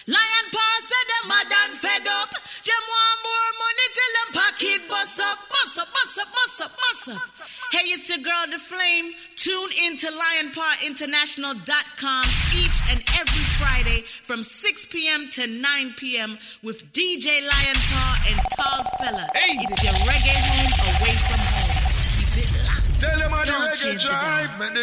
[0.06, 2.30] Lion paw said them mad and fed up.
[2.30, 6.72] Them want more money till them pocket bust up, bust up, bust up, bust up,
[6.78, 7.37] bust up.
[7.70, 9.12] Hey, it's your girl, The Flame.
[9.36, 12.24] Tune in to lionpawinternational.com
[12.56, 15.30] each and every Friday from 6 p.m.
[15.32, 16.38] to 9 p.m.
[16.64, 19.28] with DJ Lionpaw and Tall Fella.
[19.36, 21.92] It's your reggae home away from home.
[22.16, 23.02] Keep it locked.
[23.02, 24.74] Tell them how the reggae drive, man.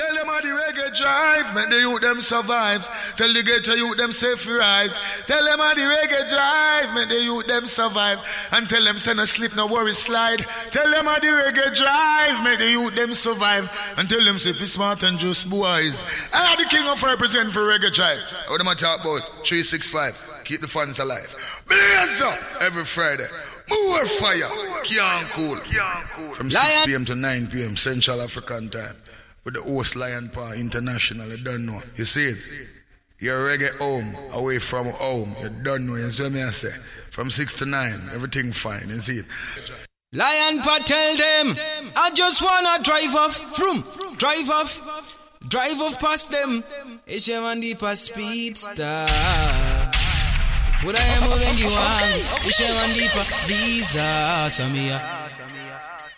[0.00, 1.68] Tell them how the reggae drive, man.
[1.68, 2.88] The youth them survive.
[3.16, 4.96] Tell the ghetto youth them safe rise.
[5.26, 7.08] Tell them how the reggae drive, man.
[7.08, 8.18] The youth them survive.
[8.50, 10.46] And tell them send a sleep, no worry slide.
[10.70, 12.58] Tell them how the reggae drive, man.
[12.58, 13.68] The youth them survive.
[13.98, 16.02] And tell them say fi smart and just boys.
[16.32, 18.20] I the king of represent for reggae drive.
[18.48, 19.20] What them I talk about?
[19.44, 20.44] 365.
[20.44, 21.28] Keep the fans alive.
[21.68, 23.28] Blaze up every Friday.
[23.68, 24.48] More fire.
[24.82, 25.58] Can't cool.
[26.32, 27.04] From 6 p.m.
[27.04, 27.76] to 9 p.m.
[27.76, 28.96] Central African time.
[29.50, 31.28] With the host Lion Paw International.
[31.28, 31.82] You don't know.
[31.96, 32.38] You see it?
[33.18, 35.34] You're reggae home, away from home.
[35.42, 35.96] You don't know.
[35.96, 36.72] You see what I say?
[37.10, 38.88] From 6 to 9, everything fine.
[38.88, 39.24] You see it?
[40.12, 41.56] Lion Paw tell them,
[41.96, 43.84] I just wanna drive off, from,
[44.18, 45.18] drive off,
[45.48, 46.62] drive off past them.
[47.08, 49.08] It's a man deep a speed star.
[50.84, 52.20] Would I am moving you on?
[52.46, 54.86] It's a man deep a visa, Samia.
[54.86, 55.59] Yeah,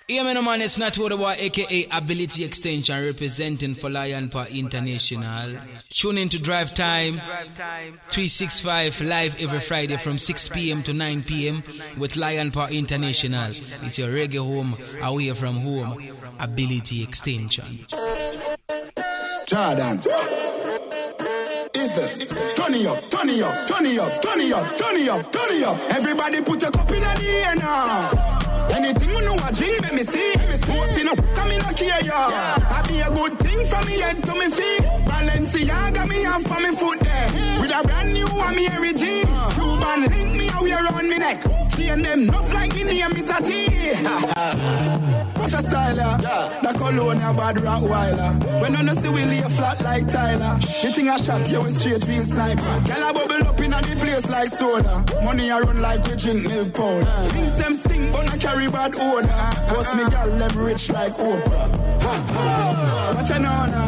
[0.09, 5.57] man, man, it's not what about aka Ability Extension representing for Lion Paw International.
[5.91, 10.83] Tune in to Drive Time 365 live every Friday from 6 p.m.
[10.83, 11.62] to 9 p.m.
[11.99, 13.51] with Lion Paw International.
[13.83, 16.03] It's your reggae home, away from home.
[16.41, 17.87] Ability Extension.
[19.47, 20.01] Jordan.
[21.74, 25.77] Is it up, it up, it up, it up, it up, it up.
[25.91, 28.41] Everybody put a cup in the air now.
[28.74, 30.32] Anything you know I drink, let me see.
[30.69, 32.57] Most in a come in a care, yeah.
[32.70, 34.82] I be a good thing from me head to me feet.
[35.05, 37.28] Balenciaga me off for me foot there.
[37.61, 39.28] With a brand new one, me jeans.
[39.55, 41.43] Cuban link me how we around me neck.
[41.77, 45.28] Chain them enough like me name is a T.
[45.43, 46.60] Watch a style, yeah.
[46.62, 48.62] The cologne a bad Rottweiler.
[48.62, 50.55] When I see we lay flat like Tyler.
[50.85, 52.62] You think I shot you with straight real sniper.
[52.86, 55.05] Girl a bubble up in the place like soda.
[55.24, 57.05] Money I run like we drink milk powder.
[57.35, 59.27] Things them stink but I carry bad odor.
[59.66, 62.02] Boss me girl them rich like Oprah.
[62.05, 63.12] Ha, ha.
[63.16, 63.83] Watch a nana.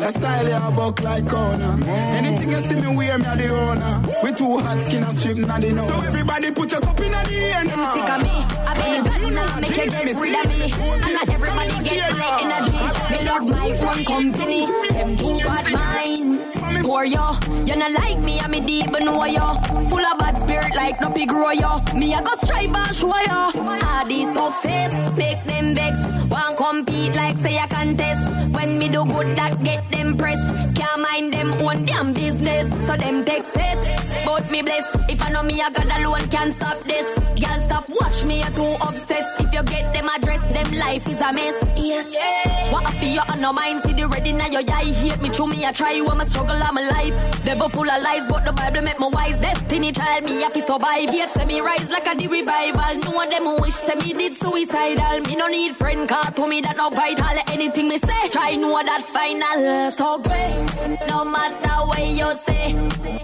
[0.00, 1.74] The style ya buck like corner.
[2.18, 4.02] Anything you see me wear me a the owner.
[4.22, 5.86] We too hot skin and strip na the know.
[5.88, 7.94] So everybody put your cup in the air Them now.
[7.94, 8.30] sick of me.
[8.66, 10.68] I be a gun now, make you get rid of me.
[11.02, 12.76] And not everybody get my energy.
[13.10, 14.60] Me love my own company.
[14.92, 16.65] Them too bad mind.
[16.86, 17.32] For yo,
[17.66, 19.54] you not like me, I'm a deep know yo.
[19.90, 21.80] Full of bad spirit like no pig grow yo.
[21.96, 23.50] Me I go strive and show yo.
[23.58, 25.96] All these success make them vex.
[26.30, 28.22] Want compete like say a contest.
[28.54, 30.38] When me do good that get them press.
[30.78, 32.70] Can't mind them own damn business.
[32.86, 34.24] So them take it.
[34.24, 34.86] But me bless.
[35.10, 37.08] If I know me I got alone can't stop this.
[37.42, 39.40] Girl stop watch me you too obsessed.
[39.40, 41.56] If you get them address them life is a mess.
[41.76, 42.06] Yes.
[42.12, 42.72] Yeah.
[42.72, 45.46] What I feel on no mind see the ready now your eye hate me through
[45.48, 47.14] me I try I'm a struggle I'm alive.
[47.44, 49.38] Devil full of lies but the Bible make me wise.
[49.38, 51.14] Destiny child me to survive.
[51.14, 52.94] Yet say me rise like a the revival.
[53.04, 55.20] No one them who wish say me did suicidal.
[55.20, 57.36] Me no need friend car to me that no vital.
[57.48, 59.90] Anything me say try know that final.
[59.92, 61.08] So great.
[61.08, 62.74] No matter what you say.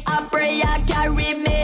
[0.07, 1.59] I pray I carry me.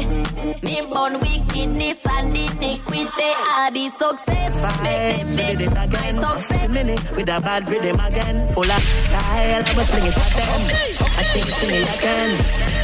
[0.62, 3.30] Me born wickedness and iniquity.
[3.50, 4.52] All the success.
[4.82, 5.74] Make them did it vex.
[5.74, 6.16] My again.
[6.16, 7.16] success.
[7.16, 8.46] With a bad rhythm again.
[8.52, 10.62] Full of style, I'ma fling it at them.
[11.18, 12.30] I sing, again.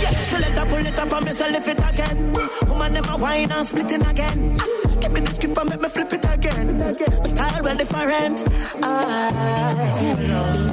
[0.01, 2.32] Yeah, so let her pull it up and me so lift it again.
[2.69, 4.94] Woman never whine and split it again.
[5.05, 6.78] Ah, Give me the script and make me flip it again.
[6.78, 8.44] My style well different.
[8.82, 10.14] I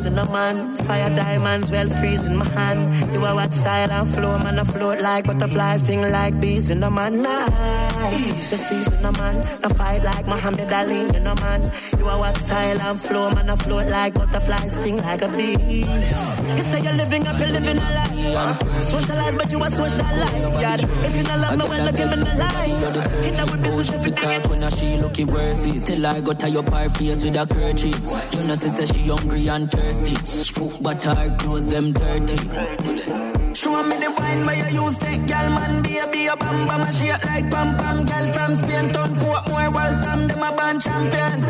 [0.01, 0.75] losing a man.
[0.77, 3.11] Fire diamonds well freezing my hand.
[3.13, 4.59] You are what style and flow, man.
[4.59, 7.21] I float like butterflies, sting like bees in the man.
[7.21, 8.51] Nice.
[8.51, 9.37] The season a man.
[9.63, 11.61] I fight like Muhammad Ali in a man.
[11.97, 13.49] You are what style and flow, man.
[13.49, 15.57] I float like butterflies, sting like a bee.
[15.59, 18.57] You say you're living up, you're living a lie.
[18.79, 20.61] Socialize, but you are socialize.
[20.61, 20.75] Yeah.
[21.05, 23.07] If you don't love me, well, give me the lies.
[23.21, 26.89] We busy If you talk when she looking worthy Tell her go tie up her
[26.89, 27.99] face with a kerchief.
[28.33, 30.15] You know she say she hungry and thirsty.
[30.53, 35.49] Foot but her clothes them dirty Show me the wine where you use take gal
[35.51, 39.69] man baby a bam bam a shake like pam pam gal from Spain turn Portmore
[39.75, 41.41] welcome them a band champion.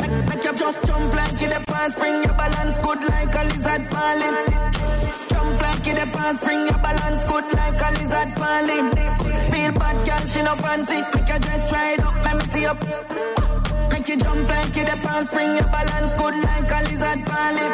[0.00, 3.42] Make, make you jump jump like you the pants spring your balance good like a
[3.42, 4.36] lizard falling.
[5.26, 8.86] Jump like you the pants spring your balance good like a lizard falling.
[9.50, 11.00] Feel bad gal she no fancy.
[11.10, 12.78] Make you dress right up let me see up.
[13.90, 17.72] Make you jump like you the pants spring your balance good like a lizard falling.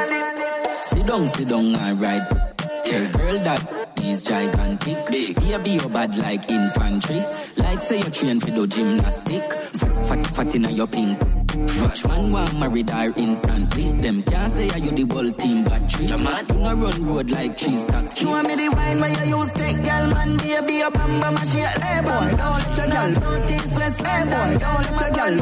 [0.89, 2.52] Sit down, sit down and
[2.85, 5.37] Hey girl that is gigantic Big.
[5.37, 7.21] Baby you bad like infantry.
[7.57, 9.43] Like say you train for the gymnastic.
[9.53, 13.93] Fat, fat, fat in your pink Fresh man want married her instantly.
[13.93, 17.57] Them can't say you the whole team battery You mad you no run road like
[17.57, 21.21] cheese taxi Show me the wine where you use take gal man baby a bam
[21.21, 24.99] bam a shake hey boy don't let the gal Northeast West hey boy don't let
[24.99, 25.35] the gal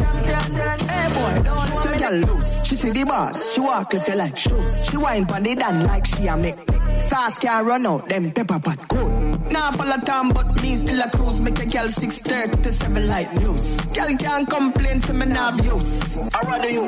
[0.89, 4.15] hey boy don't let the gal loose she see the boss she walk if you
[4.17, 4.91] like shoes.
[4.91, 6.57] She wine pon the dan like she a make
[6.99, 7.39] sauce.
[7.39, 9.11] Can't run out them pepper pot good.
[9.51, 11.41] Now follow time but me still a cruise.
[11.41, 13.81] Make a gal 630 to 7 like news.
[13.93, 16.83] Gal can't complain to me now views I rather you?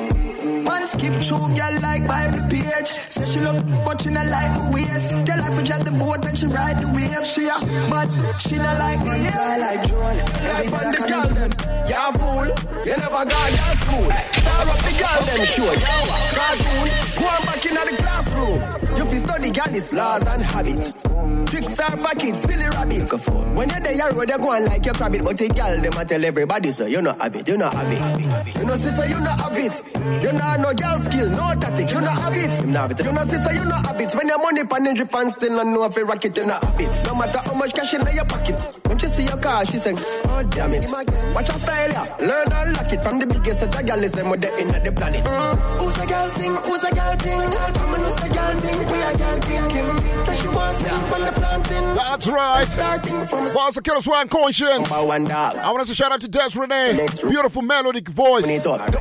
[0.67, 2.91] One skip through gal like Bible page.
[2.91, 5.15] Say she look but she not like my waist.
[5.27, 7.23] Tell her to drive the boat and she ride the wave.
[7.27, 7.55] She a
[7.87, 8.11] but
[8.43, 9.23] she not like me.
[9.23, 10.19] Yeah like drone.
[10.43, 11.51] Every on the gal them.
[11.87, 12.51] Yeah fool
[12.83, 14.11] you never got to school.
[14.11, 15.75] Star up the gal them sure.
[15.75, 16.03] yeah
[16.35, 18.97] cartoon go on back in the classroom.
[18.97, 21.13] You fi study gal is laws and habit
[21.53, 23.13] tricks are for kids silly rabbit
[23.53, 25.23] when you're there you road you go on like your rabbit.
[25.23, 27.93] But the gal them a tell everybody so you not have it you not have
[27.93, 28.57] it.
[28.57, 29.77] You know sister you not have it.
[30.25, 32.61] You not no gal skill no tactic you not have it.
[32.65, 33.05] You not have it.
[33.05, 34.13] You know sister you not have it.
[34.15, 36.47] When your money pan in drip and still not know if you rock it you
[36.47, 37.07] not have it.
[37.07, 38.57] No matter how much cash in your pocket.
[38.87, 40.89] When she see your car she say oh damn it.
[41.35, 42.17] Watch your style yeah.
[42.27, 43.03] Learn and lock it.
[43.05, 45.23] From the biggest such a gal is them with the in the planet.
[45.23, 45.79] Mm.
[45.79, 46.55] who's a gal thing?
[46.65, 50.49] Who's a gal thing woman who's a gal thing we a gal thing say she
[50.49, 52.67] wants to on the planting That's right.
[52.69, 54.91] starting from Boss of Killers One Conscience.
[54.91, 55.57] Number one dog.
[55.57, 57.07] I want to say shout out to Des Renee.
[57.29, 58.45] Beautiful melodic voice.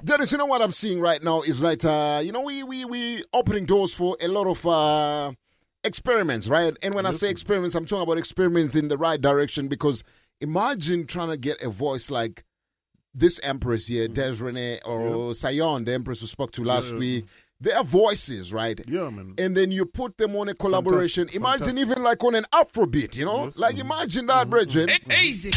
[0.04, 2.86] Dennis, you know what I'm seeing right now is like, uh, you know, we we
[2.86, 5.32] we opening doors for a lot of uh,
[5.84, 6.76] experiments, right?
[6.82, 10.04] And when I say experiments, I'm talking about experiments in the right direction because
[10.40, 12.44] imagine trying to get a voice like
[13.14, 16.98] this Empress here, Des Renee, or Sion, the Empress who spoke to last Yeah.
[17.00, 17.26] week.
[17.62, 18.80] Their voices, right?
[18.88, 19.36] Yeah, man.
[19.38, 21.28] And then you put them on a collaboration.
[21.28, 21.92] Fantastic, imagine fantastic.
[21.92, 23.52] even like on an Afrobeat, you know?
[23.58, 24.90] like imagine that, brethren.
[24.90, 25.12] Mm-hmm.
[25.12, 25.52] Easy.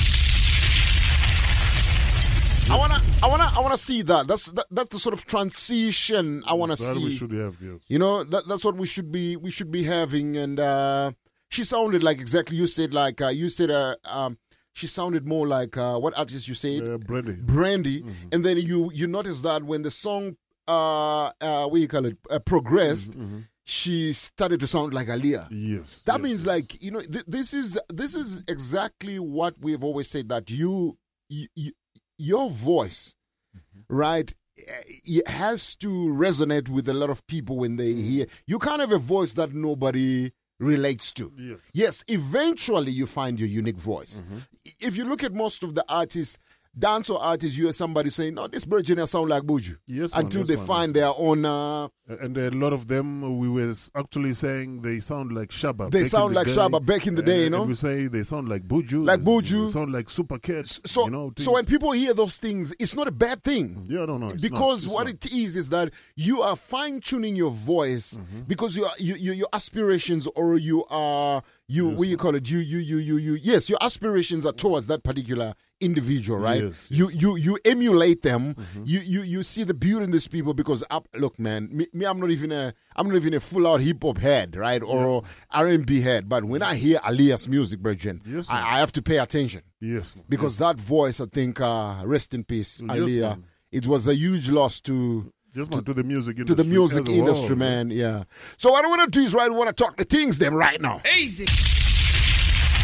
[2.71, 4.27] I wanna, I wanna, I wanna see that.
[4.27, 7.05] That's that, that's the sort of transition I wanna That see.
[7.05, 7.81] we should have, yes.
[7.89, 10.37] You know, that that's what we should be we should be having.
[10.37, 11.13] And uh
[11.51, 14.39] she sounded like exactly you said like uh, you said uh, um
[14.73, 17.33] she sounded more like uh, what artist you said Uh, Brandy.
[17.35, 18.29] Brandy, Mm-hmm.
[18.33, 20.37] and then you you notice that when the song
[20.69, 23.17] uh uh what you call it uh, progressed,
[23.65, 25.49] she started to sound like Aaliyah.
[25.51, 26.01] Mm-hmm, Yes.
[26.07, 30.29] That means like you know th- this is this is exactly what we've always said
[30.29, 30.97] that you,
[31.29, 31.73] you, you
[32.19, 33.15] your voice,
[33.57, 33.95] Mm-hmm.
[33.97, 34.63] right, eh,
[35.05, 38.09] it has to resonate with a lot of people when they Mm-hmm.
[38.11, 38.27] hear.
[38.47, 41.33] You can't have a voice that nobody relates to.
[41.39, 41.59] Yes.
[41.73, 44.21] Yes, eventually you find your unique voice.
[44.25, 44.39] Mm-hmm.
[44.81, 46.39] If you look at most of the artists,
[46.79, 50.41] dancehall artists, you hear somebody saying, "No, this Virginia sound like Buju," Yes, man, until
[50.41, 51.45] yes, they man, find their own.
[51.45, 55.91] Uh, And a lot of them, we were actually saying they sound like Shabba.
[55.91, 56.53] They sound like day.
[56.55, 57.63] Shabba back in the day, you know?
[57.65, 59.07] We say they sound like Buju.
[59.07, 59.67] Like Buju.
[59.67, 60.81] They sound like Super Cats.
[60.85, 63.87] so, you know, so when people hear those things, it's not a bad thing.
[63.89, 64.29] Yeah, no, no.
[64.39, 65.15] because not, what not.
[65.15, 68.41] it is is that you are fine tuning your voice Mm-hmm.
[68.49, 72.49] because you are you, you your aspirations or you are you what you call it
[72.51, 75.55] you you you you you yes your aspirations are towards that particular
[75.85, 78.83] individual right Yes, you you you emulate them Mm-hmm.
[78.87, 82.05] you you you see the beauty in these people because up look man me, me
[82.07, 85.23] I'm not even a I'm not even a full out hip hop head right or
[85.51, 88.77] R&B head but when I hear Aaliyah's music Virgin Yes, I.
[88.77, 90.17] I have to pay attention Yes.
[90.17, 90.25] man.
[90.29, 93.45] because that voice I think uh rest in peace Aaliyah man.
[93.73, 96.63] it was a huge loss to Just man, to the music to industry.
[96.65, 97.91] the music as industry, man.
[97.91, 98.25] Yeah.
[98.57, 100.55] So what I want to do is right, we want to talk the things them
[100.67, 100.97] right now.
[101.19, 101.47] Easy.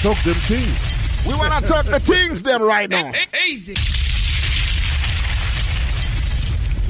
[0.06, 1.09] Talk them things.
[1.26, 3.12] We want to talk the things them right now.
[3.46, 3.74] Easy.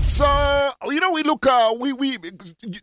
[0.04, 2.18] So you know, we look, uh, we we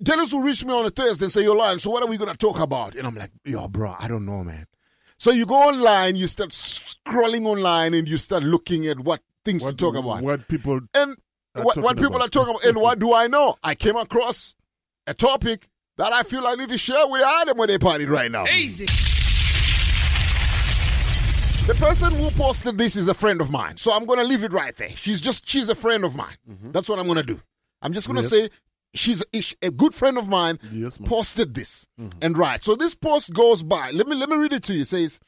[0.01, 1.77] Dennis will reach me on a Thursday and say you're lying.
[1.77, 2.95] So what are we gonna talk about?
[2.95, 4.65] And I'm like, yo, bro, I don't know, man.
[5.19, 9.63] So you go online, you start scrolling online, and you start looking at what things
[9.63, 10.23] to talk about.
[10.23, 11.15] What people and
[11.53, 12.27] what, what people about.
[12.27, 12.65] are talking about.
[12.65, 13.55] And what do I know?
[13.63, 14.55] I came across
[15.05, 18.31] a topic that I feel I need to share with Adam when they partied right
[18.31, 18.45] now.
[18.47, 18.85] Easy.
[21.67, 24.53] The person who posted this is a friend of mine, so I'm gonna leave it
[24.53, 24.87] right there.
[24.87, 26.37] She's just she's a friend of mine.
[26.49, 26.71] Mm-hmm.
[26.71, 27.41] That's what I'm gonna do.
[27.81, 28.29] I'm just gonna Yes.
[28.29, 28.49] say
[28.93, 29.21] she's
[29.61, 30.59] a good friend of mine.
[30.71, 32.19] Yes, posted this mm-hmm.
[32.21, 32.63] and right.
[32.63, 33.91] So this post goes by.
[33.91, 34.83] Let me let me read it to you.
[34.83, 35.19] It says,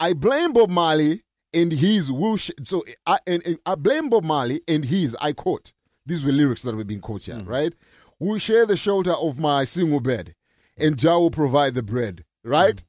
[0.00, 4.62] "I blame Bob Marley and his whoosh." So I and, and I blame Bob Marley
[4.66, 5.14] and his.
[5.20, 5.74] I quote.
[6.06, 7.50] These were lyrics that were being quoted here, mm-hmm.
[7.50, 7.74] right?
[8.18, 10.36] Will share the shelter of my single bed,
[10.78, 12.24] and Jah will provide the bread.
[12.42, 12.82] Right?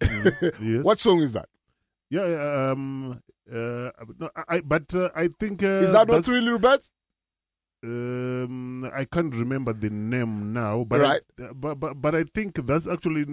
[0.61, 0.61] Yes.
[0.85, 1.49] what song is that?
[2.09, 3.21] Yeah, um,
[3.51, 3.89] uh,
[4.19, 6.91] no, I, but uh, I think uh, Is that not Three Little Birds?
[7.83, 11.21] Um, I can't remember the name now, but Right.
[11.39, 13.25] I, but, but but I think that's actually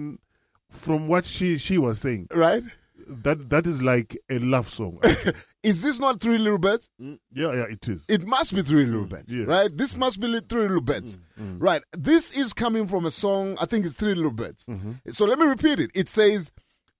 [0.69, 2.27] from what she she was saying.
[2.33, 2.63] Right.
[3.07, 4.99] That that is like a love song.
[5.63, 6.89] Is this not Three Little Birds?
[6.99, 8.05] yeah, yeah, it is.
[8.07, 9.47] It must be Three Little Birds, yes.
[9.47, 9.75] right?
[9.75, 11.81] This must be Three Little Birds, right?
[11.91, 13.57] This is coming from a song.
[13.59, 14.65] I think it's Three Little Birds.
[15.07, 15.89] So let me repeat it.
[15.95, 16.51] It says,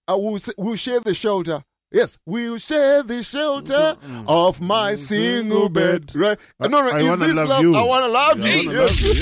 [0.07, 4.23] "I will we'll share the shelter." Yes, we'll share the shelter mm-hmm.
[4.27, 4.97] of my mm-hmm.
[4.97, 6.13] single bed.
[6.15, 6.37] Right?
[6.59, 6.89] I- no, no.
[6.89, 7.61] I is wanna this love love?
[7.61, 7.75] you.
[7.75, 8.67] I want to love I you.
[8.67, 9.13] wanna love you,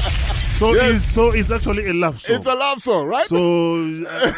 [0.00, 0.18] Yes.
[0.62, 0.90] so Yes.
[0.92, 2.36] it's so it's actually a love song.
[2.36, 3.26] It's a love song, right?
[3.26, 3.36] So
[4.08, 4.32] uh,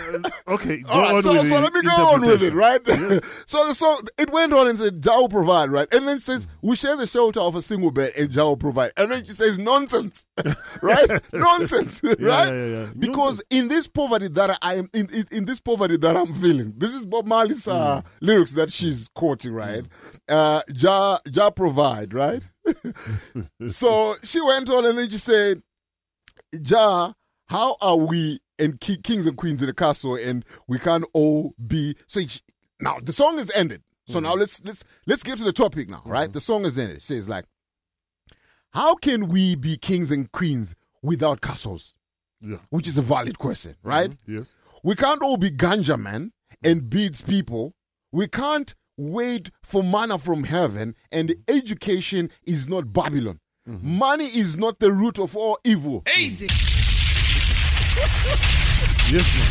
[0.54, 2.80] okay, go All right, on so, with so let me go on with it, right?
[3.46, 5.86] so the song it went on and said, "Jah will provide," right?
[5.92, 8.92] And then it says, "We share the shelter of a single bed, and will provide."
[8.96, 10.24] And then she says, "Nonsense,
[10.80, 11.20] right?
[11.34, 12.18] Nonsense, right?
[12.18, 12.86] yeah, yeah, yeah.
[12.98, 16.72] Because in this poverty that I am in, in, in this poverty that I'm feeling,
[16.78, 19.84] this is Bob Marley's uh, lyrics that she's quoting, right?
[20.26, 22.42] Uh, Jah Jah provide, right?
[23.66, 25.62] so she went on and then she said,
[26.62, 27.14] Jah,
[27.46, 31.54] how are we and ki- kings and queens in the castle and we can't all
[31.66, 32.40] be so she-
[32.80, 33.82] now the song is ended.
[34.06, 34.24] So mm-hmm.
[34.24, 36.24] now let's let's let's get to the topic now, right?
[36.24, 36.32] Mm-hmm.
[36.32, 36.98] The song is ended.
[36.98, 37.46] It says like
[38.70, 41.94] how can we be kings and queens without castles?
[42.40, 42.58] Yeah.
[42.70, 43.88] Which is a valid question, mm-hmm.
[43.88, 44.12] right?
[44.26, 44.54] Yes.
[44.82, 46.32] We can't all be ganja man
[46.62, 47.74] and beads people.
[48.12, 53.40] We can't wait for manna from heaven, and education is not Babylon.
[53.66, 56.02] Money is not the root of all evil.
[56.18, 56.46] Easy.
[59.10, 59.48] Yes, man.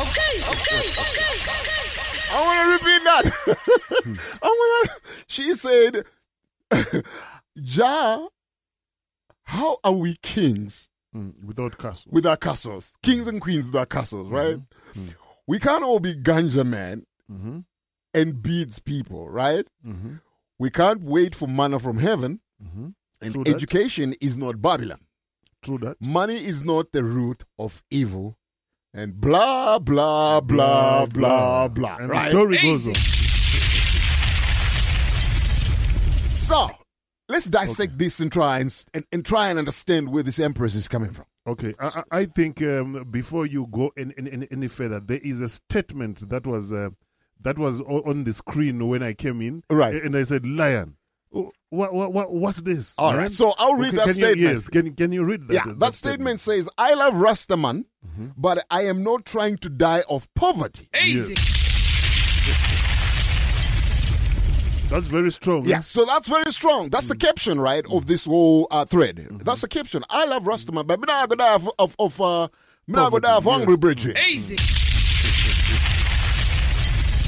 [0.00, 1.24] Okay, okay, okay.
[2.30, 3.24] I want to repeat that.
[4.42, 4.94] I want to.
[5.26, 6.04] She said,
[7.60, 8.26] "Jah,
[9.44, 12.12] how are we kings Mm, without castles?
[12.12, 12.92] without castles?
[13.04, 14.58] Kings and queens without castles, right?
[15.46, 17.60] We can't all be ganja man Mm-hmm.
[18.14, 19.64] and beads people, right?
[19.86, 20.14] Mm-hmm.
[20.58, 22.88] We can't wait for manna from heaven, Mm-hmm.
[23.20, 25.00] and True education is not Babylon.
[25.62, 26.00] True that.
[26.00, 28.36] Money is not the root of evil."
[28.96, 31.96] And blah blah blah blah blah.
[31.96, 32.26] And right?
[32.26, 32.94] the story goes on.
[36.36, 36.70] So
[37.28, 40.86] let's dissect this and try and, and and try and understand where this empress is
[40.86, 41.24] coming from.
[41.46, 45.40] Okay, I, I I think um, before you go any, any, any further, there is
[45.40, 46.90] a statement that was uh,
[47.40, 50.02] that was on the screen when I came in, Right.
[50.02, 50.96] And I said, "Lion,
[51.34, 54.38] oh, what, what, what what's this?" All right, so I'll read that can You, statement.
[54.54, 55.54] yes, can can you read that?
[55.54, 58.26] yeah, that, statement says, "I love Rastaman, Mm-hmm.
[58.36, 61.34] but I am not trying to die of poverty." Easy.
[64.90, 65.64] That's very strong.
[65.64, 66.90] Yeah, so that's very strong.
[66.90, 69.16] That's the caption, right, of this whole uh, thread.
[69.16, 69.38] Mm-hmm.
[69.38, 70.04] That's the caption.
[70.10, 72.48] I love Rastaman, but I'm not gonna die of, of, of uh,
[72.86, 73.78] me not gonna Poverty, die of hungry yes.
[73.80, 74.06] bridge.
[74.28, 74.83] Easy.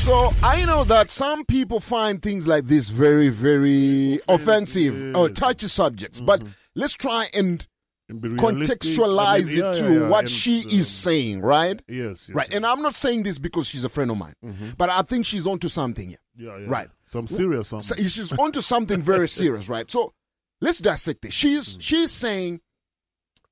[0.07, 5.67] So I know that some people find things like this very, very offensive or touchy
[5.67, 6.45] subjects, but
[6.77, 7.67] let's try and
[8.09, 8.37] Mm-hmm.
[8.39, 11.83] contextualize I mean, yeah, it to yeah, what and, she um, is saying, right?
[11.89, 12.55] Yes, yes, right.
[12.55, 14.35] And I'm not saying this because she's a friend of mine,
[14.79, 16.19] but I think she's onto something here.
[16.37, 16.67] Yeah, yeah.
[16.69, 16.89] Right.
[17.11, 18.07] Some serious So something.
[18.07, 19.91] she's onto something very serious, right?
[19.91, 20.13] So
[20.61, 21.35] let's dissect this.
[21.35, 22.61] She's she's saying,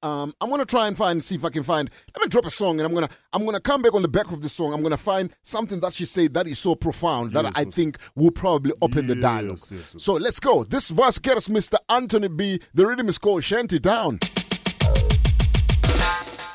[0.04, 1.90] um, I'm gonna try and find see if I can find.
[2.14, 4.30] Let me drop a song, and I'm gonna I'm gonna come back on the back
[4.30, 4.72] of the song.
[4.74, 7.74] I'm gonna find something that she said that is so profound that Yes, I yes.
[7.74, 9.58] think will probably open the dialogue.
[9.62, 10.04] Yes, yes, yes.
[10.04, 10.62] So let's go.
[10.64, 11.76] This verse gets Mr.
[11.88, 12.60] Anthony B.
[12.74, 14.18] The rhythm is called Shanty Down.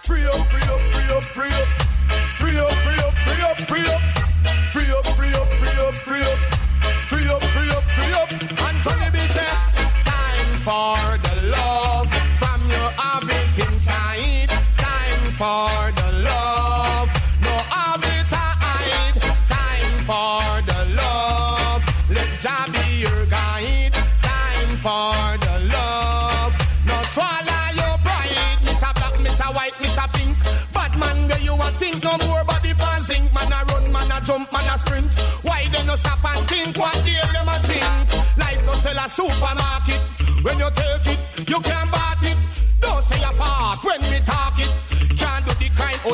[0.04, 1.89] Free up, free up, free up, free up.
[15.40, 17.08] For the love.
[17.46, 19.16] No have it hide.
[19.48, 21.82] Time for the love.
[22.12, 23.94] Let Jah be your guide.
[24.22, 26.52] Time for the love.
[26.86, 28.60] No swallow your pride.
[28.66, 30.36] Miss a black, miss a white, miss a pink.
[30.74, 33.32] Bad man, where you a think no more body pan sink.
[33.34, 35.14] Man a run, man a jump, man a sprint.
[35.48, 38.38] Why they no stop and think what deal them a think?
[38.38, 40.02] Life no sell a supermarket.
[40.44, 42.09] When you take it, you can buy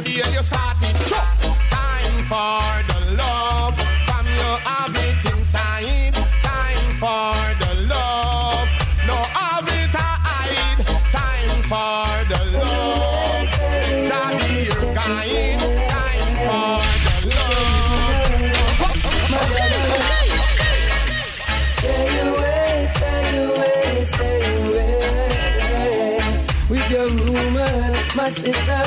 [0.07, 0.95] or you start it.
[1.07, 3.76] Time for the love
[4.06, 6.14] from your have it inside.
[6.44, 7.34] Time for
[7.64, 8.69] the love.
[9.07, 10.86] No have it hide.
[11.11, 13.49] Time for the love.
[14.10, 15.60] Johnny, your guide.
[15.90, 17.65] Time for the love
[21.77, 26.19] Stay away, stay away, stay away.
[26.69, 28.82] With your rumors, my sister,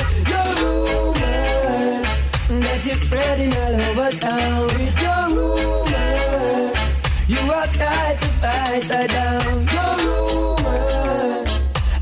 [3.09, 4.67] spreading all over town.
[4.77, 6.77] With your rumors,
[7.33, 9.67] you are trying to fight her down.
[9.75, 11.49] Your rumors,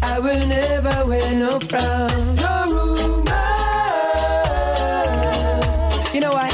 [0.01, 2.25] I will never wear no frown.
[2.43, 3.25] Your rumors,
[6.13, 6.53] you know what?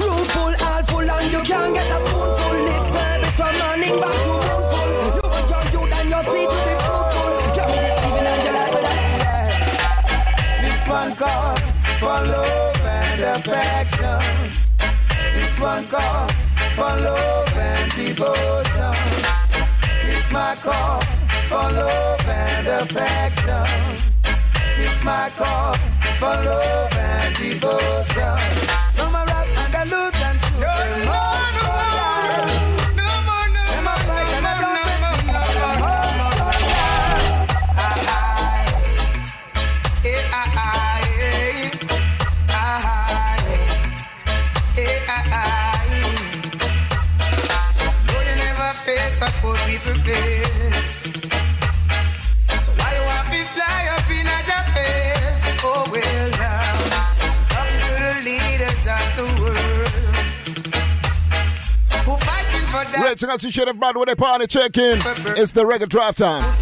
[0.00, 2.56] Room full, all full, and you can't get a spoonful.
[2.66, 4.90] Lip service from morning back to moonful.
[5.16, 7.30] You want your youth and your seed to be fruitful.
[7.56, 8.56] Give me this evening and your
[10.62, 11.56] with one call
[12.00, 12.77] for love
[13.20, 14.50] affection.
[15.34, 16.28] It's one call
[16.76, 18.94] for love and devotion.
[20.10, 21.00] It's my call
[21.48, 24.08] for love and affection.
[24.78, 25.74] It's my call
[26.20, 29.07] for love and devotion.
[62.78, 63.06] Fighting for that.
[63.06, 64.98] Great, check out everybody with a party check in.
[65.38, 66.56] It's the reggae drive time.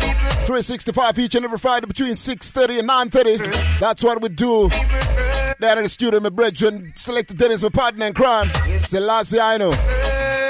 [0.47, 3.81] 365 each and every Friday between 6.30 and 9.30.
[3.81, 4.69] That's what we do.
[5.61, 8.49] Down in the studio, my brethren, selected Dennis, my partner in crime.
[8.79, 9.73] Selassie, I know.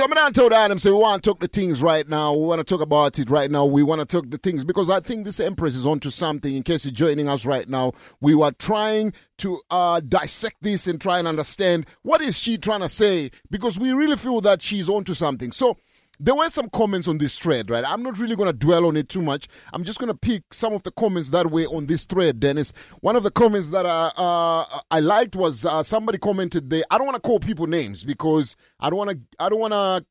[0.06, 2.32] So to tell the item, so we want to talk the things right now.
[2.32, 3.64] We want to talk about it right now.
[3.64, 6.54] We want to talk the things because I think this Empress is onto something.
[6.54, 11.00] In case you're joining us right now, we were trying to uh, dissect this and
[11.00, 14.88] try and understand what is she trying to say because we really feel that she's
[14.88, 15.50] onto something.
[15.50, 15.76] So
[16.18, 17.84] there were some comments on this thread, right?
[17.86, 19.48] I'm not really going to dwell on it too much.
[19.72, 22.72] I'm just going to pick some of the comments that were on this thread, Dennis.
[23.00, 26.84] One of the comments that uh, uh, I liked was uh, somebody commented there.
[26.90, 29.18] I don't want to call people names because I don't want to.
[29.38, 30.04] I don't want to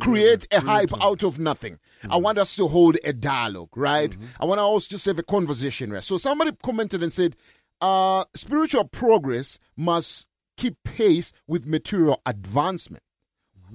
[0.00, 1.78] create a hype out of nothing.
[2.08, 4.16] I want us to hold a dialogue, right?
[4.40, 6.02] I want to also just have a conversation, right?
[6.02, 7.36] So somebody commented and said,
[7.80, 10.26] uh, spiritual progress must
[10.56, 13.02] keep pace with material advancement.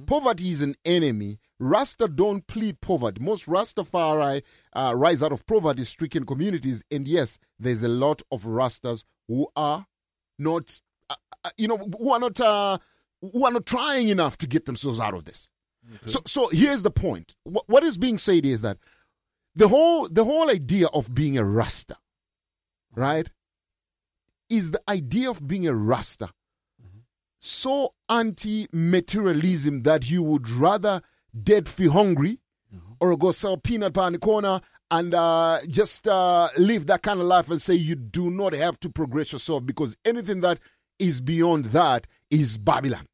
[0.05, 3.21] Poverty is an enemy Rasta don't plead poverty.
[3.21, 4.43] Most Rastafari
[4.73, 9.87] uh, rise out of poverty-stricken communities, and yes, there's a lot of Rastas who are
[10.37, 10.79] not,
[11.09, 12.77] uh, uh, you know, who are not, uh,
[13.21, 15.49] who are not trying enough to get themselves out of this.
[16.05, 17.35] So, so here's the point.
[17.43, 18.77] What, what is being said is that
[19.55, 21.97] the whole, the whole idea of being a Rasta,
[22.93, 23.29] right,
[24.49, 26.29] is the idea of being a Rasta
[27.39, 31.01] so anti-materialism that you would rather
[31.43, 32.39] dead feel hungry
[32.99, 37.19] or go sell peanut butter on the corner and uh, just uh, live that kind
[37.19, 40.59] of life and say you do not have to progress yourself because anything that
[40.99, 43.05] is beyond that is Babylon.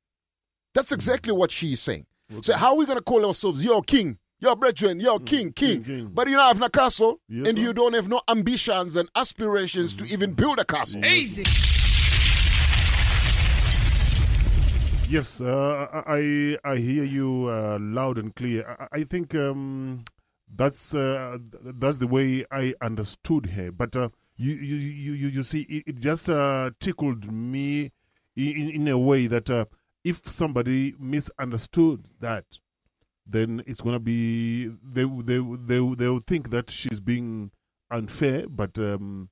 [0.73, 2.05] That's exactly what she is saying.
[2.41, 6.09] So how are we going to call ourselves your king, your brethren, your king, king,
[6.13, 7.61] but you don't have no castle Yes, and sir.
[7.63, 11.03] you don't have no ambitions and aspirations to even build a castle.
[11.05, 11.43] Easy.
[15.09, 18.63] Yes, uh, I I hear you uh, loud and clear.
[18.79, 20.03] I, I think um,
[20.47, 23.71] that's uh, that's the way I understood her.
[23.71, 27.91] But uh, you, you you you see, it, it just uh, tickled me
[28.35, 29.65] in in a way that uh,
[30.03, 32.45] if somebody misunderstood that,
[33.27, 37.51] then it's gonna be they they they they will think that she's being
[37.91, 38.47] unfair.
[38.49, 39.29] But um,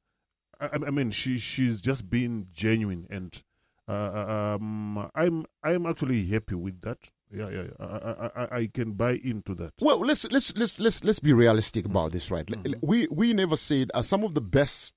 [0.60, 3.42] I, I mean, she she's just being genuine and.
[3.88, 6.98] Uh, um, I'm I'm actually happy with that.
[7.34, 7.86] Yeah, yeah, yeah.
[7.86, 9.74] I, I, I, can buy into that.
[9.80, 12.46] Well, let's let's let's let's let's be realistic about this, right?
[12.46, 12.74] Mm-hmm.
[12.86, 14.94] We we never said uh, some of the best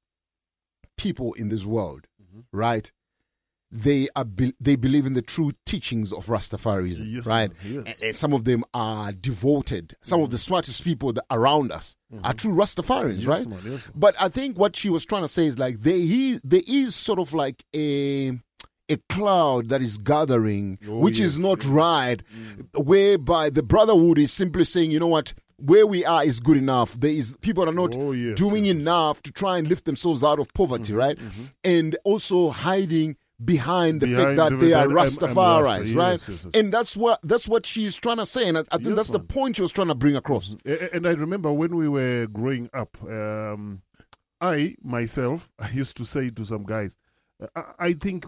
[0.97, 2.41] people in this world, Mm-hmm.
[2.57, 2.91] right?
[3.71, 7.51] They are be- they believe in the true teachings of Rastafarism, Yes, right?
[7.65, 7.73] Yes.
[7.73, 7.87] Mm-hmm.
[7.89, 9.97] And, and some of them are devoted.
[10.03, 13.47] Some of the smartest people that around us are true Rastafarians, Yes, right?
[13.49, 13.81] ma'am.
[13.95, 16.95] But I think what she was trying to say is like there is there is
[16.95, 18.39] sort of like a
[18.89, 22.23] a cloud that is gathering, Oh, which is yes, not right,
[22.77, 26.99] whereby the brotherhood is simply saying, you know what, where we are is good enough.
[26.99, 30.53] There is people are not Oh, doing enough to try and lift themselves out of
[30.53, 31.19] poverty, Mm-hmm, right?
[31.63, 35.65] And also hiding behind the Behind fact that the- they are that I'm- I'm Rastafaris,
[35.65, 36.11] Rasta, right?
[36.13, 36.51] yes, yes, yes.
[36.55, 39.11] And that's what that's what she's trying to say, and I, I think Yes, that's
[39.11, 40.55] the point she was trying to bring across.
[40.67, 43.83] A- And I remember when we were growing up, um,
[44.41, 46.97] I myself I used to say to some guys,
[47.57, 48.25] I, I think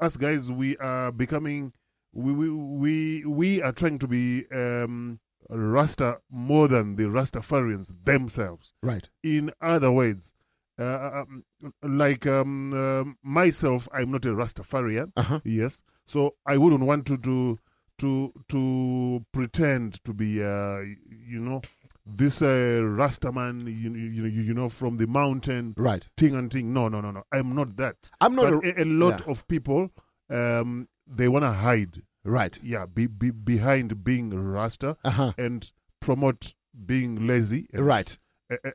[0.00, 1.72] us guys we are becoming
[2.12, 8.72] we we we, we are trying to be um, Rasta more than the Rastafarians themselves.
[8.82, 9.08] Right.
[9.22, 10.32] In other words,
[10.78, 11.44] uh, um,
[11.82, 15.12] like um, um, myself, I'm not a Rastafarian.
[15.16, 15.40] Uh-huh.
[15.44, 17.58] Yes, so I wouldn't want to to
[17.98, 21.62] to to pretend to be, uh, you know,
[22.06, 26.06] this uh, Rastaman, you, you, you, you know, from the mountain, right?
[26.16, 26.72] Thing and thing.
[26.72, 27.24] No, no, no, no.
[27.32, 28.10] I'm not that.
[28.20, 29.30] I'm not a- a, lot yeah.
[29.32, 29.90] of people,
[30.30, 32.02] um, they want to hide.
[32.24, 32.58] Right.
[32.62, 32.86] Yeah.
[32.86, 35.32] Be, be behind being Rasta Uh-huh.
[35.38, 35.70] and
[36.00, 36.54] promote
[36.86, 37.68] being lazy.
[37.72, 38.16] And, Right.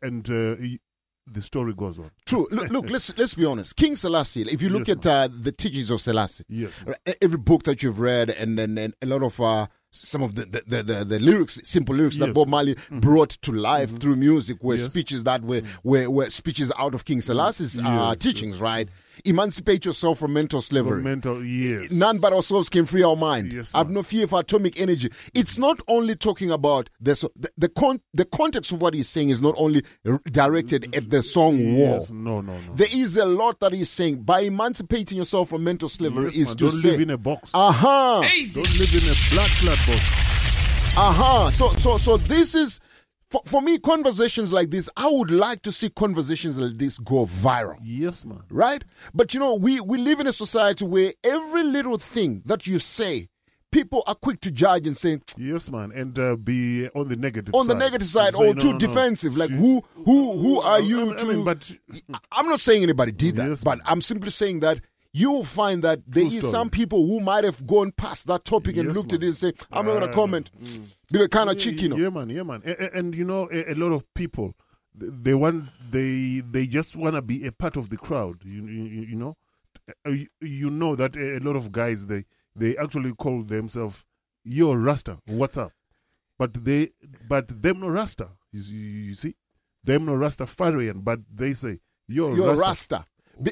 [0.02, 0.56] And uh,
[1.32, 2.10] the story goes on.
[2.26, 2.48] True.
[2.52, 3.76] Look, look let's let's be honest.
[3.76, 4.42] King Selassie.
[4.44, 6.72] If you look Yes, at uh, the teachings of Selassie, Yes.
[7.22, 10.46] every book that you've read, and then and a lot of uh, some of the
[10.46, 13.02] the, the, the, lyrics, simple lyrics that Bob Marley Mhm.
[13.02, 14.88] brought to life through music, were Yes.
[14.88, 14.92] Mm.
[14.92, 17.82] speeches that were, were were speeches out of King Selassie's uh,
[18.14, 18.60] Yes, teachings.
[18.60, 18.88] Right.
[19.26, 21.02] Emancipate yourself from mental slavery.
[21.04, 21.92] mental, yes.
[21.92, 23.54] None but ourselves can free our mind.
[23.54, 25.12] Yes, I've no fear for atomic energy.
[25.34, 29.30] It's not only talking about the the the, con- the context of what he's saying
[29.30, 29.84] is not only
[30.32, 32.00] directed at the song war.
[32.00, 32.76] Yes, no, no, no.
[32.76, 36.48] There is a lot that he's saying by emancipating yourself from mental slavery Yes, is
[36.50, 36.58] man.
[36.58, 37.50] to Don't say, live in a box.
[37.54, 38.22] Aha.
[38.22, 40.98] Don't live in a black flat box.
[40.98, 41.50] Aha.
[41.54, 42.80] So so so this is
[43.30, 44.90] for, for me conversations like this.
[44.98, 47.78] I would like to see conversations like this go viral.
[47.84, 48.44] Yes, man.
[48.50, 48.84] Right?
[49.14, 52.80] But you know, we we live in a society where every little thing that you
[52.80, 53.30] say,
[53.72, 55.92] people are quick to judge and say, Yes, man.
[55.94, 57.60] And uh, be on the negative side.
[57.60, 57.76] on side.
[57.76, 58.78] the negative side Say, or no, too no, no.
[58.80, 59.38] defensive.
[59.38, 61.26] Like who who who are you I to?
[61.26, 61.72] mean, but
[62.32, 64.82] I'm not saying anybody did that, but I'm simply saying that
[65.20, 66.52] you will find that there True is story.
[66.52, 69.28] some people who might have gone past that topic and Yes, looked at man.
[69.28, 70.52] it and say, "I'm not going Uh, to comment."
[71.12, 71.98] They're kind of Yeah, cheeky, you know.
[71.98, 72.30] Yeah, man.
[72.30, 72.62] Yeah, man.
[72.66, 74.56] A- a- And, you know, a, a lot of people,
[74.96, 78.38] they want, they they just want to be a part of the crowd.
[78.46, 79.36] You you, you know,
[80.06, 82.22] Uh, you, know that a, lot of guys they
[82.56, 84.06] they actually call themselves
[84.44, 85.72] "Yo Rasta." What's up?
[86.38, 86.92] But they
[87.28, 88.28] but them no Rasta.
[88.54, 88.74] You, see-
[89.10, 89.36] you see,
[89.84, 93.06] them no Rastafarian, but they say "Yo You're Rasta." Rasta.
[93.42, 93.52] Be-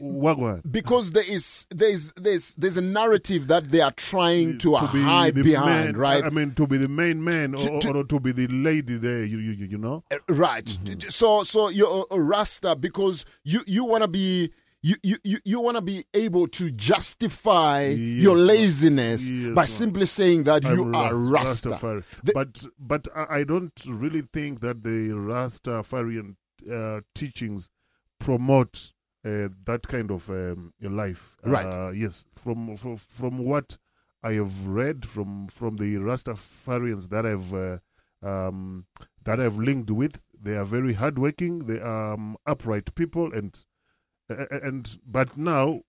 [0.69, 5.01] because there is there's there's there's a narrative that they are trying to, to be
[5.01, 6.23] hide the behind, man, right?
[6.23, 9.23] I mean, to be the main man, or, To- or to be the lady there.
[9.23, 10.03] You you, you know.
[10.27, 10.67] right.
[11.09, 14.51] So so you're a, Rasta because you you want to be
[14.81, 20.05] you you you, you want to be able to justify your laziness Yes, by simply
[20.05, 21.69] saying that you I'm are Rasta.
[21.69, 22.03] Rastafari.
[22.33, 26.35] but but I I don't really think that the Rastafarian
[26.71, 27.69] uh, teachings
[28.19, 28.93] promote
[29.25, 31.37] uh, that kind of um, life.
[31.43, 31.65] Right.
[31.65, 32.25] Uh, yes.
[32.35, 33.77] From, from from what
[34.23, 37.77] I have read from from the Rastafarians that I've uh,
[38.21, 38.85] um,
[39.23, 41.67] that I've linked with, they are very hardworking.
[41.67, 43.57] They are um, upright people, and
[44.29, 45.81] and but now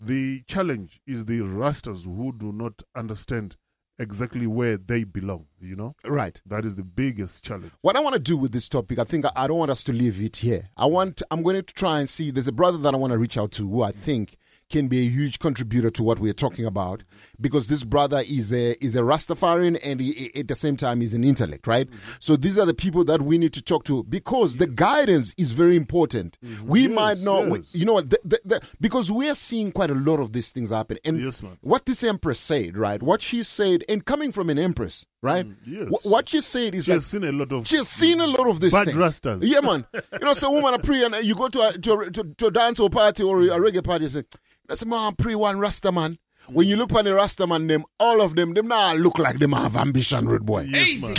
[0.00, 3.56] the challenge is the Rastas who do not understand
[3.98, 5.46] exactly where they belong.
[5.60, 6.40] You know, Right.
[6.46, 7.72] That is the biggest challenge.
[7.80, 9.82] What I want to do with this topic, I think I, I don't want us
[9.84, 10.68] to leave it here.
[10.76, 12.30] I want, I'm going to try and see.
[12.30, 14.36] There's a brother that I want to reach out to who I think
[14.70, 17.04] can be a huge contributor to what we're talking about
[17.40, 21.14] because this brother is a is a Rastafarian and he, at the same time is
[21.14, 21.88] an intellect, right?
[21.88, 21.98] Mm-hmm.
[22.18, 25.52] So these are the people that we need to talk to because the guidance is
[25.52, 26.38] very important.
[26.44, 26.66] Mm-hmm.
[26.66, 27.74] We Yes, might not, yes.
[27.74, 30.50] you know what, the, the, the, because we are seeing quite a lot of these
[30.50, 30.98] things happen.
[31.04, 33.02] And Yes, what this empress said, right?
[33.02, 35.46] What she said, and coming from an empress, right?
[35.46, 36.02] Mm, yes.
[36.02, 38.20] Wh- what she said is She like, has seen a lot of she has seen
[38.20, 38.96] a lot of these bad things.
[38.98, 39.40] rastas.
[39.42, 39.86] Yeah, man.
[39.94, 42.46] You know, so woman a pray and you go to a, to a, to, to
[42.46, 44.24] a dance or party or a reggae party, you say,
[44.68, 46.18] that's a man pray one Rasta man.
[46.48, 49.38] When you look on the Rasta man, them all of them, them now look like
[49.38, 50.68] them have ambition, red boy.
[50.70, 51.16] Yes, man.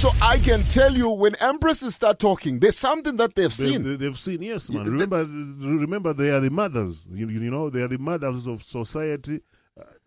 [0.00, 3.82] So I can tell you when empresses start talking, there's something that they've seen.
[3.82, 4.86] They, they've seen, yes, man.
[4.86, 7.06] Remember, remember, they are the mothers.
[7.12, 9.40] You, you know, they are the mothers of society.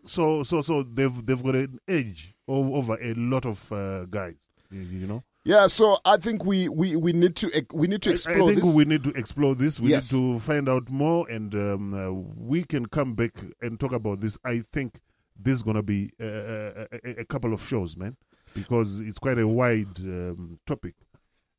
[0.06, 4.36] So, so, so they've they've got an edge over a lot of uh, guys.
[4.70, 5.22] You, know.
[5.44, 8.64] Yeah, so I think we, we, we need to we need to explore I think
[8.64, 8.74] this.
[8.74, 9.78] we need to explore this.
[9.78, 10.12] We Yes.
[10.12, 14.20] need to find out more, and um, uh, we can come back and talk about
[14.20, 14.36] this.
[14.44, 15.00] I think
[15.38, 18.16] this is gonna be uh, a, a, a couple of shows, man,
[18.54, 20.94] because it's quite a wide um, topic.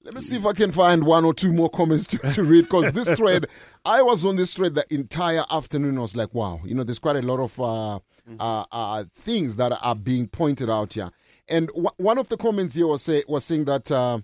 [0.06, 2.66] Let me see if I can find one or two more comments to, to read
[2.66, 3.48] because this thread,
[3.84, 5.98] I was on this thread the entire afternoon.
[5.98, 7.96] I was like, wow, you know, there's quite a lot of uh,
[8.40, 11.10] uh, uh, things that are being pointed out here.
[11.50, 14.20] And w- one of the comments here was say was saying that uh,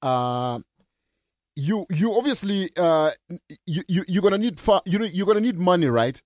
[0.00, 0.60] uh,
[1.56, 3.10] you you obviously uh,
[3.66, 6.22] you, you you're gonna need fa- you know you're gonna need money, right?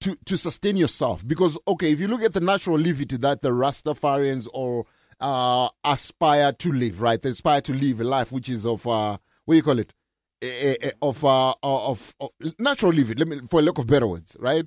[0.00, 3.50] to to sustain yourself because okay if you look at the natural livity that the
[3.50, 4.86] rastafarians or
[5.20, 7.20] uh aspire to live right?
[7.20, 9.94] They aspire to live a life which is of uh what do you call it?
[10.40, 13.18] Eh, eh, eh, of uh of, of natural living.
[13.18, 14.66] Let me for lack of better words right?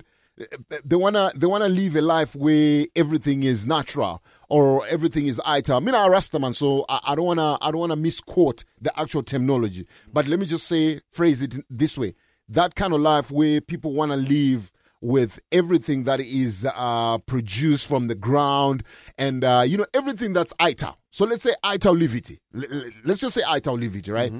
[0.84, 5.76] They wanna they wanna live a life where everything is natural or everything is ital.
[5.76, 8.98] I mean, I'm a Rastaman, so I, I don't wanna I don't wanna misquote the
[8.98, 9.86] actual terminology.
[10.12, 12.14] But let me just say phrase it this way:
[12.48, 14.72] that kind of life where people wanna live
[15.02, 18.82] with everything that is uh, produced from the ground
[19.18, 20.96] and uh, you know everything that's ital.
[21.10, 22.38] So let's say ital livity.
[22.54, 24.32] L- l- Let's just say ital livity, right?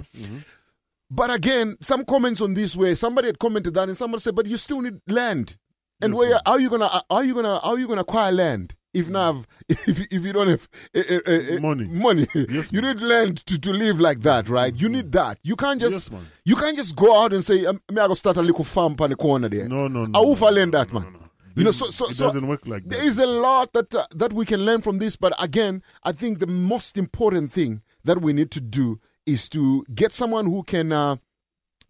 [1.11, 4.47] But again, some comments on this way, somebody had commented that, and somebody said, "But
[4.47, 5.57] you still need land."
[6.01, 9.09] And where how you gonna how you gonna how you gonna acquire land if
[9.69, 11.87] if if you don't have eh, eh, eh, Money.
[11.87, 12.27] money.
[12.35, 14.75] You need land to, to live like that right?
[14.75, 15.39] You need that.
[15.43, 18.15] You can't just Yes, you can't just go out and say um, me I go
[18.15, 19.69] start a little farm on the corner there.
[19.69, 20.19] No, no, no.
[20.19, 21.19] I will fall in that man
[21.55, 22.91] you know so so it so doesn't work like that.
[22.91, 26.13] there is a lot that uh, that we can learn from this but again I
[26.13, 30.63] think the most important thing that we need to do is to get someone who
[30.63, 31.17] can uh,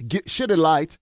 [0.07, 0.99] get, shed a light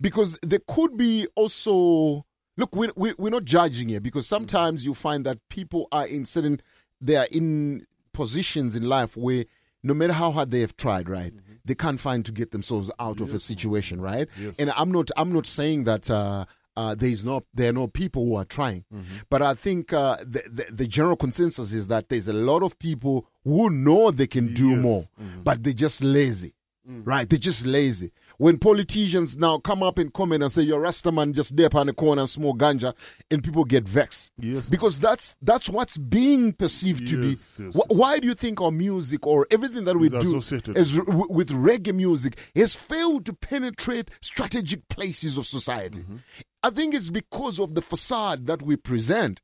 [0.00, 2.24] because there could be also
[2.56, 6.26] look we, we, we're not judging here because sometimes you find that people are in
[6.26, 6.60] certain
[7.00, 9.44] they are in positions in life where
[9.82, 11.32] no matter how hard they have tried right
[11.64, 14.28] they can't find to get themselves out of a situation right?
[14.38, 14.54] Yes.
[14.58, 16.44] and i'm not i'm not saying that uh
[16.76, 18.84] uh, there is no, there are no people who are trying,
[19.30, 22.76] but I think uh, the, the the general consensus is that there's a lot of
[22.80, 25.06] people who know they can do more,
[25.44, 26.52] but they're just lazy
[26.86, 27.28] right?
[27.30, 28.10] They're just lazy.
[28.38, 31.92] When politicians now come up and comment and say you're Rastaman just there on the
[31.92, 32.94] corner and smoke ganja,
[33.30, 34.68] and people get vexed, Yes.
[34.68, 37.64] because that's that's what's being perceived to Yes, be.
[37.64, 40.52] yes, Wh- Why do you think our music or everything that we do is
[40.94, 46.00] with reggae music has failed to penetrate strategic places of society?
[46.00, 46.16] Mm-hmm.
[46.62, 49.40] I think it's because of the facade that we present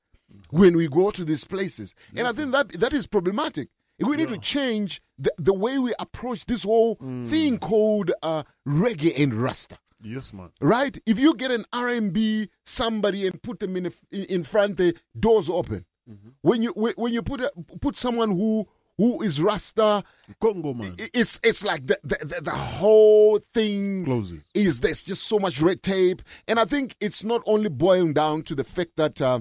[0.50, 1.94] when we go to these places.
[2.16, 3.68] And I think that that is problematic.
[4.00, 7.26] We need to change the, the way we approach this whole Mm.
[7.28, 9.78] thing called uh, reggae and rasta.
[10.02, 10.48] Yes, man.
[10.60, 10.98] Right?
[11.06, 14.94] If you get an R&B somebody and put them in a, in in front, the
[15.18, 15.84] doors open.
[16.10, 16.28] Mm-hmm.
[16.42, 18.66] When you when when you put a, put someone who
[18.96, 20.02] who is rasta,
[20.40, 24.40] Congo man, it's it's like the the, the, the whole thing closes.
[24.54, 28.42] is there's just so much red tape, and I think it's not only boiling down
[28.44, 29.20] to the fact that.
[29.20, 29.40] Uh,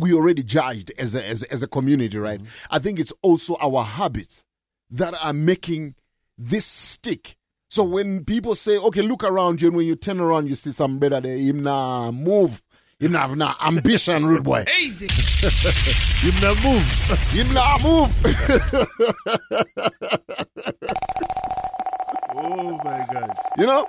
[0.00, 2.40] we already judged as a, as, a- as a community, right?
[2.40, 2.74] Mm-hmm.
[2.74, 4.44] I think it's also our habits
[4.90, 5.94] that are making
[6.38, 7.36] this stick
[7.68, 7.92] So mm-hmm.
[7.92, 10.98] when people say, okay, look around you, and when you turn around, you see some
[10.98, 12.62] brother there, him nah move.
[12.98, 14.64] Him nah have nah ambition, rude boy.
[14.80, 15.06] Easy.
[15.08, 16.82] him nah move.
[17.30, 18.10] Him nah move.
[22.34, 23.36] oh my gosh.
[23.58, 23.86] You know?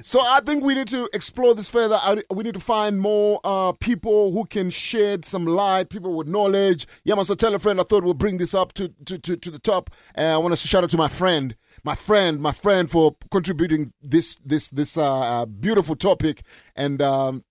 [0.00, 2.00] So I think we need to explore this further.
[2.30, 6.86] We need to find more uh, people who can shed some light, people with knowledge.
[7.04, 7.78] Yeah, so tell a friend.
[7.78, 9.90] I thought we'll bring this up to, to, to, to the top.
[10.14, 13.92] And I want to shout out to my friend, my friend, my friend for contributing
[14.00, 16.42] this this this uh, uh, beautiful topic.
[16.74, 17.44] And um,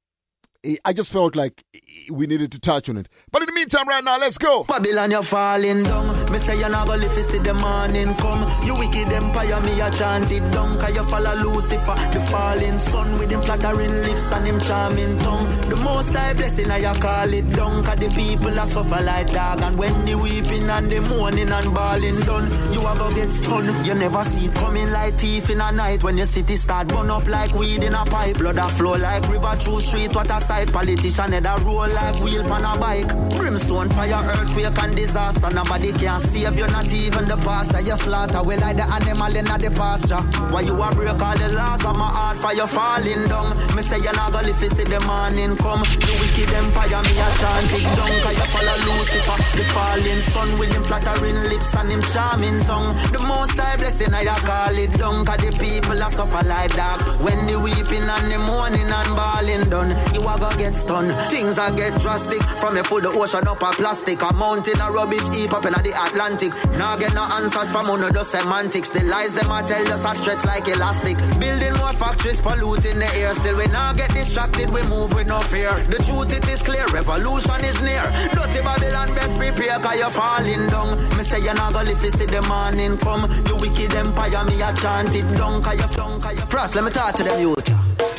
[0.85, 1.63] I just felt like
[2.11, 3.07] we needed to touch on it.
[3.31, 4.63] But in the meantime, right now, let's go.
[4.65, 6.31] Babylon, you're falling down.
[6.31, 8.65] Me say you're not gonna live to see the morning come.
[8.65, 10.77] You wicked empire, me a chant it down.
[10.79, 15.69] Cause you follow Lucifer, the falling sun with him flattering lips and him charming tongue.
[15.69, 17.83] The most high blessing, I call it down.
[17.83, 19.61] Cause the people are suffer like dog.
[19.61, 23.85] And when the weeping and the mourning and bawling done, you are gonna get stunned.
[23.87, 26.03] You never see it coming like in a night.
[26.03, 28.37] When your city start burn up like weed in a pipe.
[28.37, 30.13] Blood a flow like river through street.
[30.15, 30.71] What a sight.
[30.71, 33.11] Politician head a roll like wheel pan a bike.
[33.37, 35.49] Brimstone, fire, earthquake and disaster.
[35.49, 37.81] Nobody can save you, not even the pastor.
[37.81, 40.23] You slaughter, we like the animal in the pasture.
[40.51, 43.49] Why you a break all the laws of my heart for you falling down?
[43.75, 45.83] Me say you're not gonna live see the morning come.
[46.05, 48.13] The wicked empire, me a chant it down.
[48.23, 52.91] Cause you follow Lucifer, the falling sun with him flattering lips and him charming tongue.
[53.15, 55.25] The most high blessing, I call it down.
[55.25, 56.99] Cause the people are suffer like dog.
[57.23, 61.13] When the weeping and the mourning and bawling done, you are gonna get stunned.
[61.31, 62.41] Things are get drastic.
[62.59, 64.21] From you full the ocean up a plastic.
[64.21, 66.51] A mountain of rubbish heap up in the Atlantic.
[66.77, 68.89] Now get no answers from uno just semantics.
[68.89, 71.17] The lies them I tell us are stretch like elastic.
[71.39, 73.33] Building more factories, polluting the air.
[73.35, 74.69] Still we now get distracted.
[74.69, 75.71] We move with no fear.
[75.93, 76.85] The truth it is clear.
[76.87, 78.03] Revolution is near.
[78.33, 80.89] Dirty Babylon best prepare cause you're falling down.
[81.15, 83.29] Me say you're not gonna live to see the morning come.
[83.47, 86.91] You wicked empire, me a chant it down cause you're cause you're Frost, let me
[86.91, 87.70] talk to them youth.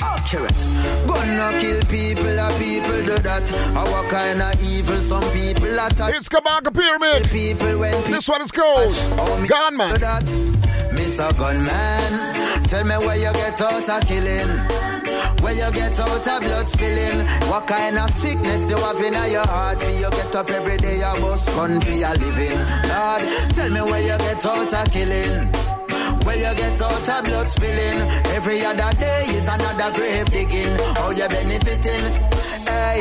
[0.03, 0.61] Accurate.
[1.07, 3.45] Gonna kill people, a people do that.
[3.77, 6.15] Our kind of evil, some people attack.
[6.16, 7.31] It's Kabaka Pyramid.
[7.31, 8.93] People when This one is called
[9.49, 10.01] Gunman.
[10.97, 11.29] Mr.
[11.39, 14.51] Gunman, tell me where you get out of killing.
[15.43, 17.27] Where you get out of blood spilling.
[17.51, 19.81] What kind of sickness you have in your heart?
[19.81, 22.59] For you get up every day, you bust gun for your living.
[22.91, 23.23] Lord,
[23.55, 25.72] tell me where you get out of killing.
[26.24, 28.01] Where you get out of blood spilling.
[28.37, 30.79] Every other day is another grave digging.
[30.97, 32.32] How you benefiting?
[32.67, 33.01] Hey,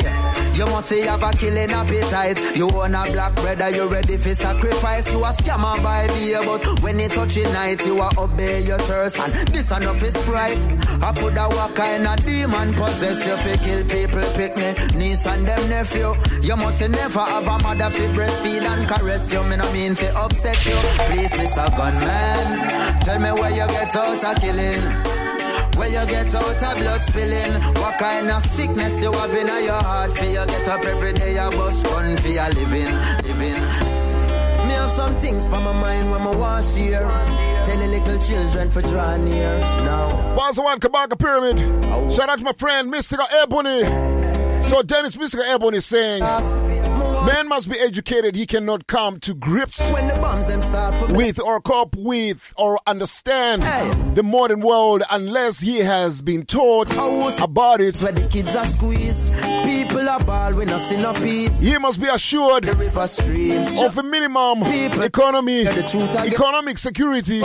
[0.54, 2.56] you must say have a killing appetite.
[2.56, 5.10] You own a black brother, you ready for sacrifice.
[5.12, 9.18] You a scammer by day, but when it touching night, you a obey your thirst.
[9.18, 10.58] And this enough is bright.
[11.02, 15.26] I could have what kind of demon possess you fi kill people, pick me, niece
[15.26, 16.14] and them nephew.
[16.42, 19.42] You must never have a mother fi breastfeed and caress you.
[19.44, 20.78] Me no mean fi upset you.
[21.08, 21.68] Please, Mr.
[21.76, 25.21] Gunman, tell me where you get out of killing.
[25.76, 29.82] Where you get out of blood spilling What kind of sickness you have in your
[29.82, 30.16] heart?
[30.16, 32.94] For you get up every day you bust gun for your living,
[33.28, 33.62] living.
[34.68, 37.08] Me have some things for my mind when I wash share
[37.64, 40.34] Tell the little children for draw near now.
[40.34, 41.60] Boss one Kabaka Pyramid.
[41.86, 42.10] Oh.
[42.10, 43.84] Shout out to my friend Mystical Ebony.
[44.64, 46.22] So Dennis Mystical Ebony is saying,
[47.26, 48.34] Man must be educated.
[48.34, 52.52] He cannot come to grips When the bombs them start for with or cope with
[52.56, 53.62] or understand
[54.16, 56.90] the modern world unless he has been taught
[57.40, 57.96] about it.
[58.00, 59.32] Where the kids are squeezed
[59.64, 60.68] People are ball when
[61.22, 67.40] peace He must be assured The river streams of a minimum economy, economic security.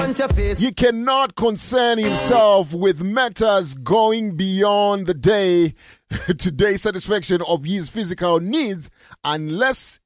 [0.57, 5.75] He cannot concern himself with matters going beyond the day
[6.37, 8.89] to day satisfaction of his physical needs
[9.23, 9.99] unless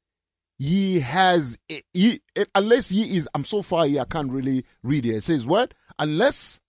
[0.57, 1.57] he has
[1.93, 2.21] he,
[2.53, 5.15] unless he is I'm so far here I can't really read it.
[5.15, 5.73] It says what?
[5.97, 6.59] Unless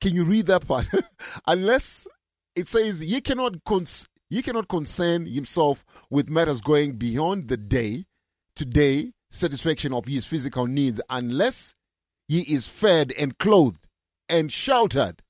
[0.00, 0.86] can you read that part?
[1.46, 2.06] unless
[2.54, 8.06] it says he cannot cons- he cannot concern himself with matters going beyond the day
[8.56, 11.74] to day satisfaction of his physical needs unless
[12.28, 13.86] he is fed and clothed
[14.28, 15.22] and sheltered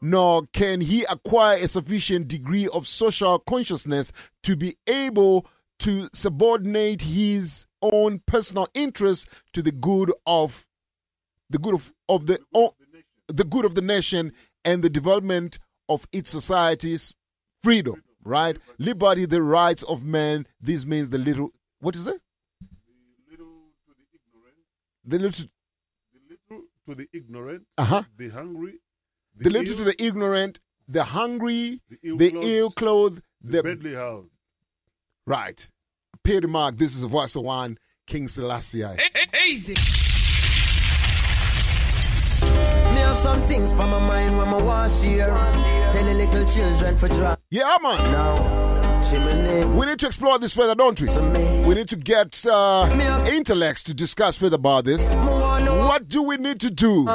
[0.00, 4.12] nor can he acquire a sufficient degree of social consciousness
[4.42, 5.46] to be able
[5.78, 10.66] to subordinate his own personal interests to the good of
[11.50, 12.74] the good of, of the o-
[13.28, 14.32] the good of the nation
[14.64, 15.58] and the development
[15.88, 17.14] of its society's
[17.62, 21.50] freedom right liberty the rights of man this means the little
[21.80, 22.20] what is it
[23.28, 23.46] The little
[23.86, 24.56] to the ignorant.
[25.04, 25.46] The little.
[26.12, 28.02] the little To the ignorant, Uh-huh.
[28.16, 28.74] the hungry,
[29.36, 30.58] the little to the ignorant
[30.88, 34.26] the hungry the ill-clothed, ill-clothed the the bedly house.
[35.26, 35.70] right
[36.24, 38.84] Peter Mark this is the voice of one King Selassie
[39.48, 39.74] Easy.
[39.74, 39.80] Me
[43.02, 45.26] have some things on my mind when I wash here.
[45.26, 47.40] Tell the little children for drop.
[47.50, 47.96] Yeah, man.
[48.12, 48.66] Now.
[49.76, 51.06] We need to explore this further, don't we?
[51.64, 52.88] We need to get uh,
[53.30, 55.00] intellects to discuss further about this.
[55.14, 57.06] What do we need to do?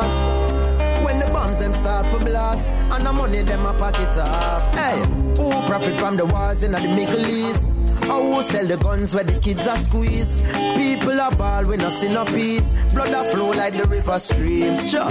[1.52, 4.73] Bombs them start for blast and the money them a pocket off.
[4.78, 4.98] Hey,
[5.36, 7.76] who profit from the wars in the Middle East?
[8.10, 10.45] Or who sell the guns where the kids are squeezed?
[10.78, 12.73] People are ball when not see no peace.
[12.94, 14.90] Blood a flow like the river streams.
[14.90, 15.10] Cha.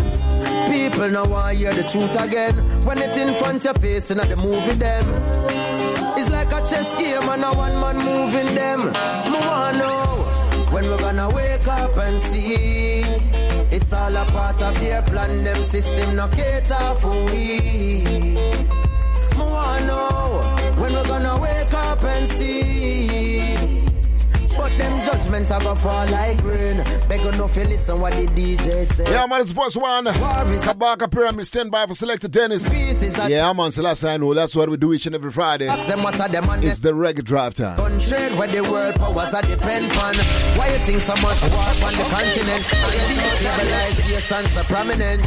[0.72, 2.54] People now want hear the truth again.
[2.86, 5.04] When it in front of your face and the movie them.
[6.16, 8.86] It's like a chess game and a one man moving them.
[8.86, 10.06] Wanna know
[10.72, 12.99] when we're gonna wake up and see.
[13.72, 18.36] It's all a part of their plan, them system no cater for we.
[19.38, 23.89] Wanna know when we're gonna wake up and see.
[24.56, 26.82] But them judgments are gonna fall like rain.
[27.08, 29.10] Beg you no fi listen what the DJ say.
[29.10, 30.06] Yeah, man, it's first one.
[30.06, 32.72] Kabaka Pyramid, stand by for Selector Dennis.
[33.28, 35.68] Yeah, man, so last I know, that's what we do each and every Friday.
[35.68, 37.76] Ask them what are them It's the reggae drive time.
[37.76, 40.14] Country where the world powers are depend on.
[40.58, 42.64] Why you think so much war on the continent?
[42.64, 45.24] Destabilizations are prominent.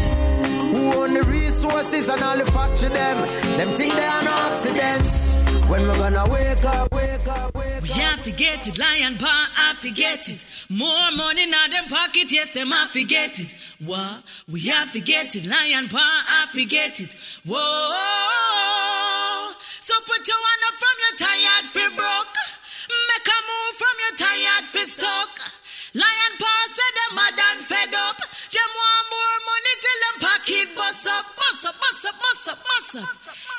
[0.74, 3.18] Who own the resources and all the factory them?
[3.58, 5.23] Them think they are no accidents.
[5.70, 9.74] When we're gonna wake up, wake up, wake We can't forget it, lion paw, I
[9.76, 10.46] forget it.
[10.70, 13.60] More money now them pocket, yes, them I forget it.
[13.80, 14.24] What?
[14.52, 17.16] We have forget it, lion paw, I forget it.
[17.46, 19.54] Whoa.
[19.80, 22.38] So put your hand up from your tired fi broke.
[22.88, 25.30] Make a move from your tired fi stuck.
[25.94, 28.18] Lion paw said them mad and fed up.
[28.18, 32.58] Them want more money till them pocket bust up, bust up, bust up, bust up,
[32.64, 33.10] bust up.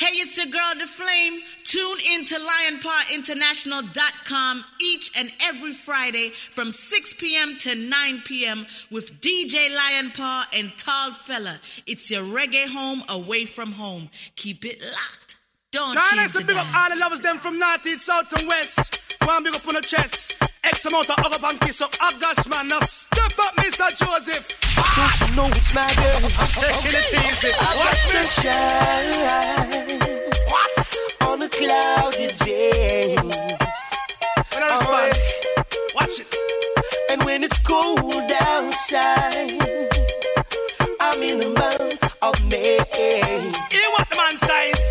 [0.01, 1.41] Hey, it's your girl, The Flame.
[1.63, 7.57] Tune in to lionpawinternational.com each and every Friday from 6 p.m.
[7.59, 8.67] to 9 p.m.
[8.91, 11.61] with DJ Lion Paw and Tall Fella.
[11.87, 14.11] It's your reggae home away from home.
[14.35, 15.24] Keep it locked.
[15.75, 18.47] Don't Now change let's big up all the lovers them from north, east, south and
[18.47, 19.17] west.
[19.25, 20.37] One big up on the chest.
[20.63, 21.91] X amount of hug up and kiss up.
[22.01, 23.91] Oh gosh, man, now step up, Mr.
[23.99, 24.47] Joseph.
[24.95, 26.31] Don't you know it's my girl?
[26.63, 27.51] Taking it easy.
[27.59, 28.23] I've got Watch me.
[28.31, 29.99] sunshine.
[30.47, 30.97] What?
[31.23, 33.17] On a cloudy day.
[33.17, 35.19] When I respond,
[35.97, 36.31] watch it.
[37.11, 39.59] And when it's cold outside,
[41.01, 41.84] I'm in the month
[42.25, 42.79] of May.
[43.75, 44.83] Hear what the man says.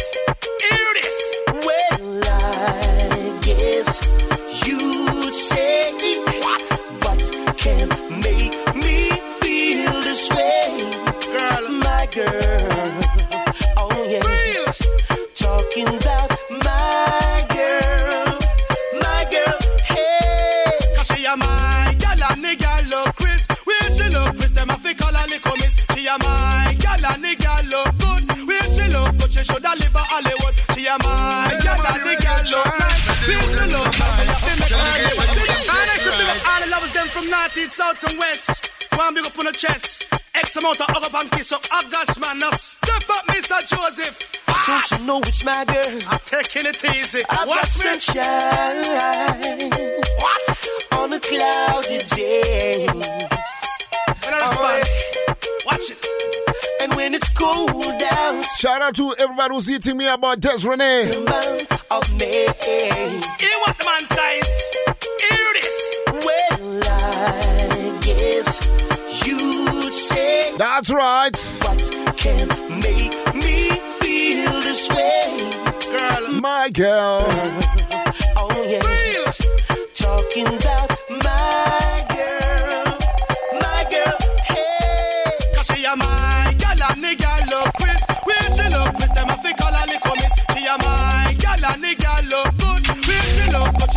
[0.64, 1.20] Hear this.
[1.66, 3.92] Well, I guess
[4.68, 5.82] you'd say
[6.46, 6.64] what?
[7.06, 7.24] What
[7.58, 7.90] can
[8.28, 8.98] make me
[9.42, 10.92] feel this way?
[11.34, 12.92] Girl, my girl.
[13.82, 14.72] Oh, yeah.
[15.34, 16.30] Talking about
[16.68, 18.38] my girl.
[19.04, 19.60] My girl.
[19.92, 20.72] Hey.
[20.98, 23.48] Cause she a my gal and the gal look Chris.
[23.68, 25.76] Where she look Chris, them a fi call her little miss.
[25.96, 26.53] She a my
[27.14, 28.24] and the gal look good.
[28.48, 30.56] Where she look good, she shoulda live a Hollywood.
[30.74, 33.02] She a my gal and the gal look nice.
[33.30, 35.30] Where she look nice, me a fi make her live a Hollywood.
[35.74, 38.70] And I say big up all the lovers them from north, east, south and west.
[38.98, 40.06] One big up on the chest.
[40.36, 41.62] X amount of hug up and kiss up.
[41.72, 43.60] Oh gosh, man, now step up, Mr.
[43.70, 44.42] Joseph.
[44.66, 46.00] Don't you know it's my girl?
[46.10, 47.22] I'm taking it easy.
[47.30, 47.70] I've got me.
[47.70, 49.70] sunshine.
[50.18, 50.68] What?
[50.94, 52.88] On a cloudy day.
[52.88, 54.88] When I respond,
[55.66, 55.93] watch it.
[57.46, 60.68] And when it's cold out, Shout out to everybody who's eating me about uh, Des
[60.68, 61.10] Renee.
[61.92, 62.48] of May.
[63.40, 64.72] Hear what the man says.
[65.20, 65.96] Hear this.
[66.08, 71.36] Well, I guess you'd say That's right.
[71.62, 72.48] what can
[72.80, 75.52] make me feel this way?
[75.92, 77.26] Girl, My girl.
[78.38, 78.82] Oh, yeah.
[79.94, 81.80] Talking about my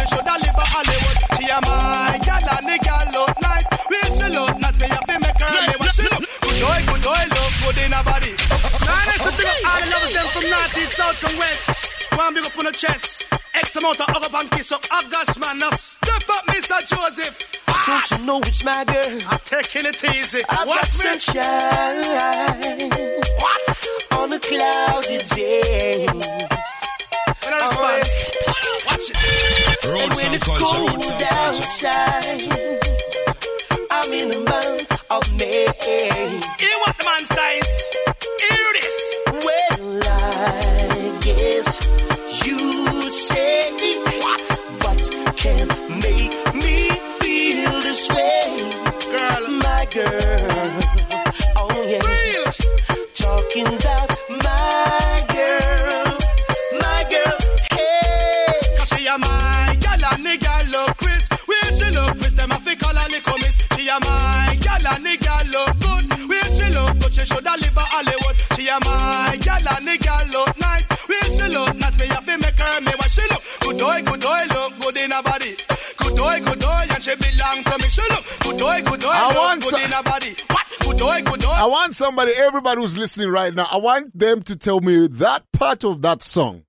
[0.06, 1.18] shoulda live a Hollywood.
[1.36, 3.66] She a my gal and the gal look nice.
[3.90, 5.80] Where she look not me a fi make her live.
[5.80, 8.32] What she look good, boy, good, boy, look good in her body.
[8.86, 11.70] Now let's big up all the lovers them from north, east, south and west.
[12.14, 13.26] One big up on the chest.
[13.54, 14.84] X amount of up and kiss up.
[14.90, 16.78] Oh gosh, man, now step up, Mr.
[16.86, 17.56] Joseph.
[17.86, 19.18] Don't you know it's my girl?
[19.28, 20.42] I'm taking it easy.
[20.48, 20.90] I've got me.
[20.90, 21.96] sunshine.
[23.40, 23.88] What?
[24.12, 26.06] On a cloudy day.
[27.46, 28.02] When I respond,
[28.86, 29.16] watch it.
[29.84, 32.42] and when it's cold outside,
[33.88, 35.70] I'm in the month of May.
[36.58, 37.70] Hear what the man says.
[38.42, 38.98] Hear this.
[39.46, 41.86] Well, I guess
[42.44, 43.70] you'd say
[44.18, 44.42] what?
[44.82, 45.68] What can
[46.00, 46.90] make me
[47.20, 48.58] feel this way?
[49.12, 50.80] Girl, my girl.
[51.54, 52.26] Oh, yeah.
[52.50, 53.95] she
[67.26, 68.36] shoulda live a Hollywood.
[68.54, 70.86] She a my gal and the gal look nice.
[71.10, 73.42] Will she look not me have to make her me what she look.
[73.60, 74.24] Good good
[74.54, 75.52] look good in her body.
[75.98, 77.88] Good good and she belong to me.
[77.90, 80.32] She look good good I look want good in her body.
[80.48, 80.66] What?
[80.80, 81.48] Good boy, good boy.
[81.50, 85.50] I want somebody, everybody who's listening right now, I want them to tell me that
[85.52, 86.62] part of that song.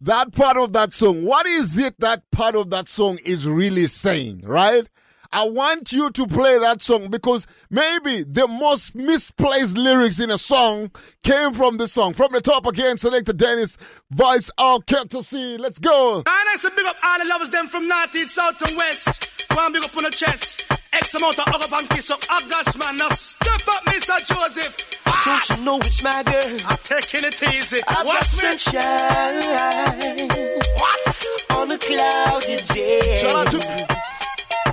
[0.00, 1.24] That part of that song.
[1.24, 4.88] What is it that part of that song is really saying, right?
[5.34, 10.36] I want you to play that song because maybe the most misplaced lyrics in a
[10.36, 10.90] song
[11.22, 12.12] came from this song.
[12.12, 13.78] From the top again, Selector Dennis,
[14.10, 15.56] voice of courtesy.
[15.56, 16.18] Let's go.
[16.18, 19.48] And I say big up all the lovers them from north, east, south and west.
[19.48, 20.66] Go and big up on the chest.
[20.92, 22.20] X amount of hug up and kiss up.
[22.30, 24.18] Oh gosh man, now step up Mr.
[24.26, 25.02] Joseph.
[25.24, 26.58] Don't you know it's my girl?
[26.66, 27.80] I'm taking it easy.
[27.88, 28.28] I've got me.
[28.28, 30.28] sunshine.
[30.76, 31.26] What?
[31.50, 33.16] On a cloudy day.
[33.18, 34.11] Shout out to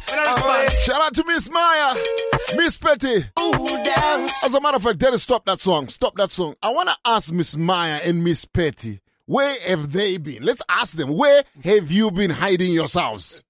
[0.10, 1.96] Shout out to Miss Maya,
[2.56, 3.26] Miss Petty.
[4.44, 5.88] As a matter of fact, Dennis, stop that song.
[5.90, 6.56] Stop that song.
[6.64, 10.44] I want to ask Miss Maya and Miss Petty, where have they been?
[10.44, 13.44] Let's ask them, where have you been hiding yourselves?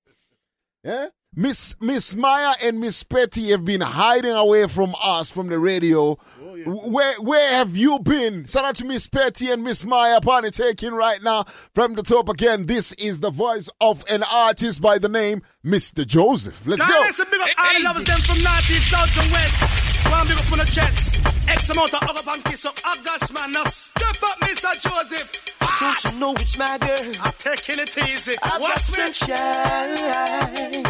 [0.83, 1.07] Yeah?
[1.35, 6.17] Miss Miss Maya and Miss Petty have been hiding away from us from the radio.
[6.41, 6.55] Oh,
[6.89, 8.45] where where have you been?
[8.45, 12.29] Shout out to Miss Petty and Miss Maya Party taking right now from the top
[12.29, 12.65] again.
[12.65, 16.05] This is the voice of an artist by the name Mr.
[16.07, 16.65] Joseph.
[16.65, 17.01] Let's Now go.
[17.01, 20.03] I say big up all lovers them from north, east, south and west.
[20.05, 21.19] Go and big up on the chest.
[21.49, 22.43] X amount of hug up and.
[22.85, 24.73] Oh gosh man, now step up Mr.
[24.79, 25.57] Joseph.
[25.79, 27.13] Don't you know it's my girl?
[27.21, 28.35] I'm taking it easy.
[28.43, 29.11] I've got Watch me.
[29.11, 30.83] sunshine.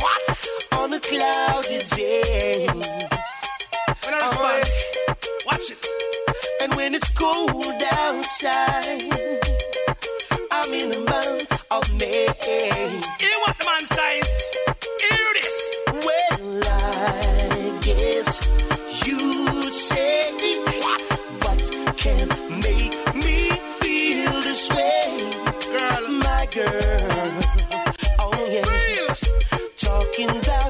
[0.00, 0.48] What?
[0.72, 2.66] On a cloudy day.
[4.06, 4.64] When I respond,
[5.46, 5.84] watch it.
[6.62, 9.02] And when it's cold outside,
[10.52, 12.28] I'm in the month of May.
[13.18, 14.52] Hear what the man says.
[15.02, 15.76] Hear this.
[16.06, 18.46] Well, I guess
[19.04, 20.30] you say
[20.78, 21.02] what?
[21.42, 22.28] What can
[22.60, 23.50] make me
[23.80, 25.32] feel this way?
[25.72, 27.40] Girl, my girl.
[28.20, 29.24] Oh, yes.
[29.76, 30.65] Talking about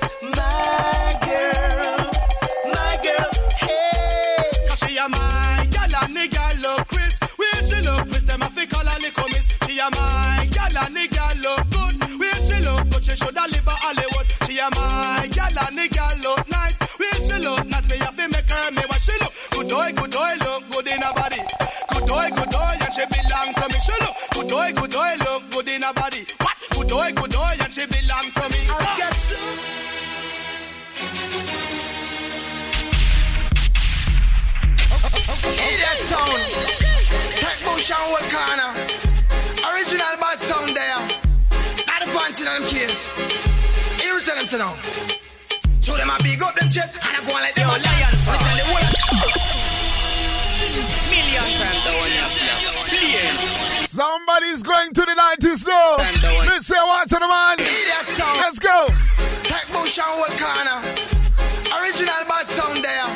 [9.76, 12.18] She a my gal and the gal look good.
[12.18, 14.26] Where she look good, she shoulda live a Hollywood.
[14.48, 16.80] She a my gal and the gal look nice.
[16.96, 19.36] Where she look not me have to make her me what she look.
[19.52, 21.44] Good boy, good boy, look good in her body.
[21.92, 23.78] Good boy, good boy, and she belong to me.
[23.84, 26.24] She look good boy, good boy, look good in her body.
[26.40, 26.56] What?
[26.72, 28.60] Good boy, good boy, and she belong to me.
[28.72, 29.44] I got some.
[35.52, 36.40] Idiot sound.
[37.36, 38.85] Tech bush and what corner.
[46.06, 48.14] Them a big up them chest and I go and let them a lion.
[48.26, 48.86] I tell you what.
[51.10, 52.26] Million times the one you.
[53.86, 55.96] Somebody's going to the 90s now.
[56.46, 57.58] Let's say what to the man.
[57.58, 58.38] Idiot sound.
[58.38, 58.88] Let's go.
[59.42, 60.78] Tech bush and what corner.
[61.80, 63.08] Original bad sound there.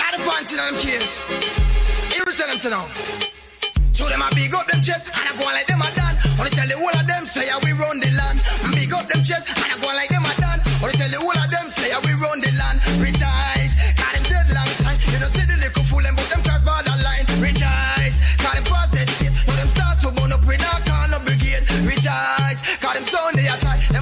[0.00, 1.20] Not the fancy them case.
[2.10, 2.86] Here tell them to now.
[3.94, 6.16] Show them a big up them chest and I go and like them a done.
[6.40, 8.40] Only tell the whole of them say yeah, we run the land.
[8.72, 10.60] Big up them chest and I go and like them a done.
[10.80, 11.29] Only tell the whole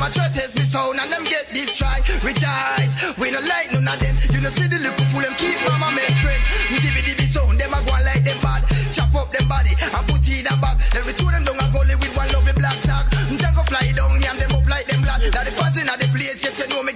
[0.08, 2.00] a try test me sound and them get this try.
[2.24, 4.16] Rejoice, we no like none of them.
[4.32, 6.42] You know see the little fool them keep mama make friend.
[6.80, 8.64] Dibby dibby sound them a go and like them bad.
[8.92, 10.76] Chop up them body and put it in a bag.
[10.92, 13.04] Then we throw them down a gully with one lovely black tag.
[13.36, 15.20] Jack go fly down, yam them up like them blood.
[15.20, 16.92] Now the fans in the place, yes, you know me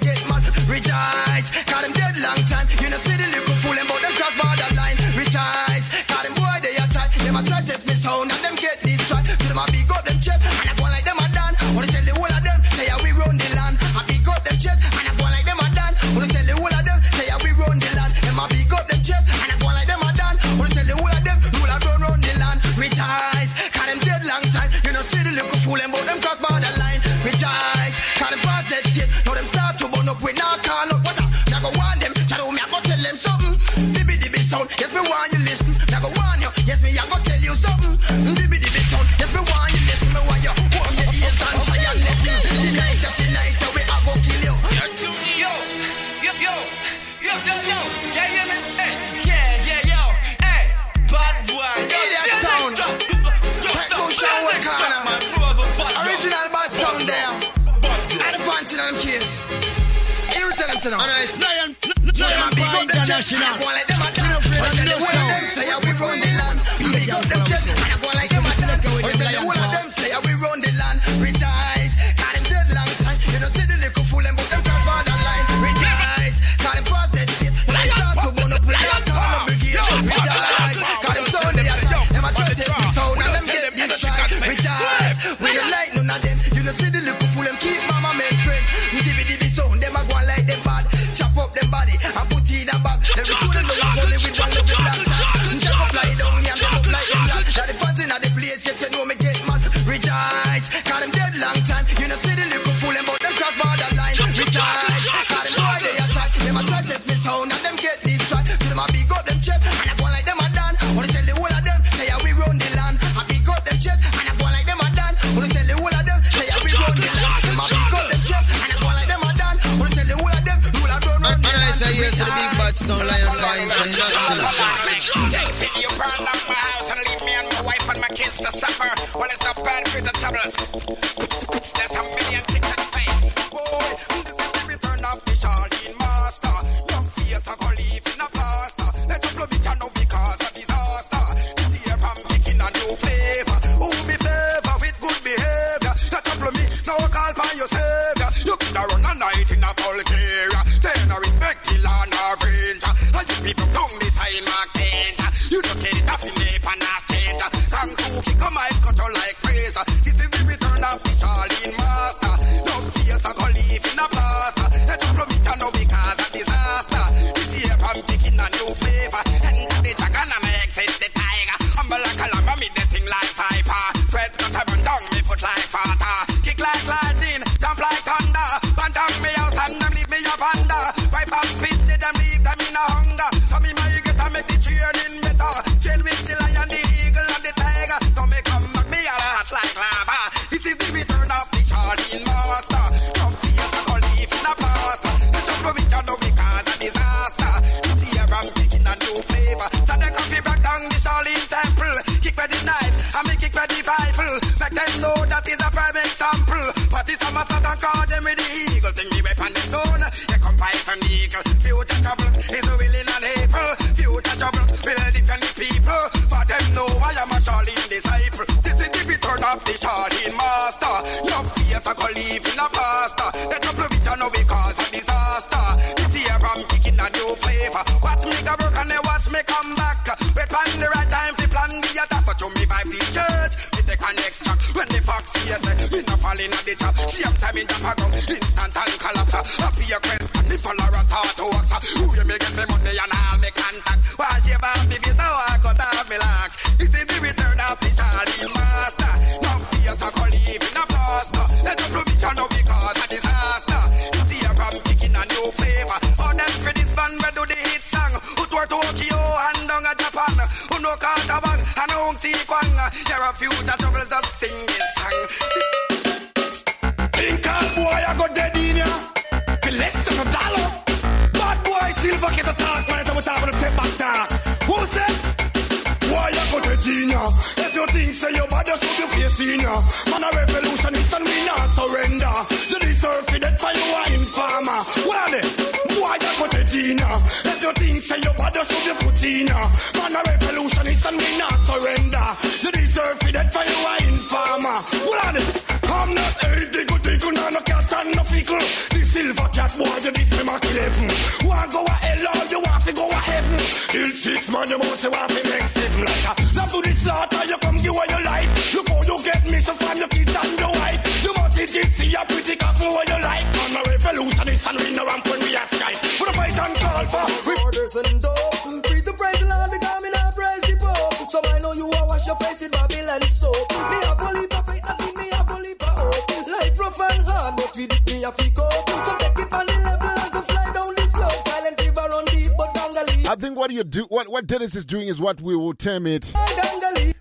[334.63, 336.33] Dennis is doing is what we will term it.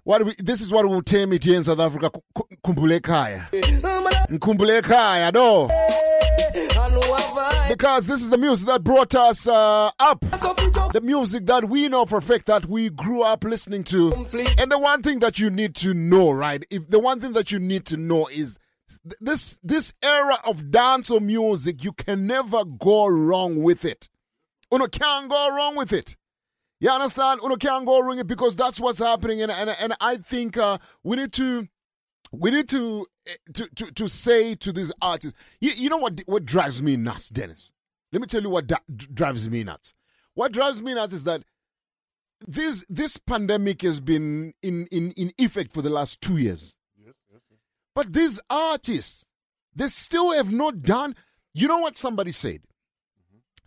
[0.04, 2.12] What we, this is what we will term it here in South Africa.
[2.64, 3.50] Khumbul'ekhaya.
[4.30, 5.68] Khumbul'ekhaya, no.
[7.68, 10.20] Because this is the music that brought us uh, up.
[10.20, 14.14] The music that we know for fact that we grew up listening to.
[14.60, 16.64] And the one thing that you need to know, right?
[16.70, 18.60] If the one thing that you need to know is
[19.20, 24.10] this this era of dance or music, you can never go wrong with it.
[24.72, 26.16] You can go wrong with it.
[26.82, 27.42] You understand?
[27.44, 31.16] Uno can't go it because that's what's happening, and and, and I think uh, we
[31.16, 31.68] need to
[32.32, 35.38] we need to eh, to to, to say to these artists.
[35.60, 37.72] You, you know what what drives me nuts, Dennis?
[38.12, 38.78] Let me tell you what da-
[39.14, 39.94] drives me nuts.
[40.34, 41.44] What drives me nuts is that
[42.48, 46.80] this this pandemic has been in in in effect for the last two years.
[47.94, 49.24] But these artists,
[49.76, 51.16] they still have not done.
[51.54, 52.62] You know what somebody said?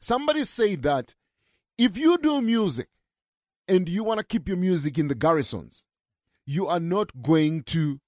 [0.00, 1.14] Somebody said that
[1.78, 2.88] if you do music
[3.68, 5.84] and you want to keep your music in the garrisons,
[6.46, 8.00] you are not going to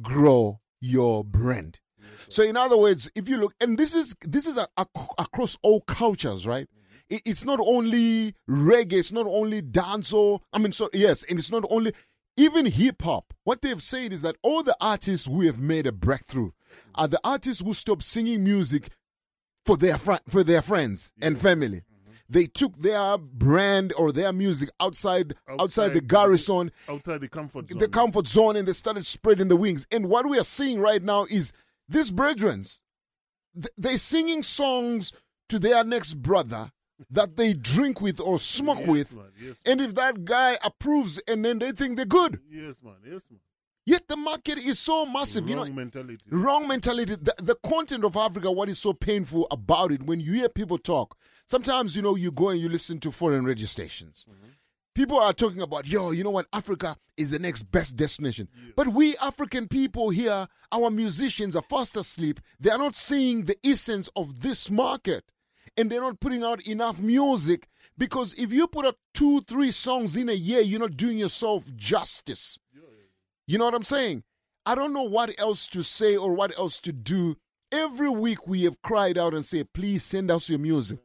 [0.00, 1.80] grow your brand.
[2.28, 4.86] So, in other words, if you look, and this is this is a, a-
[5.18, 6.66] across all cultures, right?
[6.68, 7.16] Mm-hmm.
[7.16, 10.40] It- it's not only reggae, it's not only dancehall.
[10.52, 11.92] I mean, so yes, and it's not only
[12.36, 13.34] even hip hop.
[13.44, 16.90] What they've said is that all the artists who have made a breakthrough mm-hmm.
[16.94, 18.90] are the artists who stopped singing music
[19.66, 21.82] for their fri- for their friends and family.
[22.32, 27.78] They took their brand or their music outside outside, the garrison, outside the comfort zone.
[27.78, 29.84] the comfort zone, and they started spreading the wings.
[29.90, 31.52] And what we are seeing right now is
[31.88, 32.64] these brethren,
[33.76, 35.12] they're singing songs
[35.48, 36.70] to their next brother
[37.10, 39.16] that they drink with or smoke Yes, with.
[39.16, 42.40] man, yes, and if that guy approves, and then they think they're good.
[42.48, 42.94] Yes, man.
[43.04, 43.40] Yes, man.
[43.86, 45.48] Yet the market is so massive.
[45.48, 46.24] you know, Wrong mentality.
[46.30, 47.16] Wrong mentality.
[47.16, 50.78] The, the content of Africa, what is so painful about it, when you hear people
[50.78, 51.16] talk,
[51.50, 54.26] sometimes, you know, you go and you listen to foreign radio stations.
[54.94, 58.48] People are talking about, yo, you know what, Africa is the next best destination.
[58.76, 62.40] But we African people here, our musicians are fast asleep.
[62.58, 65.24] They are not seeing the essence of this market.
[65.76, 70.16] And they're not putting out enough music because if you put out two, three songs
[70.16, 72.58] in a year, you're not doing yourself justice.
[73.46, 74.24] You know what I'm saying?
[74.66, 77.36] I don't know what else to say or what else to do.
[77.72, 80.98] Every week we have cried out and said, please send us your music.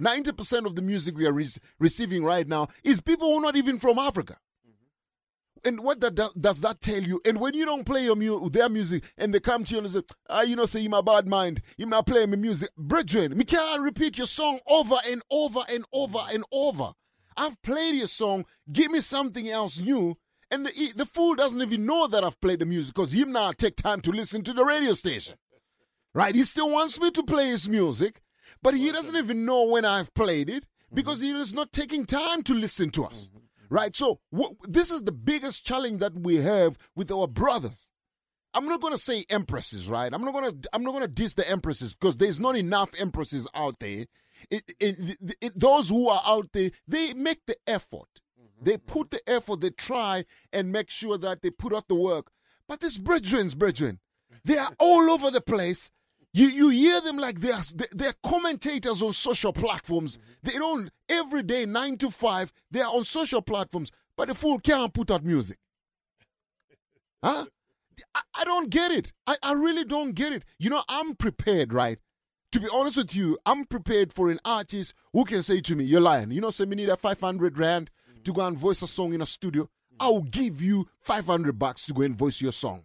[0.00, 1.48] 90% of the music we are re-
[1.78, 4.36] receiving right now is people who are not even from Africa.
[5.64, 7.20] And what that do- does that tell you?
[7.24, 9.90] And when you don't play your mu- their music and they come to you and
[9.90, 12.70] say, ah, you know, say, you're my bad mind, you're not playing my music.
[12.76, 16.92] Brethren, me can't repeat your song over and over and over and over.
[17.36, 20.16] I've played your song, give me something else new.
[20.50, 23.52] And the, the fool doesn't even know that I've played the music because him now
[23.52, 25.36] take time to listen to the radio station.
[26.14, 26.34] Right?
[26.34, 28.20] He still wants me to play his music,
[28.62, 30.94] but he doesn't even know when I've played it mm-hmm.
[30.94, 33.26] because he is not taking time to listen to us.
[33.26, 33.38] Mm-hmm.
[33.74, 33.96] Right?
[33.96, 37.86] So, w- this is the biggest challenge that we have with our brothers.
[38.54, 40.12] I'm not going to say empresses, right?
[40.12, 42.90] I'm not going to I'm not going to diss the empresses because there's not enough
[43.00, 44.04] empresses out there.
[44.50, 48.20] It, it, it, those who are out there, they make the effort.
[48.38, 48.64] Mm-hmm.
[48.64, 52.30] They put the effort, they try and make sure that they put out the work.
[52.68, 54.00] But these brethrens, brethren,
[54.44, 55.90] they are all over the place.
[56.34, 57.62] You you hear them like they are
[57.92, 60.18] they're commentators on social platforms.
[60.42, 62.52] They don't every day nine to five.
[62.70, 65.58] They are on social platforms, but the fool can't put out music.
[67.24, 67.44] Huh?
[68.16, 69.12] I, I don't get it.
[69.28, 70.44] I, I really don't get it.
[70.58, 71.98] You know, I'm prepared, right?
[72.50, 75.84] To be honest with you, I'm prepared for an artist who can say to me,
[75.84, 76.32] You're lying.
[76.32, 77.90] You know, say me need a 500 rand
[78.24, 79.68] to go and voice a song in a studio.
[80.00, 82.84] I'll give you 500 bucks to go and voice your song.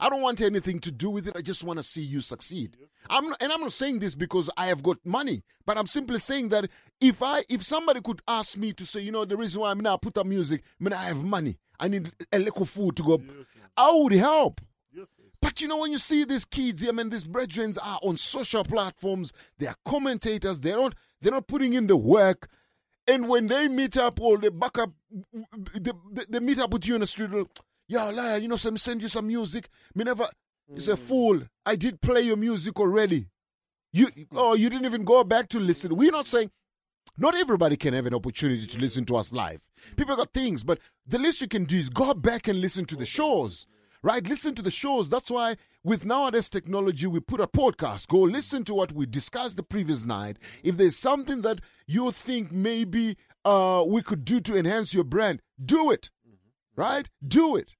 [0.00, 1.36] I don't want anything to do with it.
[1.36, 2.76] I just want to see you succeed.
[3.10, 6.18] I'm not, and I'm not saying this because I have got money, but I'm simply
[6.20, 6.68] saying that
[7.00, 9.80] if I if somebody could ask me to say, you know, the reason why I'm
[9.80, 11.58] now put up music, I mean I have money.
[11.80, 13.22] I need a little food to go.
[13.76, 14.60] I would help.
[15.40, 18.64] But you know, when you see these kids, I mean, these brethren are on social
[18.64, 19.32] platforms.
[19.58, 20.60] They are commentators.
[20.60, 20.94] They're not.
[21.20, 22.48] They're not putting in the work.
[23.08, 24.90] And when they meet up or they back up,
[25.74, 27.30] they, they, they meet up with you in the street.
[27.90, 29.70] Yo, lion, you know, some send you some music.
[29.94, 30.28] Me never.
[30.74, 31.02] It's a hmm.
[31.02, 31.40] fool.
[31.64, 33.28] I did play your music already.
[33.92, 34.22] You hmm.
[34.36, 35.96] oh, you didn't even go back to listen.
[35.96, 36.50] We're not saying
[37.16, 39.66] not everybody can have an opportunity to listen to us live.
[39.96, 42.96] People got things, but the least you can do is go back and listen to
[42.96, 43.66] the shows.
[44.02, 44.24] Right?
[44.28, 45.08] Listen to the shows.
[45.08, 48.06] That's why with nowadays technology, we put a podcast.
[48.08, 50.36] Go listen to what we discussed the previous night.
[50.62, 55.40] If there's something that you think maybe uh, we could do to enhance your brand,
[55.64, 56.10] do it.
[56.28, 56.80] Mm-hmm.
[56.80, 57.08] Right?
[57.26, 57.72] Do it.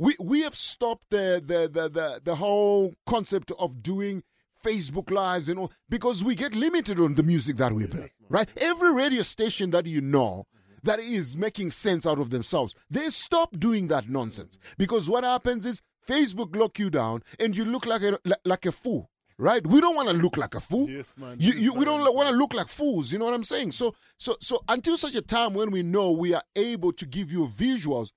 [0.00, 4.22] We we have stopped the the the the, the whole concept of doing
[4.64, 8.10] Facebook lives and all because we get limited on the music that we play.
[8.30, 8.48] Right?
[8.56, 10.46] Every radio station that you know
[10.82, 15.66] that is making sense out of themselves, they stop doing that nonsense because what happens
[15.66, 19.10] is Facebook lock you down and you look like a like, like a fool.
[19.36, 19.66] Right?
[19.66, 20.88] We don't want to look like a fool.
[20.88, 21.36] Yes, man.
[21.40, 23.12] You, you, we don't want to look like fools.
[23.12, 23.72] You know what I'm saying?
[23.72, 27.32] So, so, so until such a time when we know we are able to give
[27.32, 28.10] you visuals,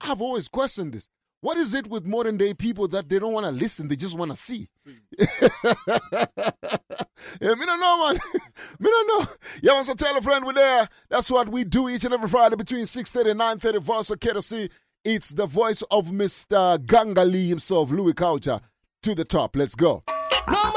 [0.00, 1.08] I've always questioned this.
[1.40, 3.88] What is it with modern day people that they don't want to listen?
[3.88, 4.68] They just want to see.
[7.40, 8.20] Yeah, me don't know, man.
[8.80, 9.26] me don't know.
[9.62, 10.88] Yeah, once I tell a friend we're there.
[11.08, 14.70] That's what we do each and every Friday between 6.30 and 9.30 for us, courtesy.
[15.04, 16.78] It's the voice of Mr.
[16.78, 18.60] Gangali himself, Louie Culture.
[19.04, 19.54] To the top.
[19.54, 20.02] Let's go.
[20.50, 20.72] No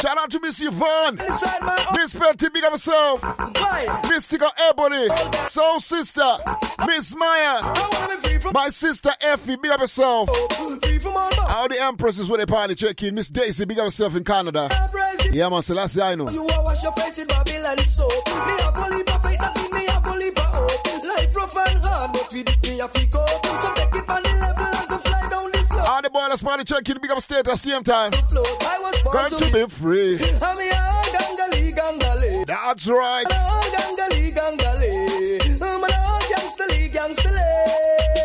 [0.00, 1.16] Shout out to Miss Yvonne.
[1.94, 3.22] Miss Petty, big up herself.
[4.08, 5.08] Mystical Ebony.
[5.32, 6.36] Soul Sister.
[6.86, 7.60] Miss Maya.
[8.52, 10.28] My sister Effie, big up herself.
[10.32, 10.78] Oh,
[11.48, 13.14] all the empresses with a party check in.
[13.14, 14.68] Miss Daisy, big up herself in Canada.
[15.32, 16.28] Yeah, man, Selassie, I know.
[16.30, 18.26] You are wash your face with Babylon soap.
[18.26, 21.04] Me have only perfect, that mean me only hope.
[21.04, 22.42] Life rough and hard, but me
[22.80, 22.88] a.
[22.88, 24.25] So take it on
[26.16, 26.52] this slope.
[26.52, 27.00] All the boilers party check in.
[27.00, 28.12] Big up state at the same time.
[28.14, 30.14] I was born Got to be free.
[30.42, 30.70] I'm a
[31.12, 32.46] gangali gangali.
[32.46, 33.26] That's right.
[33.26, 35.62] Gangali gangali.
[35.62, 35.88] I'm a
[36.28, 37.28] gangster gangster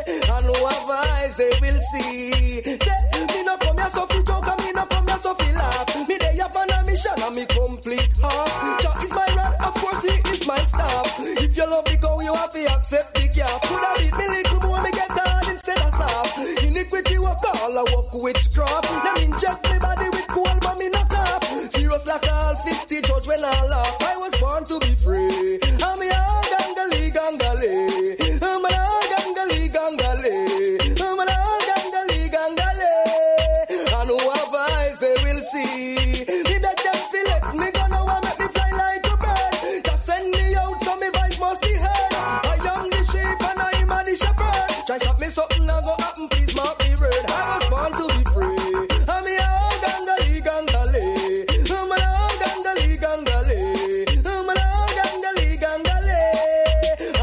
[0.07, 2.61] And no advice they will see.
[2.63, 6.07] Say, me no come here so fi joke me no come here so fi laugh.
[6.07, 8.81] Me dey up on a mission and me complete half.
[8.81, 11.15] Jah is my rod, of course he is my staff.
[11.19, 13.61] If you love the cow, you have to accept the calf.
[13.63, 15.10] Could I beat me little more, me get
[15.71, 16.63] on instead of soft.
[16.63, 19.03] Iniquity work all, I work witchcraft.
[19.03, 21.43] Them inject me body with cold, but me knock off.
[21.71, 23.97] Serious like all 50 judge when I laugh.
[24.01, 25.60] I was born to be free.
[45.31, 46.27] Something and go happen.
[46.27, 47.25] Please mark me word.
[47.27, 48.87] I was born to be free.
[49.07, 49.37] I'm a
[49.83, 51.05] gangali gangali.
[51.71, 51.99] I'm a
[52.41, 53.59] gangali gangali.
[54.27, 54.55] I'm a
[54.97, 56.19] gangali gangali.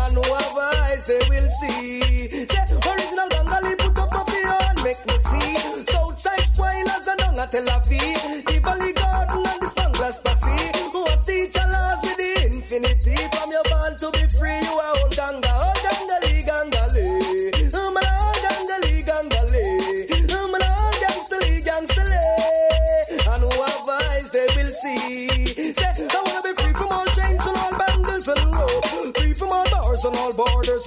[0.02, 2.46] And who have eyes they will see.
[2.48, 5.52] Say original gangali put up a fear and make me see.
[5.92, 8.44] Southside spoilers and down at Tel Aviv.
[8.46, 8.56] The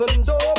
[0.02, 0.51] and dope.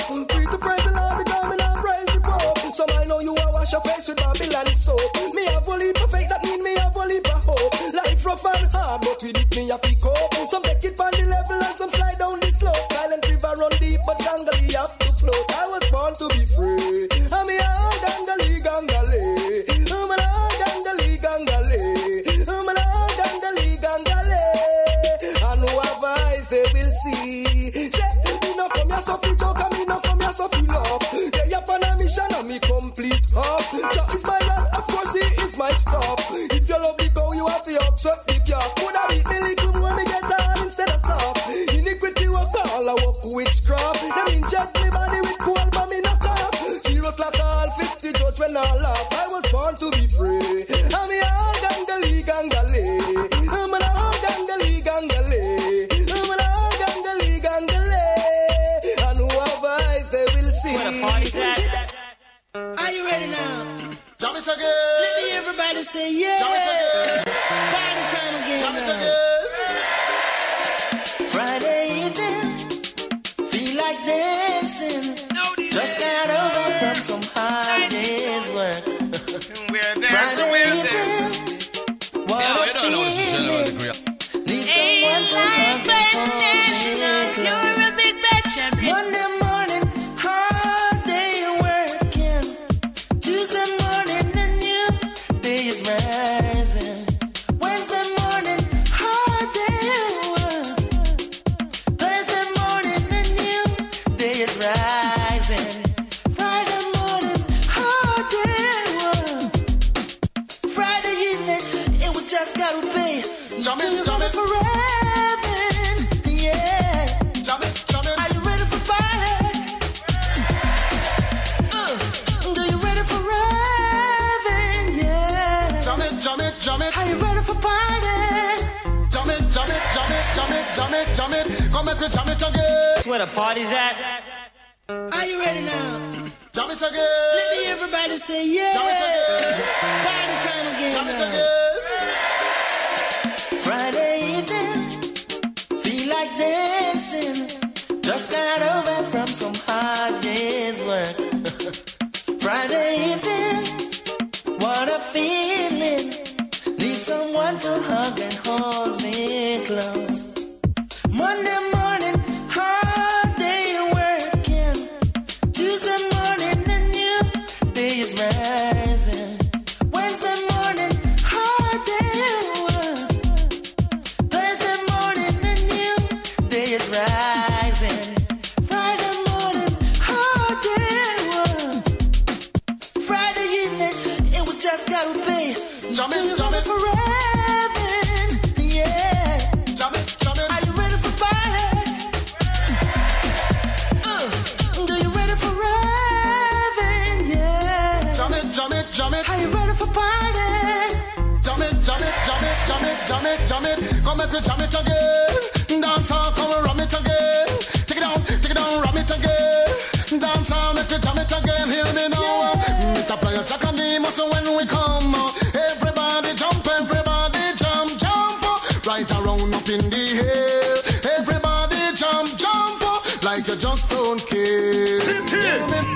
[223.88, 224.98] Don't care.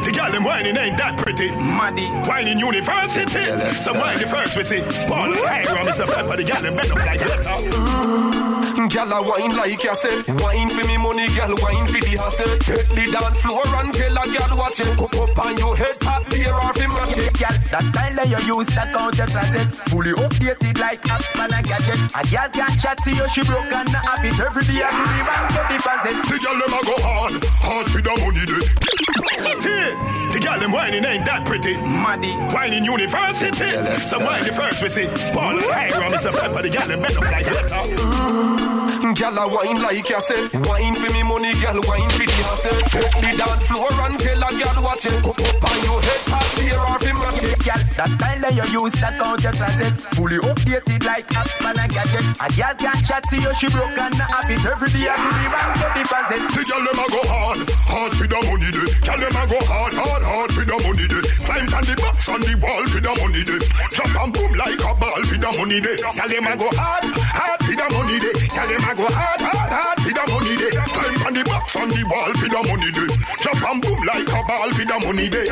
[0.05, 1.55] The girl them whining ain't that pretty.
[1.55, 2.07] Muddy.
[2.29, 3.45] Whining university.
[3.75, 4.81] so whine the first we see.
[5.07, 6.07] Paul and Hagler, Mr.
[6.07, 8.45] Pepper, the girl them bend up like
[8.89, 9.07] that.
[9.07, 12.49] Gyal a wine like you said Wine for me money, gyal wine for the hustle
[12.65, 15.97] Hit the dance floor and tell a gyal watch it Cup up on your head,
[16.03, 19.27] hot beer off him match it Girl, that style that you use, that count your
[19.27, 19.69] closet.
[19.91, 22.01] Fully updated like apps, man, I gadget.
[22.15, 24.83] A girl can't chat to you, she broke and not have every day.
[24.83, 26.17] I do the bank, get deposit.
[26.27, 29.06] The them a go hard, hard for the money they.
[29.17, 31.81] The girl them whining ain't that pretty.
[31.81, 32.33] Muddy.
[32.55, 33.57] Whining university.
[33.97, 35.07] so whine the first we see.
[35.33, 36.33] Paul and Hagler, Mr.
[36.39, 37.65] Pepper, the girl them up like that.
[37.70, 38.86] Mm.
[38.97, 42.73] Gyal a wine like you said Wine for me money, gyal wine for the hustle
[42.97, 46.23] Hit the dance floor and tell a gyal watch it Cup up on your head,
[46.33, 49.50] hot beer off him match it Girl, that style that you use, that count your
[49.58, 49.91] closet.
[50.15, 52.23] Fully updated like apps, man, I gadget.
[52.39, 55.10] A girl can't chat to you, she broke and have every day.
[55.10, 56.41] I do the bank, get deposit.
[56.55, 57.58] The girl them a go hard,
[57.91, 58.86] hard for the money they.
[59.02, 61.23] Girl them a go hard, hard, hard for the money they.
[61.42, 63.58] Climb on the box on the wall for the money they.
[63.91, 65.97] Jump and boom like a ball for the money they.
[65.99, 68.34] Girl them a go hard, hard for the money they.
[68.47, 70.71] Girl them a go hard, hard, hard for the money they.
[70.71, 73.09] Climb on the box on the wall for the money they.
[73.43, 75.47] Jump and boom like a ball for the money they.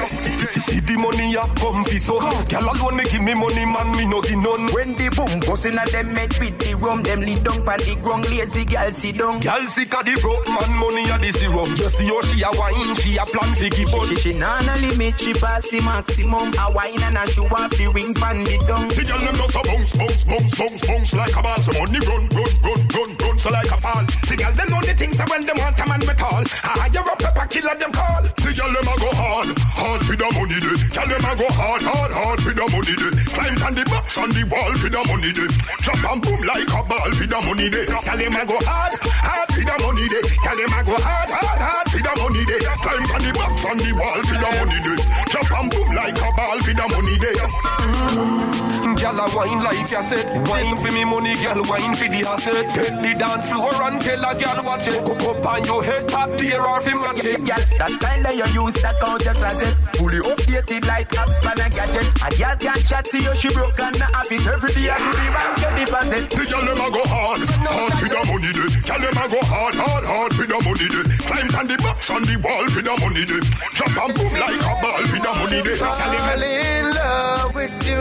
[0.65, 4.07] See the money a come fi so Gyal alone me give me money man me
[4.07, 7.43] no give none When the boom bust inna them head with the rum, them lead
[7.43, 9.41] down pan the ground, lazy girl sit down.
[9.41, 12.51] Gyal sick of the broke man money a the serum Just see how she a
[12.55, 15.81] wine she a plan fi give up She, she nah no limit, she pass the
[15.83, 16.55] maximum.
[16.55, 18.89] A wine and a show off the ring pan the tongue.
[18.95, 21.59] The girl them just a bounce, bounce, bounce, bounce, bounce like a ball.
[21.61, 24.05] So money run, run, run, run, run, so like a fall.
[24.05, 26.43] The girl them know the things that when them want a man metal.
[26.63, 28.23] Ah, you're a pepper killer, them call.
[28.23, 30.77] The girl them a go hard, hard for the money day.
[30.95, 33.13] Girl them a go hard, hard, hard for the money day.
[33.35, 35.49] Climb on the box on the wall for the money day.
[35.83, 37.87] Drop and boom like a ball for the money day.
[37.87, 40.23] Girl them a go hard, hard for the money day.
[40.23, 42.61] Girl them a go hard, hard, hard for the money day.
[42.63, 44.99] Climb on the box on the wall for the money day.
[45.31, 47.94] Drop and boom like a ball for the money day.
[48.05, 52.55] Gyal a wine like you said Wine for me money, gyal wine for the hustle
[52.55, 56.11] Hit the dance floor and tell a gyal watch it Cup up on your head,
[56.11, 59.35] hot beer off him match it Girl, that style that you use, that count your
[59.35, 59.75] closet.
[59.97, 62.09] Fully updated like apps, man, a gadget.
[62.25, 64.89] A girl can't chat to you, she broke and not have it every day.
[64.89, 66.25] I do the bank, get deposit.
[66.31, 68.69] The girl them a go hard, hard for the money day.
[68.89, 71.05] Girl them a go hard, hard, hard for the money day.
[71.29, 73.43] Climb on the box on the wall for the money day.
[73.77, 75.77] Jump and boom like a ball for the money day.
[75.77, 77.94] Girl them fall in love with you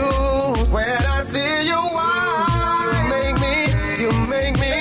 [0.70, 2.84] when I see you wine.
[2.84, 3.54] You make me,
[4.02, 4.72] you make me,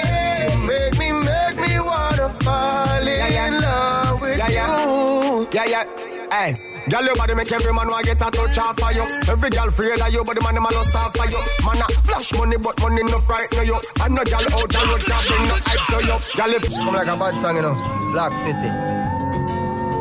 [0.49, 5.47] you make me, make me wanna fall in love with you.
[5.51, 5.85] Yeah, yeah.
[6.31, 6.55] Hey.
[6.89, 9.03] Girl, your body make every man want get a touch off of you.
[9.31, 11.39] Every girl afraid of you, but the man them a lust off of you.
[11.65, 13.79] Man a flash money, but money no frighten you.
[14.01, 16.19] And no girl out the road can bring no hype to you.
[16.35, 17.73] Girl, if Come like a bad song, you know.
[18.11, 18.69] Black City.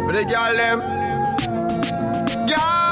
[0.07, 0.81] But the girl them.
[2.49, 2.92] Girl,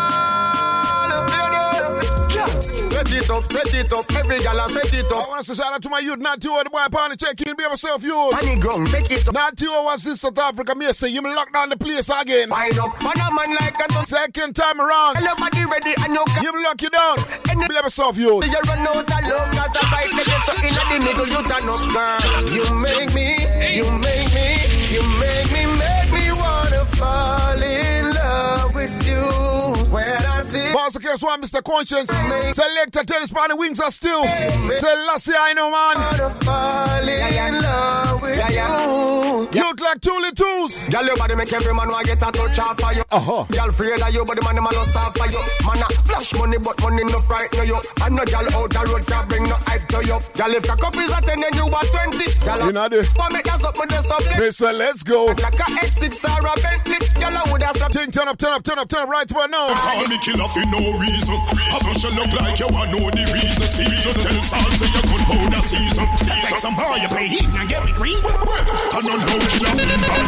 [3.31, 4.12] it up, set it up.
[4.12, 5.12] Every girl a set it up.
[5.12, 7.41] I want to say shout out to my youth, not to the boy party check
[7.42, 8.15] in, be yourself, you.
[8.33, 9.34] Honey ground, take it up.
[9.34, 12.50] Not to was in South Africa, me say you lock down the place again.
[12.50, 16.42] Wind up, man a man like a Second time around, Everybody ready and you can.
[16.42, 17.17] you lock you down.
[17.68, 18.42] Be yourself, you.
[18.42, 21.68] You run out of love, cause the fight you so in the middle, you turn
[21.68, 22.50] up, girl.
[22.50, 23.36] You make me,
[23.76, 24.49] you make me,
[24.91, 29.23] you make me, make me wanna fall in love with you.
[29.92, 30.30] When I
[30.73, 31.62] Boss of Chaos One, Mr.
[31.62, 32.10] Conscience.
[32.55, 34.24] Selector Tennis Party Wings are still.
[34.24, 36.40] Selassie, I know, man.
[36.42, 39.60] Fall in love with you.
[39.60, 40.84] Youth like Toolie Tools.
[40.90, 43.02] Girl, your body make every man want get a touch off of you.
[43.10, 43.44] Uh-huh.
[43.50, 45.40] Girl, afraid of you, but the man, them a lust off of you.
[45.66, 47.81] Man, a flash money, but money no frighten you.
[48.02, 50.18] And no girl out the road can bring no hype to you.
[50.36, 52.44] Girl, if a cup is a 10, then you are 20.
[52.44, 53.10] Girl, You know the.
[53.16, 54.39] But make us up with the subject.
[54.39, 55.26] Mister, let's go.
[55.26, 56.99] Like a X6 or a Bentley.
[57.20, 57.94] Girl, I would have stopped.
[57.94, 59.74] Ting, turn up, turn up, turn up, turn up right about now.
[59.74, 61.37] Call me killer for no reason.
[61.73, 63.65] I brush you look like you want know the reason.
[63.65, 66.07] Season tell Sal say you good powder season.
[66.29, 68.21] Like some boy you play heat and get me green.
[68.21, 70.27] I don't know killer in bad.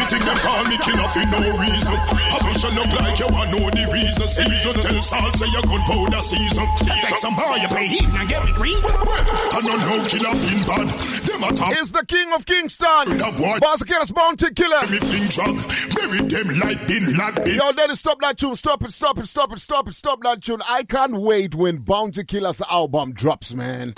[0.00, 1.96] Them call me killer for no reason.
[1.96, 4.28] I brush you look like you want know the reason.
[4.28, 6.66] Season tell Sal say you good powder season.
[6.86, 8.80] Like some boy you play heat and get me green.
[8.80, 10.88] I don't know killer in bad.
[11.26, 11.72] Them a top.
[11.76, 13.18] It's the King of Kingston.
[13.60, 14.86] Boss of Chaos Bounty Killer.
[14.88, 15.56] Me fling drug.
[15.94, 17.54] Bury them like Bin Laden.
[17.54, 18.56] Yo, Daddy, stop that tune.
[18.56, 20.62] Stop it, stop it, stop it, stop it, stop that tune.
[20.68, 23.94] I can't wait when Bounty Killer's album drops, man.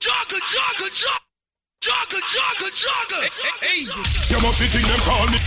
[0.00, 1.24] Joggle, joggle, joggle.
[4.30, 5.38] You must think them call me.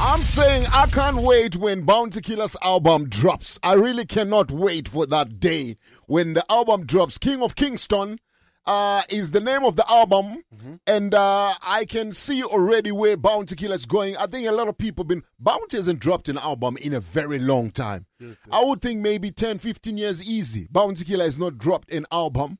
[0.00, 3.58] I'm saying I can't wait when Bounty Killer's album drops.
[3.62, 5.76] I really cannot wait for that day
[6.06, 7.16] when the album drops.
[7.16, 8.18] King of Kingston
[8.66, 10.42] uh, is the name of the album,
[10.86, 14.16] and uh, I can see already where Bounty Killer's going.
[14.16, 17.38] I think a lot of people been Bounty hasn't dropped an album in a very
[17.38, 18.06] long time.
[18.50, 20.66] I would think maybe 10, 15 years easy.
[20.70, 22.58] Bounty Killer has not dropped an album,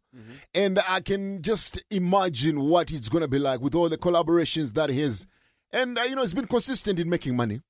[0.54, 4.90] and I can just imagine what it's gonna be like with all the collaborations that
[4.90, 5.26] he has.
[5.72, 7.60] And uh, you know, it's been consistent in making money.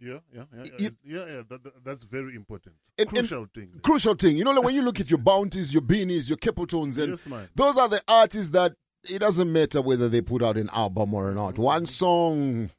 [0.00, 0.72] Yeah, yeah, yeah, yeah.
[0.78, 2.76] You- yeah, yeah that, that- that's very important.
[2.98, 3.70] And- and- Crucial thing.
[3.82, 4.36] Crucial thing.
[4.36, 7.28] You know, like when you look at your bounties, your Beenies, your Capletons, and Yes,
[7.54, 8.74] those are the artists that
[9.08, 11.54] it doesn't matter whether they put out an album or not.
[11.54, 11.62] Mm-hmm.
[11.62, 12.70] One song,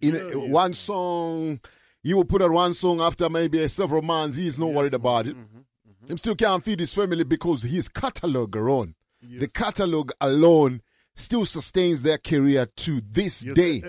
[0.00, 1.60] in uh, one song,
[2.02, 4.36] you will put out one song after maybe several months.
[4.36, 5.36] He's not worried about it.
[5.36, 6.10] Mm-hmm, mm-hmm.
[6.10, 10.82] Him still can't feed his family because his catalog alone, the catalog alone,
[11.16, 13.82] still sustains their career to this Yes, day.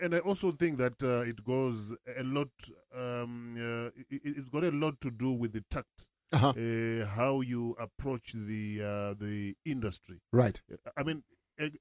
[0.00, 2.48] and I also think that uh, it goes a lot.
[2.96, 6.50] Um, uh, it, it's got a lot to do with the tact, Uh-huh.
[6.56, 10.20] uh, how you approach the uh, the industry.
[10.32, 10.60] Right.
[10.96, 11.22] I mean,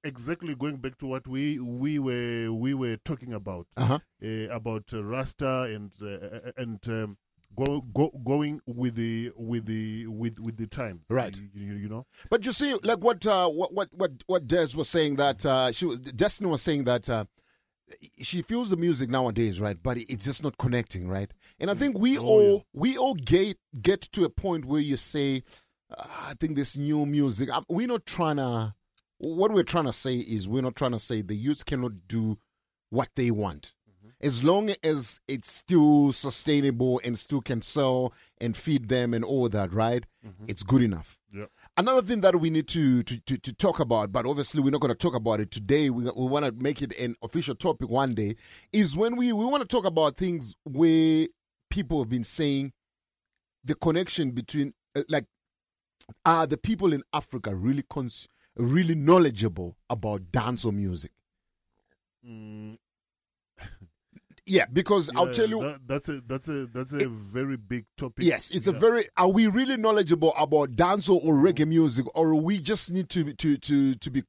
[0.04, 4.00] exactly going back to what we we were we were talking about Uh-huh.
[4.24, 7.18] uh, about uh, Rasta and uh, and um,
[7.56, 11.02] go, go going with the with the with with the times.
[11.10, 11.36] Right.
[11.36, 12.06] You, you, you know.
[12.30, 15.72] But you see, like what uh, what what what what Des was saying that uh,
[15.72, 17.26] she was Destiny was saying that uh,
[18.20, 19.78] she feels the music nowadays, right?
[19.82, 21.32] But it's just not connecting, right?
[21.60, 25.44] And I think we all we all get get to a point where you say,
[25.96, 27.50] uh, I think this new music.
[27.50, 28.74] um, We're not trying to.
[29.20, 32.38] What we're trying to say is we're not trying to say the youth cannot do
[32.92, 33.74] what they want.
[34.20, 39.48] As long as it's still sustainable and still can sell and feed them and all
[39.50, 40.06] that, right?
[40.48, 41.20] It's good enough.
[41.32, 41.46] Yeah.
[41.76, 44.82] Another thing that we need to, to, to, to talk about, but obviously we're not
[44.82, 45.92] going to talk about it today.
[45.92, 48.36] We, we want to make it an official topic one day.
[48.74, 51.28] Is when we, we want to talk about things where
[51.70, 52.74] people have been saying
[53.64, 55.26] the connection between, uh, like,
[56.26, 61.12] are the people in Africa really cons- really knowledgeable about dance or music?
[64.48, 65.62] Yeah, because I'll tell you.
[65.62, 68.24] that- that's a that's a that's a very big topic.
[68.26, 69.08] Yes, it's a very.
[69.18, 73.58] Are we really knowledgeable about dancehall or reggae music, or we just need to to
[73.58, 74.24] to to be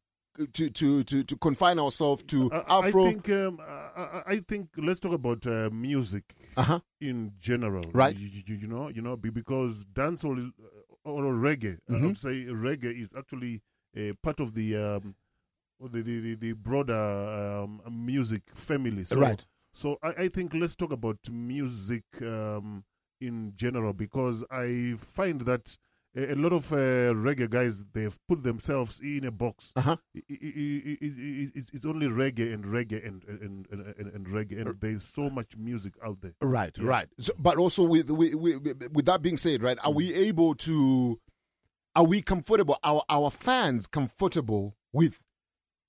[0.52, 3.06] to to to, to confine ourselves to I- Afro?
[3.06, 6.24] I think um, I, I- I think let's talk about uh, music
[6.56, 6.80] Uh-huh.
[7.00, 8.16] in general, Right.
[8.18, 12.02] You, you, you know, you know, because dancehall is, uh, or reggae, I Mhm.
[12.06, 13.62] would say reggae is actually
[13.96, 15.14] a part of the um,
[15.80, 19.04] the, the, the, the broader um, music family.
[19.04, 19.46] So, Right.
[19.78, 22.82] So I, I think let's talk about music um,
[23.20, 25.76] in general because I find that
[26.16, 29.70] a, a lot of uh, reggae guys they've put themselves in a box.
[29.76, 29.96] Uh-huh.
[30.16, 34.60] I- I- I- I- It's, only reggae and reggae and and, and, and, and reggae,
[34.60, 36.34] and there's so much music out there.
[36.42, 36.84] Right, Yeah.
[36.84, 37.08] right.
[37.20, 41.20] So, but also with, with with with that being said, right, are we able to?
[41.94, 42.78] Are we comfortable?
[42.82, 45.20] Our our fans comfortable with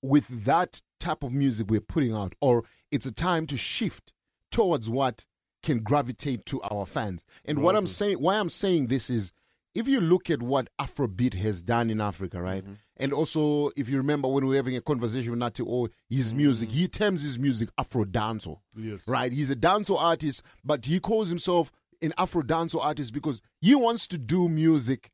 [0.00, 4.12] with that type of music we're putting out, or it's a time to shift
[4.50, 5.24] towards what
[5.62, 7.24] can gravitate to our fans?
[7.44, 9.32] And what I'm saying, why I'm saying this is,
[9.74, 12.74] if you look at what Afrobeat has done in Africa, right, mm-hmm.
[12.96, 16.32] and also if you remember when we were having a conversation with Nati or his
[16.32, 16.38] mm.
[16.38, 19.00] music, he terms his music Afro dancehall Yes.
[19.06, 19.32] right?
[19.32, 21.70] He's a dancehall artist, but he calls himself
[22.02, 25.10] an Afro dancehall artist because he wants to do music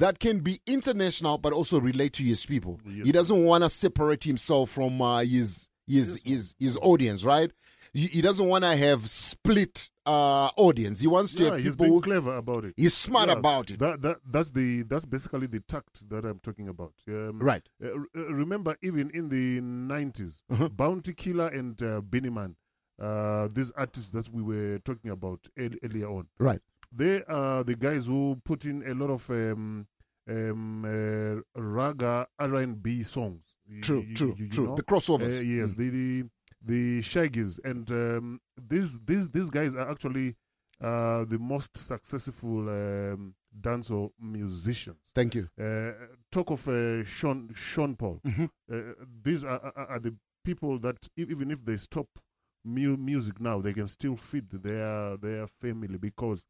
[0.00, 2.80] that can be international but also relate to his people.
[2.84, 7.50] He doesn't want to separate himself from uh, his his his his audience, right?
[7.92, 11.00] he, he doesn't want to have split uh, audience.
[11.00, 11.86] He wants to Yeah, have people.
[11.86, 12.74] being clever about it.
[12.76, 13.78] He's smart Yeah, about it.
[13.80, 16.94] That, that that's the that's basically the tact that I'm talking about.
[17.08, 17.68] Um, Right.
[17.82, 20.68] uh, uh, remember, even in the 90s, Uh-huh.
[20.68, 22.54] Bounty Killer and uh, Beenie Man,
[23.00, 26.60] uh, these artists that we were talking about earlier on, Right.
[26.92, 29.86] They are the guys who put in a lot of um,
[30.30, 33.42] um, uh, raga R&B songs.
[33.82, 34.66] True, you- true, you- you true.
[34.66, 34.76] know?
[34.76, 35.38] The crossovers.
[35.38, 35.76] Uh, yes, Mm.
[35.76, 36.28] the, the
[36.62, 40.36] the Shaggies, and um, these these these guys are actually
[40.80, 44.98] uh, the most successful um, dancehall musicians.
[45.14, 45.48] Thank you.
[45.58, 45.92] Uh,
[46.30, 48.20] talk of uh, Sean Sean Paul.
[48.26, 48.50] Mhm.
[48.70, 48.76] Uh,
[49.22, 52.08] these are, are, are the people that even if they stop
[52.64, 56.44] mu- music now, they can still feed their their family because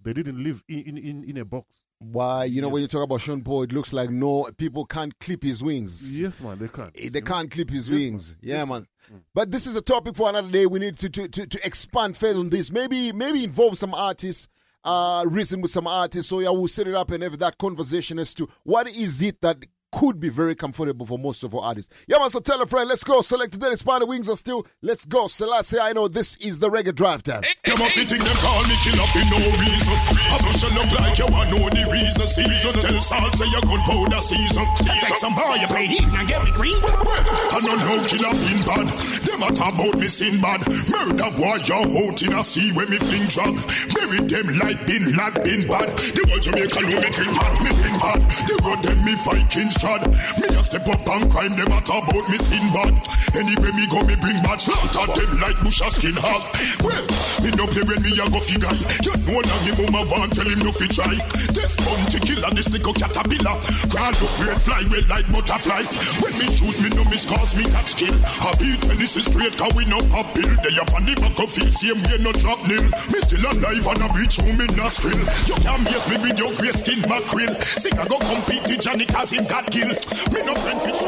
[0.00, 1.84] they didn't live in in, in, in a box.
[2.10, 5.16] Why, you know, when you talk about Sean Paul, it looks like no people can't
[5.20, 6.20] clip his wings.
[6.20, 6.90] Yes, man, they can't.
[6.98, 8.28] Eh, They can't clip his Yes, wings.
[8.30, 8.38] man.
[8.42, 8.86] Yeah, Yes, man.
[9.10, 9.24] man.
[9.34, 10.66] But this is a topic for another day.
[10.66, 12.70] We need to to, to, to expand further on this.
[12.72, 14.48] Maybe maybe involve some artists,
[14.84, 16.28] uh, reason with some artists.
[16.30, 19.40] So yeah, we'll set it up and have that conversation as to what is it
[19.42, 19.58] that
[19.92, 21.94] could be very comfortable for most of our artists.
[22.08, 22.30] Yeah, man.
[22.30, 22.88] So tell a friend.
[22.88, 23.20] Let's go.
[23.20, 24.66] Select the Spine the wings are still.
[24.80, 25.28] Let's go.
[25.28, 27.42] Selassie, I know this is the reggae drive time.
[27.66, 29.96] You must think them call me killer for no reason.
[30.32, 32.26] I brush you look like you want know the reason.
[32.26, 34.64] Season tell Salt say you gunpowder season.
[34.86, 36.80] Like some boy you play heat and get me green.
[36.82, 38.88] I don't know killer been bad.
[38.88, 40.60] Them a talk about me sin bad.
[40.88, 43.54] Murder boy you out in a sea when me fling drug.
[43.92, 45.88] Bury them like bin lad bin bad.
[45.92, 48.20] The world Jamaica know me thing bad, me thing bad.
[48.48, 50.06] The road them me Vikings trod.
[50.38, 52.94] Me a step up and crime them a talk about me sin bad.
[53.34, 56.46] Anyway me go me bring bad slaughter them like bush a skin hog.
[56.86, 57.02] Well,
[57.42, 58.78] me no play when me a go fi guy.
[59.02, 61.18] You know now him mama want tell him no fi try.
[61.50, 63.58] This bounty killer, this little caterpillar.
[63.90, 65.82] Crawl up red fly red like butterfly.
[66.22, 68.14] When me shoot me no miss cause me that skill.
[68.46, 70.52] I beat when this is straight cause we no pop pill.
[70.62, 72.86] They up on the back of field same way no drop nil.
[73.10, 75.18] Me still alive and I reach home in nostril.
[75.50, 77.50] You can't me with your grey skin mackerel.
[77.82, 79.88] Sing I go compete with Johnny cause him got kill.
[79.88, 81.00] Me no friend fish.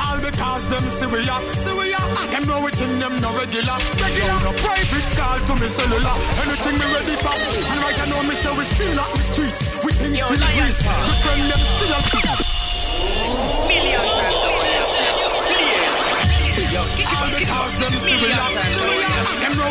[0.00, 2.00] All because them Syria, Syria.
[2.00, 4.38] I can know it in them no regular, regular.
[4.40, 6.16] No private call to me cellular.
[6.40, 7.36] Anything me ready for.
[7.36, 9.60] And right I know me say we still at the streets.
[9.84, 10.80] We things Yo, still Lion grease.
[10.80, 12.04] We friend them still at
[13.68, 15.12] Million times over, yeah.
[16.72, 18.00] Yo, kick it kick it because them back.
[18.00, 18.48] Syria,
[18.80, 19.12] Million
[19.44, 19.63] times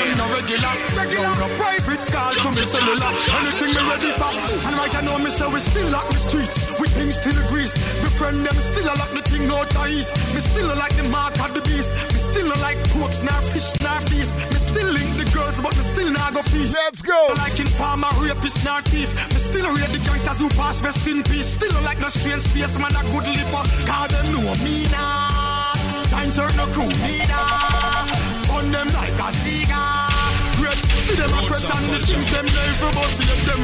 [0.00, 1.32] them no regular, regular.
[1.36, 3.12] No private call to me cellular.
[3.40, 4.32] Anything me ready for.
[4.68, 6.56] And right I know me say we still at the streets.
[6.80, 7.76] We things still grease.
[8.02, 10.16] We friend them still a like the thing out east.
[10.34, 11.92] Me still a like the mark of the beast.
[12.12, 14.30] Me still a like pork, nor fish, nor beef.
[14.52, 16.74] Me still link the girls, but me still not go feast.
[16.74, 17.18] Let's go.
[17.36, 19.10] Like in farmer, rapist, nor thief.
[19.32, 21.58] Me still a read the gangsters who pass rest in peace.
[21.58, 23.64] Still a like no strange space, man a good lipper.
[23.84, 25.76] Call them know me now.
[26.08, 28.29] Giants hurt no crew me now.
[28.60, 30.10] Burn them like a cigar.
[30.56, 33.16] Great, see them a fret and the things them never bust.
[33.16, 33.60] See them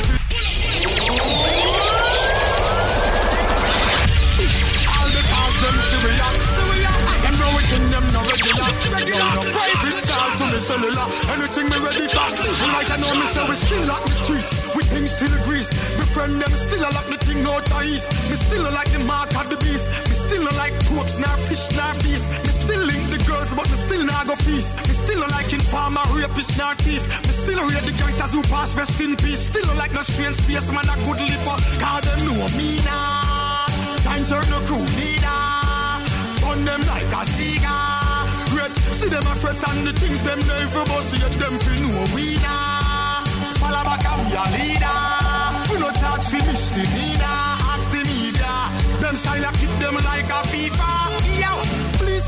[4.88, 6.45] all the cars them
[7.66, 8.62] In them no regular,
[8.94, 9.26] regular.
[9.50, 11.06] Private call to me cellular.
[11.34, 12.22] Anything me ready for.
[12.70, 14.54] Like I know me say we still at the streets.
[14.78, 15.74] We things still grease.
[15.98, 18.06] Me friend them still a like the thing out of east.
[18.30, 19.90] Me still a like the mark of the beast.
[20.06, 22.22] Me still a like pork, nor fish, nor beef.
[22.46, 24.78] Me still link the girls, but me still not go feast.
[24.86, 27.02] Me still a like in farmer, rapist, nor thief.
[27.02, 29.50] Me still read the gangsters who pass rest in peace.
[29.50, 31.58] Still a like no strange space, man a good lipper.
[31.82, 33.66] Call them know me now.
[34.06, 35.65] Giants hurt no crew neither.
[36.46, 38.06] Burn them like a cigar.
[38.94, 41.10] See them a fret and the things them never bust.
[41.10, 43.24] See them fi know we now.
[43.58, 45.02] Follow back and we a leader.
[45.68, 47.42] We no charge fi misdemeanor.
[47.74, 48.54] Ask the media.
[49.02, 51.25] Them style a keep them like a FIFA.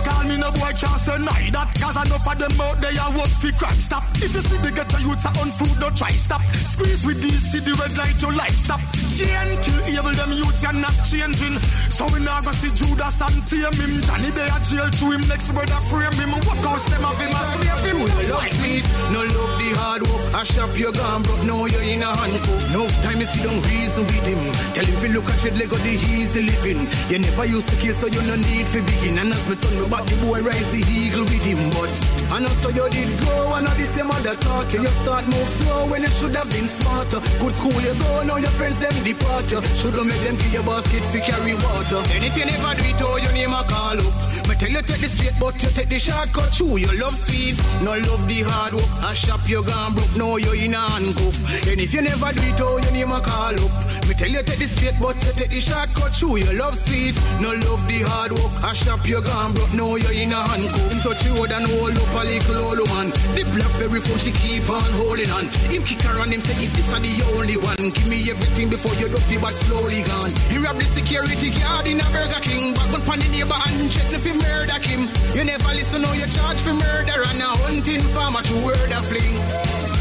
[0.09, 1.65] Call me no boy can't say neither.
[1.77, 4.05] Cause enough of them out there a work fi crime stop.
[4.25, 6.41] If you see the ghetto youths are on food, no try stop.
[6.65, 8.81] Squeeze with see the red light, your life stop.
[9.21, 11.57] Gain till able them youths are not changing.
[11.93, 13.93] So we now go see Judas and tame him.
[14.07, 16.33] Johnny Bay a jail to him, next brother frame him.
[16.49, 17.99] What house them have him a slave him.
[17.99, 20.25] No love sweet, no love the hard work.
[20.33, 22.63] I shop your gun, but now you're in a handcuff.
[22.73, 24.41] No time you sit down reason with him.
[24.73, 26.87] Tell him to look at your leg of the easy living.
[27.11, 29.19] You never used to kill, so you no need to begin.
[29.19, 31.59] And as me turn me back, the boy rise the eagle with him.
[31.75, 31.91] But
[32.37, 34.85] And also you did grow, I know this your mother taught you.
[35.03, 37.21] Start move slow when you should have been smarter.
[37.41, 39.63] Good school you go, now your friends them depart you.
[39.81, 42.01] Should've make them give you basket for carry water.
[42.15, 44.15] And if you never do it, oh, your name a call up.
[44.49, 46.53] Me tell you take the straight, but you take the shortcut.
[46.53, 48.89] True, you love sweet, no love the hard work.
[49.05, 51.37] I shop you gone broke, now you in a handcuff.
[51.69, 53.73] And if you never do it, oh, your name a call up.
[54.09, 56.13] Me tell you take the straight, but you take the shortcut.
[56.15, 58.53] True, you love sweet, no love the hard work.
[58.65, 60.93] I shop you gone broke, now you in a handcuff.
[60.93, 63.09] Him touch you and hold up a little old woman.
[63.33, 65.49] The blackberry phone she keep on holding on.
[65.73, 68.69] Him kick her and him say if this are the only one, give me everything
[68.69, 70.33] before you don't but slowly gone.
[70.53, 74.13] He rob the security guard in a Burger King, back pan the neighbor and check
[74.13, 75.09] if he murder him.
[75.33, 78.93] You never listen, to no you charge for murder and a hunting farmer to word
[78.93, 79.98] a fling.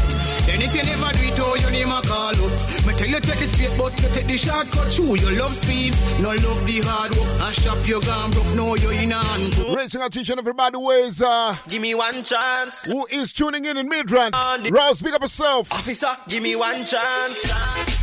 [0.48, 2.52] Then if you never do it, oh, your name a call up.
[2.88, 4.88] Me tell you take the straight, but you take the shortcut.
[4.96, 5.92] True, you love speed,
[6.24, 7.28] no love the hard work.
[7.44, 9.76] I shop you gone broke, no you in a hand.
[9.76, 12.80] Reaching out to everybody who is uh Give me one chance.
[12.86, 14.32] who is tuning in in Midrand.
[14.72, 15.70] Rouse, big up yourself.
[15.70, 17.44] Officer, give me one chance.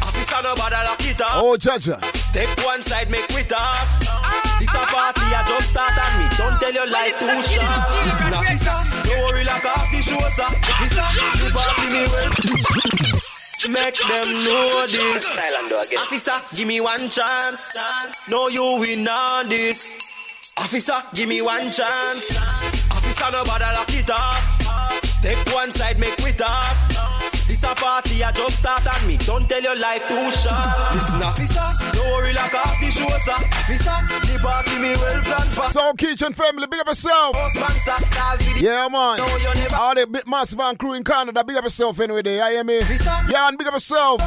[0.06, 1.42] Officer, nobody lock it up.
[1.42, 1.98] Oh, Jaja.
[2.16, 3.74] Step one side, make we talk.
[4.60, 6.26] This a party, I just start on me.
[6.38, 7.76] Don't tell your life too short.
[8.06, 8.78] Listen, officer,
[9.10, 10.46] don't worry, like off the show, sir.
[10.46, 11.08] Officer,
[11.44, 12.35] you party me well.
[13.70, 15.38] Make them know this.
[15.98, 17.76] Officer, give me one chance.
[18.30, 19.98] No, you win on this.
[20.58, 22.38] Officer, give me one chance.
[22.92, 25.06] Officer, nobody lock it up.
[25.06, 26.76] Step one side, make we talk.
[27.66, 29.18] A party, I just start on me.
[29.18, 30.94] Don't tell your life too short.
[30.94, 33.34] Listen, officer, don't worry, like off the show, sir.
[33.34, 35.66] Officer, the party me well planned for.
[35.70, 37.36] Soul Kitchen family, big up yourself.
[37.50, 38.72] Sponsor, call video.
[38.72, 39.18] Yeah, man.
[39.18, 39.76] No, you never.
[39.76, 42.44] All the big massive and crew in Canada, big up yourself anyway, there.
[42.44, 44.22] I am Yeah, and big up yourself.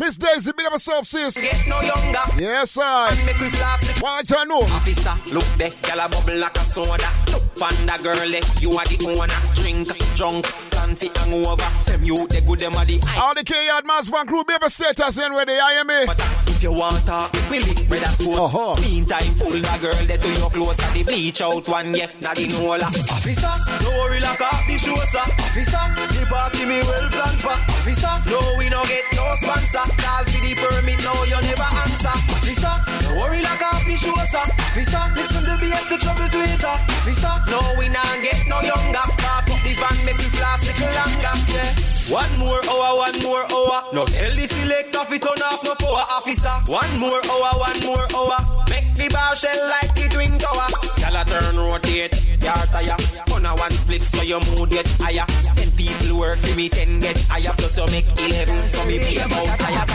[0.00, 1.34] Miss Daisy, big up yourself, sis.
[1.40, 2.20] Get no younger.
[2.38, 3.14] Yes, I.
[3.26, 4.02] Make we flash it.
[4.02, 4.60] Why you know?
[4.62, 7.08] Officer, look there, gyal a bubble like a soda.
[7.32, 9.38] Look on the girl, eh, you are the owner.
[9.54, 11.68] Drink, drunk, plan fi hangover.
[11.86, 13.20] Them you, they good, them are the eye.
[13.20, 15.62] All the K-Yard massive and crew, big up your status anyway, there.
[15.62, 18.38] I am If you want to, we lick with a sport.
[18.38, 18.74] Uh-huh.
[18.82, 22.36] Meantime, pull the girl that to your close at the bleach out one, yeah, not
[22.36, 22.84] the nola.
[22.84, 25.22] Officer, no worry, like off the show, sir.
[25.22, 25.84] Officer,
[26.18, 27.54] the party me well planned for.
[27.54, 29.86] Officer, no, we no get no sponsor.
[30.02, 32.14] Call for the permit, no, you never answer.
[32.34, 32.74] Officer,
[33.06, 34.42] no worry, like off the show, sir.
[34.42, 36.66] Officer, listen to BS, the trouble Twitter.
[36.66, 39.04] Officer, no, we not get no younger.
[39.20, 41.68] Park up the van, make it flash little longer, yeah.
[42.08, 43.84] One more hour, one more hour.
[43.92, 46.56] No tell the selector fi turn off no power officer.
[46.72, 48.40] One more hour, one more hour.
[48.70, 50.68] Make the bar shell like the twin tower.
[51.00, 52.96] Gyal a turn rotate, yar tire.
[53.34, 55.26] On a one split so your mood get higher.
[55.56, 57.54] Ten people work for me, ten get higher.
[57.58, 59.86] Plus you make eleven, so me pay about higher.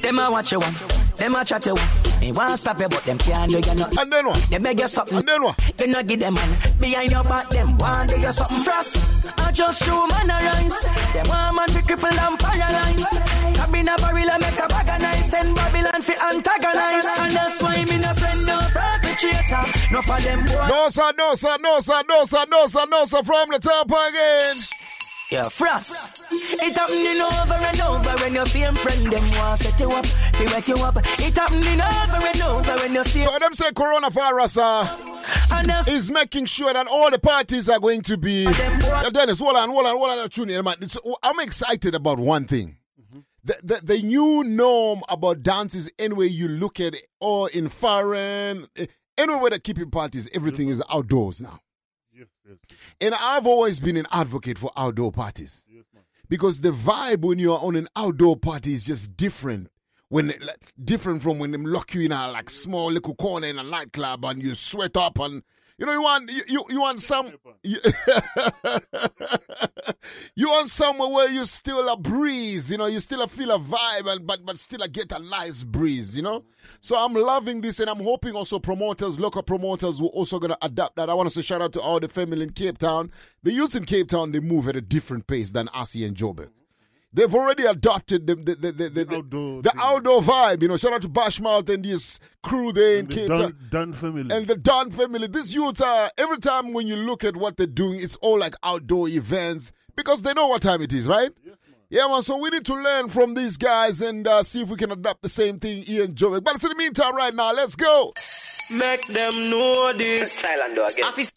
[0.00, 0.74] Them a watch you one,
[1.20, 1.74] them a chat you.
[2.20, 3.98] Me want stop you, but them can't do you nothing.
[3.98, 4.38] And then what?
[4.50, 5.18] They beg you something.
[5.18, 5.80] And then what?
[5.80, 7.50] You not give them man behind your back.
[7.50, 8.96] Them want do you something frost.
[9.38, 10.82] I just show man a rise.
[11.12, 13.56] Them want man to cripple and paralyze.
[13.56, 15.34] Cabin a barrel and make a bag of nice.
[15.34, 17.06] And Babylon fi antagonize.
[17.20, 19.64] And that's why me no friend no perpetrator.
[19.92, 20.66] No for them boy.
[20.68, 23.86] No, sir, no, sir, no, sir, no, sir, no, sir, no, sir, from the top
[23.86, 24.79] again.
[25.30, 26.26] Yeah, frost.
[26.32, 30.04] It happening over and over when your same friend them want set you up,
[30.38, 30.96] they wet you up.
[30.98, 33.22] It happening over and over when you see.
[33.24, 38.16] So them say coronavirus uh, is making sure that all the parties are going to
[38.18, 38.42] be.
[38.42, 40.74] Yeah, Dennis, hold on, hold on, hold on, tune in, man.
[40.82, 42.76] It's- I'm excited about one thing.
[43.44, 48.66] The, the, the new norm about dances, anyway you look at it, or in foreign,
[48.76, 48.86] eh,
[49.16, 51.60] anywhere that keeping parties, everything is outdoors now.
[53.00, 55.64] And I've always been an advocate for outdoor parties.
[56.28, 59.68] because the vibe when you're on an outdoor party is just different.
[60.08, 63.58] When like, different from when they lock you in a like small little corner in
[63.58, 65.42] a nightclub and you sweat up and
[65.80, 67.78] you know you want you you, you want some you,
[70.34, 73.58] you want somewhere where you still a breeze, you know, you still a feel a
[73.58, 76.44] vibe and but but still a get a nice breeze, you know.
[76.80, 80.96] So I'm loving this and I'm hoping also promoters, local promoters, will also gonna adapt
[80.96, 81.10] that.
[81.10, 83.10] I want to say shout out to all the family in Cape Town.
[83.42, 86.50] The youth in Cape Town they move at a different pace than Asi and Joburg.
[87.12, 90.62] They've already adopted the the, the, the, the, the, outdoor, the outdoor vibe.
[90.62, 94.34] You know, shout out to Bashmouth and his crew there in the Cape Dunn, family.
[94.34, 97.66] And the Don family, this youth, uh, every time when you look at what they're
[97.66, 101.30] doing, it's all like outdoor events because they know what time it is, right?
[101.90, 102.22] yeah, man.
[102.22, 105.22] So we need to learn from these guys and uh, see if we can adopt
[105.22, 106.44] the same thing here in Joburg.
[106.44, 108.12] But in the meantime, right now, let's go.
[108.70, 110.40] Make them know this.
[110.40, 111.04] Thailand again.
[111.04, 111.32] Office.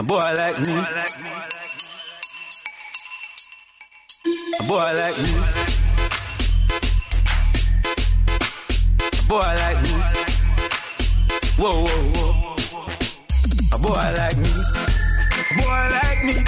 [0.00, 0.72] A boy like me.
[4.58, 5.30] A boy like me.
[9.02, 9.90] A boy like me.
[11.58, 12.38] Whoa, whoa, whoa.
[13.70, 14.50] A boy like me,
[15.38, 16.44] a boy like me,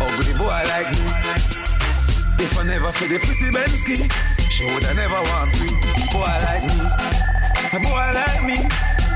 [0.00, 1.02] ugly boy like me.
[2.38, 3.98] If I never feel the pretty Bensky,
[4.48, 5.68] she woulda never want me.
[6.12, 6.78] Boy like me,
[7.66, 8.56] a boy like me,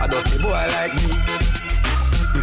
[0.03, 1.66] a dirty boy like me.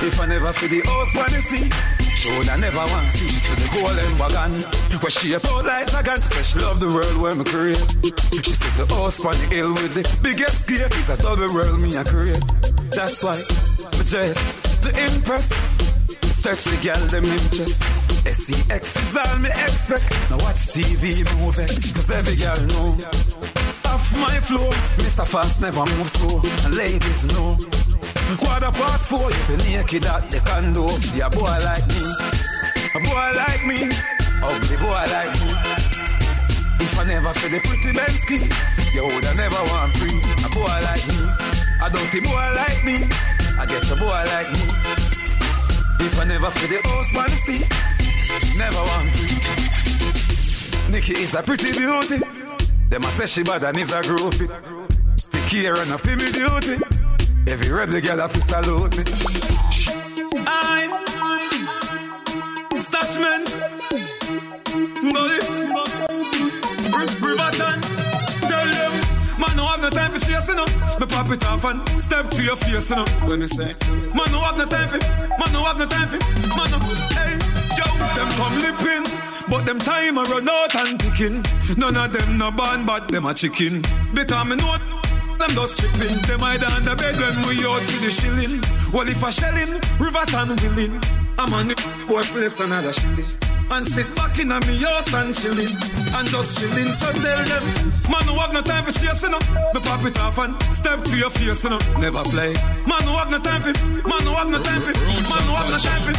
[0.01, 1.69] If I never feel the house when you see,
[2.15, 3.33] she woulda never want to see.
[3.43, 4.53] To the golden wagon,
[5.01, 7.87] where she a out like dragon, say she love the world where me create.
[8.43, 11.79] She said the house on the hill with the biggest gate is a double world
[11.81, 12.43] me a create.
[12.95, 14.39] That's why me dress
[14.81, 15.49] to impress.
[16.43, 17.83] Search the girl them interest.
[18.23, 20.07] SEX is all me expect.
[20.29, 23.03] Now watch TV movies, cause every girl know.
[23.91, 24.69] Off my floor,
[25.03, 25.27] Mr.
[25.27, 26.41] Fast never move slow.
[26.65, 27.57] And ladies know.
[28.37, 30.87] Quarter past four, if you naked at the condo.
[31.15, 32.03] Yeah, boy like me.
[32.95, 33.89] A boy like me.
[34.41, 35.49] Ugly boy like me.
[36.83, 38.37] If I never feel the pretty Bensky,
[38.93, 40.19] you woulda never want free.
[40.19, 41.17] A boy like me.
[41.81, 42.95] I don't think a dirty boy like me.
[43.59, 44.63] I get a boy like me.
[46.05, 47.61] If I never feel the house man see,
[48.57, 50.91] never want free.
[50.91, 52.19] Nikki is a pretty beauty.
[52.89, 54.47] Them a say she bad and is a groupie.
[55.31, 57.02] The care and a feel me duty.
[57.45, 59.03] Every rebel girl a fi salute me.
[60.47, 60.91] I'm
[62.79, 63.43] Stashman.
[65.03, 65.39] Ngoli.
[67.21, 67.81] Riverton.
[68.49, 68.91] Tell them,
[69.39, 70.69] man, no have no time for chasing up.
[70.99, 73.05] Me pop it off and step to your face, you know.
[73.27, 73.75] When me say,
[74.15, 74.99] man, no have no time for,
[75.37, 76.19] man, no have no time for,
[76.57, 76.79] man, no.
[77.11, 77.37] Hey,
[77.77, 79.03] yo, them come lipping,
[79.49, 81.43] but them time a run out and ticking.
[81.77, 83.83] None of them no born, but them a chicken.
[84.13, 84.77] Because me know
[85.39, 86.21] them just tripping.
[86.23, 88.61] Them hide under bed when we out for the shilling.
[88.91, 91.01] Well, if I shelling, Riverton willing.
[91.37, 91.75] I'm on the
[92.07, 93.52] boy place another shilling.
[93.73, 95.73] And sit back in a me house and chilling.
[96.13, 96.93] And just chilling.
[96.93, 97.63] So tell them,
[98.05, 99.41] man, no have no time for chasing up.
[99.73, 101.79] Me pop it off and step to your face, you know.
[101.97, 102.53] Never play.
[102.85, 103.73] Man, no have no time for.
[104.05, 104.93] Man, no have no time for.
[104.93, 106.13] Man, no have no time for.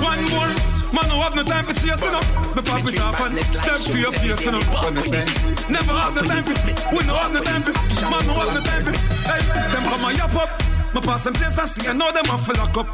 [0.00, 0.52] One more.
[0.96, 2.24] Man, no have no time for chasing up.
[2.56, 4.46] Me pop it off and step to your face.
[4.48, 5.24] What me say?
[5.68, 6.56] Never have no time for.
[6.96, 7.76] We no have no time for.
[8.08, 8.96] Man, no have no time for.
[9.28, 10.48] Hey, them come and yap up.
[10.94, 12.88] Me pass them place and see, I know them a fill lock up.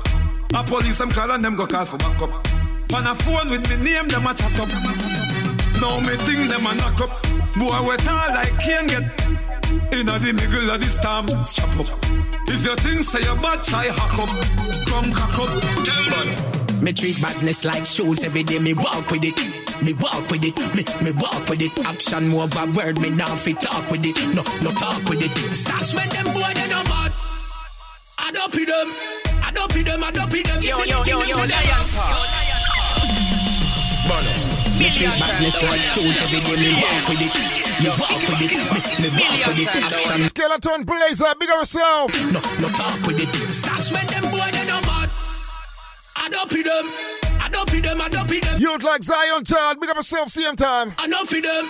[0.58, 2.61] A police them call and them go call for backup.
[2.94, 4.68] On a phone with me name, them a chat up.
[5.80, 7.10] Now me think them a knock up.
[7.56, 9.04] Boy, we tall like can't get.
[9.92, 11.88] Inna the middle of the storm, chop up.
[12.48, 14.28] If you think say you bad, try hack up.
[14.88, 15.62] Come cock up.
[15.86, 16.82] Tell.
[16.82, 18.58] Me treat badness like shoes every day.
[18.58, 19.38] Me walk with it.
[19.82, 20.56] Me walk with it.
[20.76, 21.72] Me me walk with it.
[21.86, 23.00] Action more of a word.
[23.00, 24.16] Me now fit talk with it.
[24.34, 25.32] No no talk with it.
[25.56, 27.10] Stash men them boy they no bad.
[28.18, 28.88] I don't pee them.
[29.42, 30.04] I don't pee them.
[30.04, 30.60] I don't pee them.
[30.60, 32.51] Yo, yo, yo, yo,
[34.08, 36.56] Lion Me treat badness like shoes every day.
[36.58, 37.34] Me walk with it.
[37.82, 38.52] Me walk with it.
[39.00, 39.82] Me, me walk with it.
[39.82, 40.24] Action.
[40.28, 42.32] Skeleton Blazer, big up yourself.
[42.32, 43.54] No no talk with it.
[43.54, 45.10] Stash men them boy they no bad.
[46.16, 46.86] I don't pee them.
[47.40, 48.00] I don't pee them.
[48.00, 48.60] I don't pee them.
[48.60, 50.94] Youth like Zion Child, big up yourself, same time.
[50.98, 51.64] I don't feed them.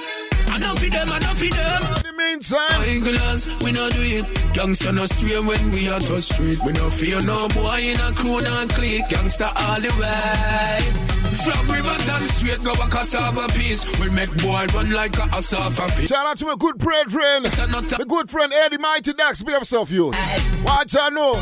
[0.49, 1.11] I don't feed them.
[1.11, 1.83] I don't feed them.
[1.83, 4.25] In the meantime, English, we no do it.
[4.53, 6.59] Gangsta no stray when we are touch street.
[6.65, 9.09] We no fear no boy in a crew and clique.
[9.09, 11.22] Gangsta all the way.
[11.33, 13.83] From Riverton straight go a cassava piece.
[13.99, 16.09] We make boy run like a cassava fish.
[16.09, 19.91] shout out to my good brethren, my good friend Eddie Mighty Dax, big up yourself,
[19.91, 20.13] you.
[20.65, 21.41] Watch I know.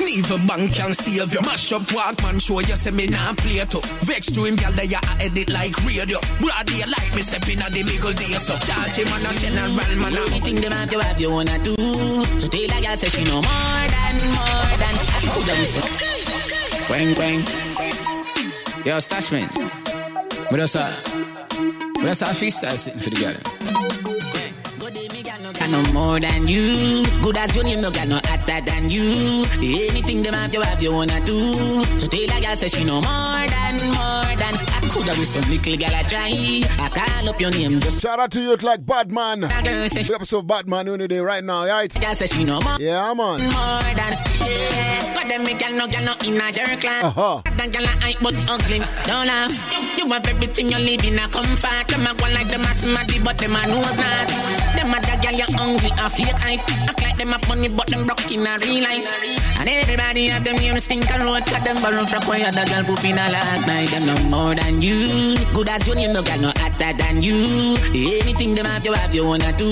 [0.00, 1.40] Leave a bank can save you.
[1.42, 3.84] Mash up Walkman, show you say me nah play it up.
[4.04, 6.20] Vex to him, girl, they a edit like radio.
[6.40, 9.40] Broad day like me step in a the middle day, so charge him and a
[9.40, 10.12] general man.
[10.28, 11.74] Anything them have to have you wanna do.
[12.36, 16.86] So tell a girl say she know more than more than I could have said.
[16.86, 17.63] Quang, quang.
[18.84, 19.48] Yo, stash man.
[20.50, 20.76] What else?
[20.76, 20.92] Uh,
[21.96, 22.20] what else?
[22.20, 24.03] Uh, I freestyle sitting for the
[25.52, 25.62] girl.
[25.62, 27.04] I know more than you.
[27.22, 29.44] Good as your name, no got no hotter than you.
[29.58, 31.38] Anything them have to have you wanna do.
[31.98, 35.50] So tell a girl say she know more than more than I could have some
[35.50, 36.30] little girl I try.
[36.84, 39.40] I call up your name just Shout out to youth like Batman.
[39.40, 41.92] Big up yourself, Batman, you know they right now, right?
[42.00, 42.78] girl say she know more.
[42.80, 43.40] Yeah, man.
[43.40, 44.12] More than
[44.46, 45.14] yeah.
[45.14, 47.04] God them me girl no girl no in a your clan.
[47.04, 47.42] Uh-huh.
[47.56, 48.78] That girl a hype but ugly.
[49.04, 49.83] Don't laugh.
[49.96, 51.86] You, you have everything you live in a comfort.
[51.88, 54.28] Them a go like them a smarty but them a knows not.
[54.76, 56.60] Them a the girl you hungry a fake hype.
[56.88, 59.06] Act like them a money, but them broke in a real life.
[59.58, 61.44] And everybody have them name stink and road.
[61.46, 63.88] Cut them barrel from where the girl poop in a last night.
[63.90, 65.36] Them no more than you.
[65.54, 67.76] Good as you name no girl no hotter than you.
[67.94, 69.70] Anything them have you have you wanna do.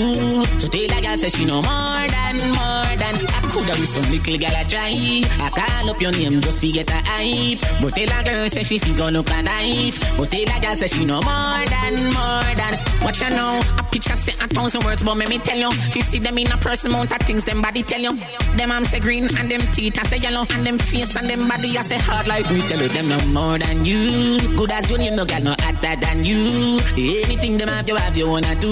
[0.57, 4.05] So tell a girl say she know more than more than I coulda be some
[4.11, 4.93] little gal a try.
[5.39, 7.59] I call up your name just fi get a hype.
[7.81, 9.99] But tell a girl say she fi go look a knife.
[10.17, 12.73] But tell a girl say she know more than more than.
[13.03, 13.61] What you know?
[13.79, 15.69] A picture say a thousand words, but me me tell you.
[15.71, 18.15] If you see them in a person mount of things, them body tell you.
[18.57, 21.47] Them arms say green and them teeth I say yellow and them face and them
[21.47, 22.61] body I say hard like me.
[22.67, 24.39] Tell you them no more than you.
[24.55, 26.79] Good as you name no gal no hotter than you.
[26.95, 28.71] Anything them have you have you wanna do.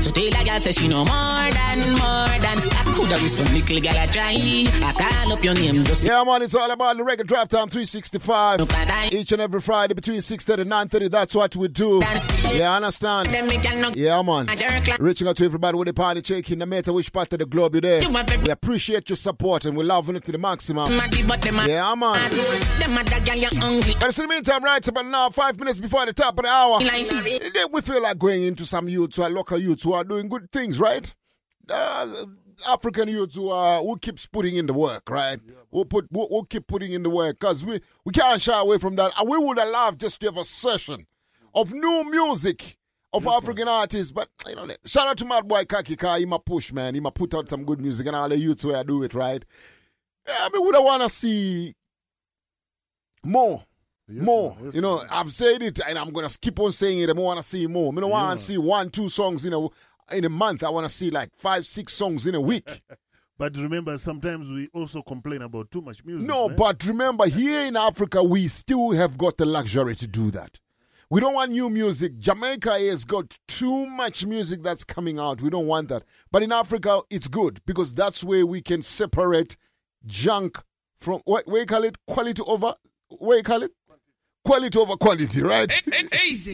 [0.00, 2.58] So tell a girl say she know more than more than.
[2.72, 4.34] I coulda be some little gal a try.
[4.86, 6.04] I call up your name just.
[6.04, 9.12] Yeah, man, it's all about the reggae drive time 365.
[9.12, 12.02] Each and every Friday between 6.30 and 9.30, that's what we do.
[12.54, 13.28] Yeah, I understand?
[13.94, 14.48] Yeah, man.
[15.00, 17.74] Reaching out to everybody with the party check-in, no matter which part of the globe
[17.74, 18.02] you're there.
[18.42, 20.92] We appreciate your support and we're loving it to the maximum.
[20.92, 22.30] Yeah, man.
[22.30, 26.78] But in the meantime, right about now, five minutes before the top of the hour,
[27.72, 30.78] we feel like going into some youths, our local youths who are doing good things,
[30.78, 31.14] right?
[31.68, 32.26] Uh,
[32.66, 35.40] African youths who are who keeps putting in the work, right?
[35.70, 38.78] We'll put we'll, we'll keep putting in the work because we we can't shy away
[38.78, 39.12] from that.
[39.18, 41.06] And we would have loved just to have a session
[41.54, 42.78] of new music
[43.12, 44.12] of African artists.
[44.12, 47.00] But you know, shout out to Mad Boy Kaki car he ma push man, he
[47.00, 49.44] ma put out some good music and all the youths where I do it, right?
[50.26, 51.74] Yeah, I mean, would have wanna see
[53.24, 53.64] more.
[54.08, 57.08] more, you know, I've said it and I'm gonna keep on saying it.
[57.08, 57.92] I want to see more.
[57.96, 59.68] I don't want to see one, two songs you a
[60.12, 60.62] in a month.
[60.62, 62.82] I want to see like five, six songs in a week.
[63.38, 66.28] But remember, sometimes we also complain about too much music.
[66.28, 66.56] No, man.
[66.56, 70.60] but remember, here in Africa, we still have got the luxury to do that.
[71.10, 72.18] We don't want new music.
[72.20, 75.42] Jamaica has got too much music that's coming out.
[75.42, 76.04] We don't want that.
[76.30, 79.56] But in Africa, it's good because that's where we can separate
[80.06, 80.58] junk
[81.00, 81.96] from what, what you call it?
[82.06, 82.76] Quality over,
[83.08, 83.72] what you call it?
[84.44, 85.70] Quality over quality, right?
[86.26, 86.52] Easy.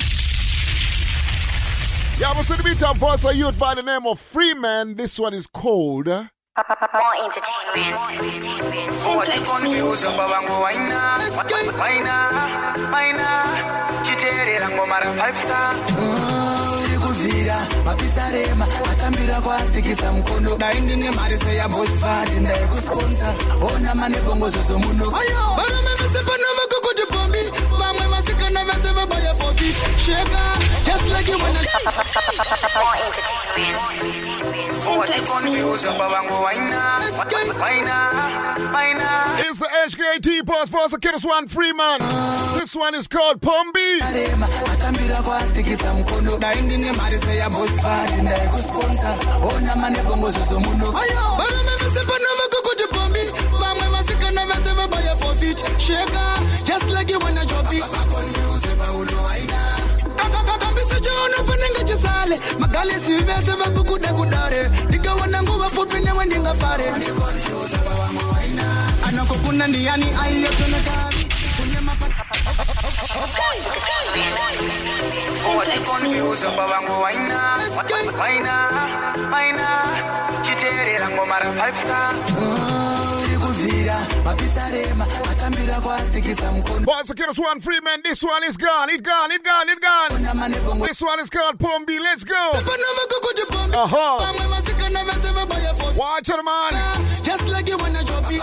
[2.21, 5.19] Yeah, but in the meantime, for us, a youth by the name of Freeman, this
[5.19, 6.07] one is called.
[6.07, 6.27] More
[7.23, 9.09] entertainment.
[16.83, 23.35] urikuvhira mapisarema atambira kwastikisa mukono dai ndine mari seyabosfadi ndaikusponsa
[23.75, 27.38] ona manebongozo zomuno varume vese pano bombi vamwe
[28.69, 31.59] vasikana vese vabaya fofit sheka just like you wanna
[39.41, 41.99] It's the HKT Boss Boss Kiddos One Freeman.
[42.59, 44.01] This one is called Pombi.
[44.73, 49.17] atambira kwastikisa mukono dai ndine mari seyabosfadi ndaikusponsa
[49.55, 53.21] ona manebongozo zomuno varume vese pano vakukuti bombi
[53.61, 57.85] vamwe vasikana vese vabaya fofit sheka just like you wanna drop it
[81.69, 83.38] kwastikisa mukono
[86.85, 88.03] Boss Kiddos One Freeman.
[88.05, 88.91] This one is gone.
[88.91, 89.31] It gone.
[89.33, 89.69] It gone.
[89.71, 90.81] It gone.
[90.81, 91.99] This one is called Pombi.
[91.99, 92.53] Let's go.
[93.75, 94.19] Uh-huh.
[95.97, 97.25] Watch it, man.
[97.25, 98.43] just like you wanna drop it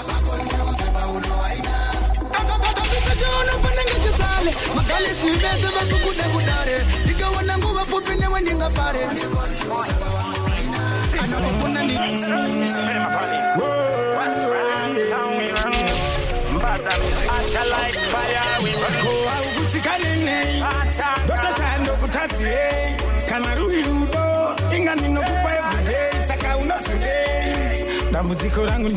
[26.58, 28.90] unozvidei dambudziko rangu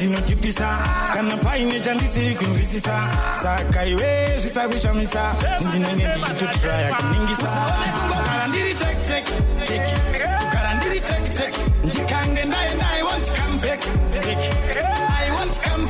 [1.15, 1.81] kana paine
[3.43, 7.49] saka iwe zvisakushamisa ndinenge ndichitotiraya kuningisa
[11.85, 12.45] ndikange
[13.61, 13.81] back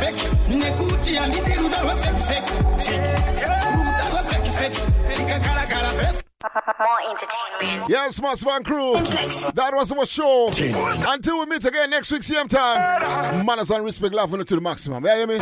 [0.01, 2.51] i want come back nekuti handidi rudo rwefekfek
[3.77, 4.73] rudo rwefekfek
[5.11, 6.25] ndikagarakara best
[6.79, 7.91] More entertainment.
[7.91, 8.93] Yes, Mass Van Crew.
[9.55, 10.49] That was our show.
[11.09, 13.45] Until we meet again next week, same time.
[13.45, 15.05] Manners and respect, love you to the maximum.
[15.05, 15.39] You hear me?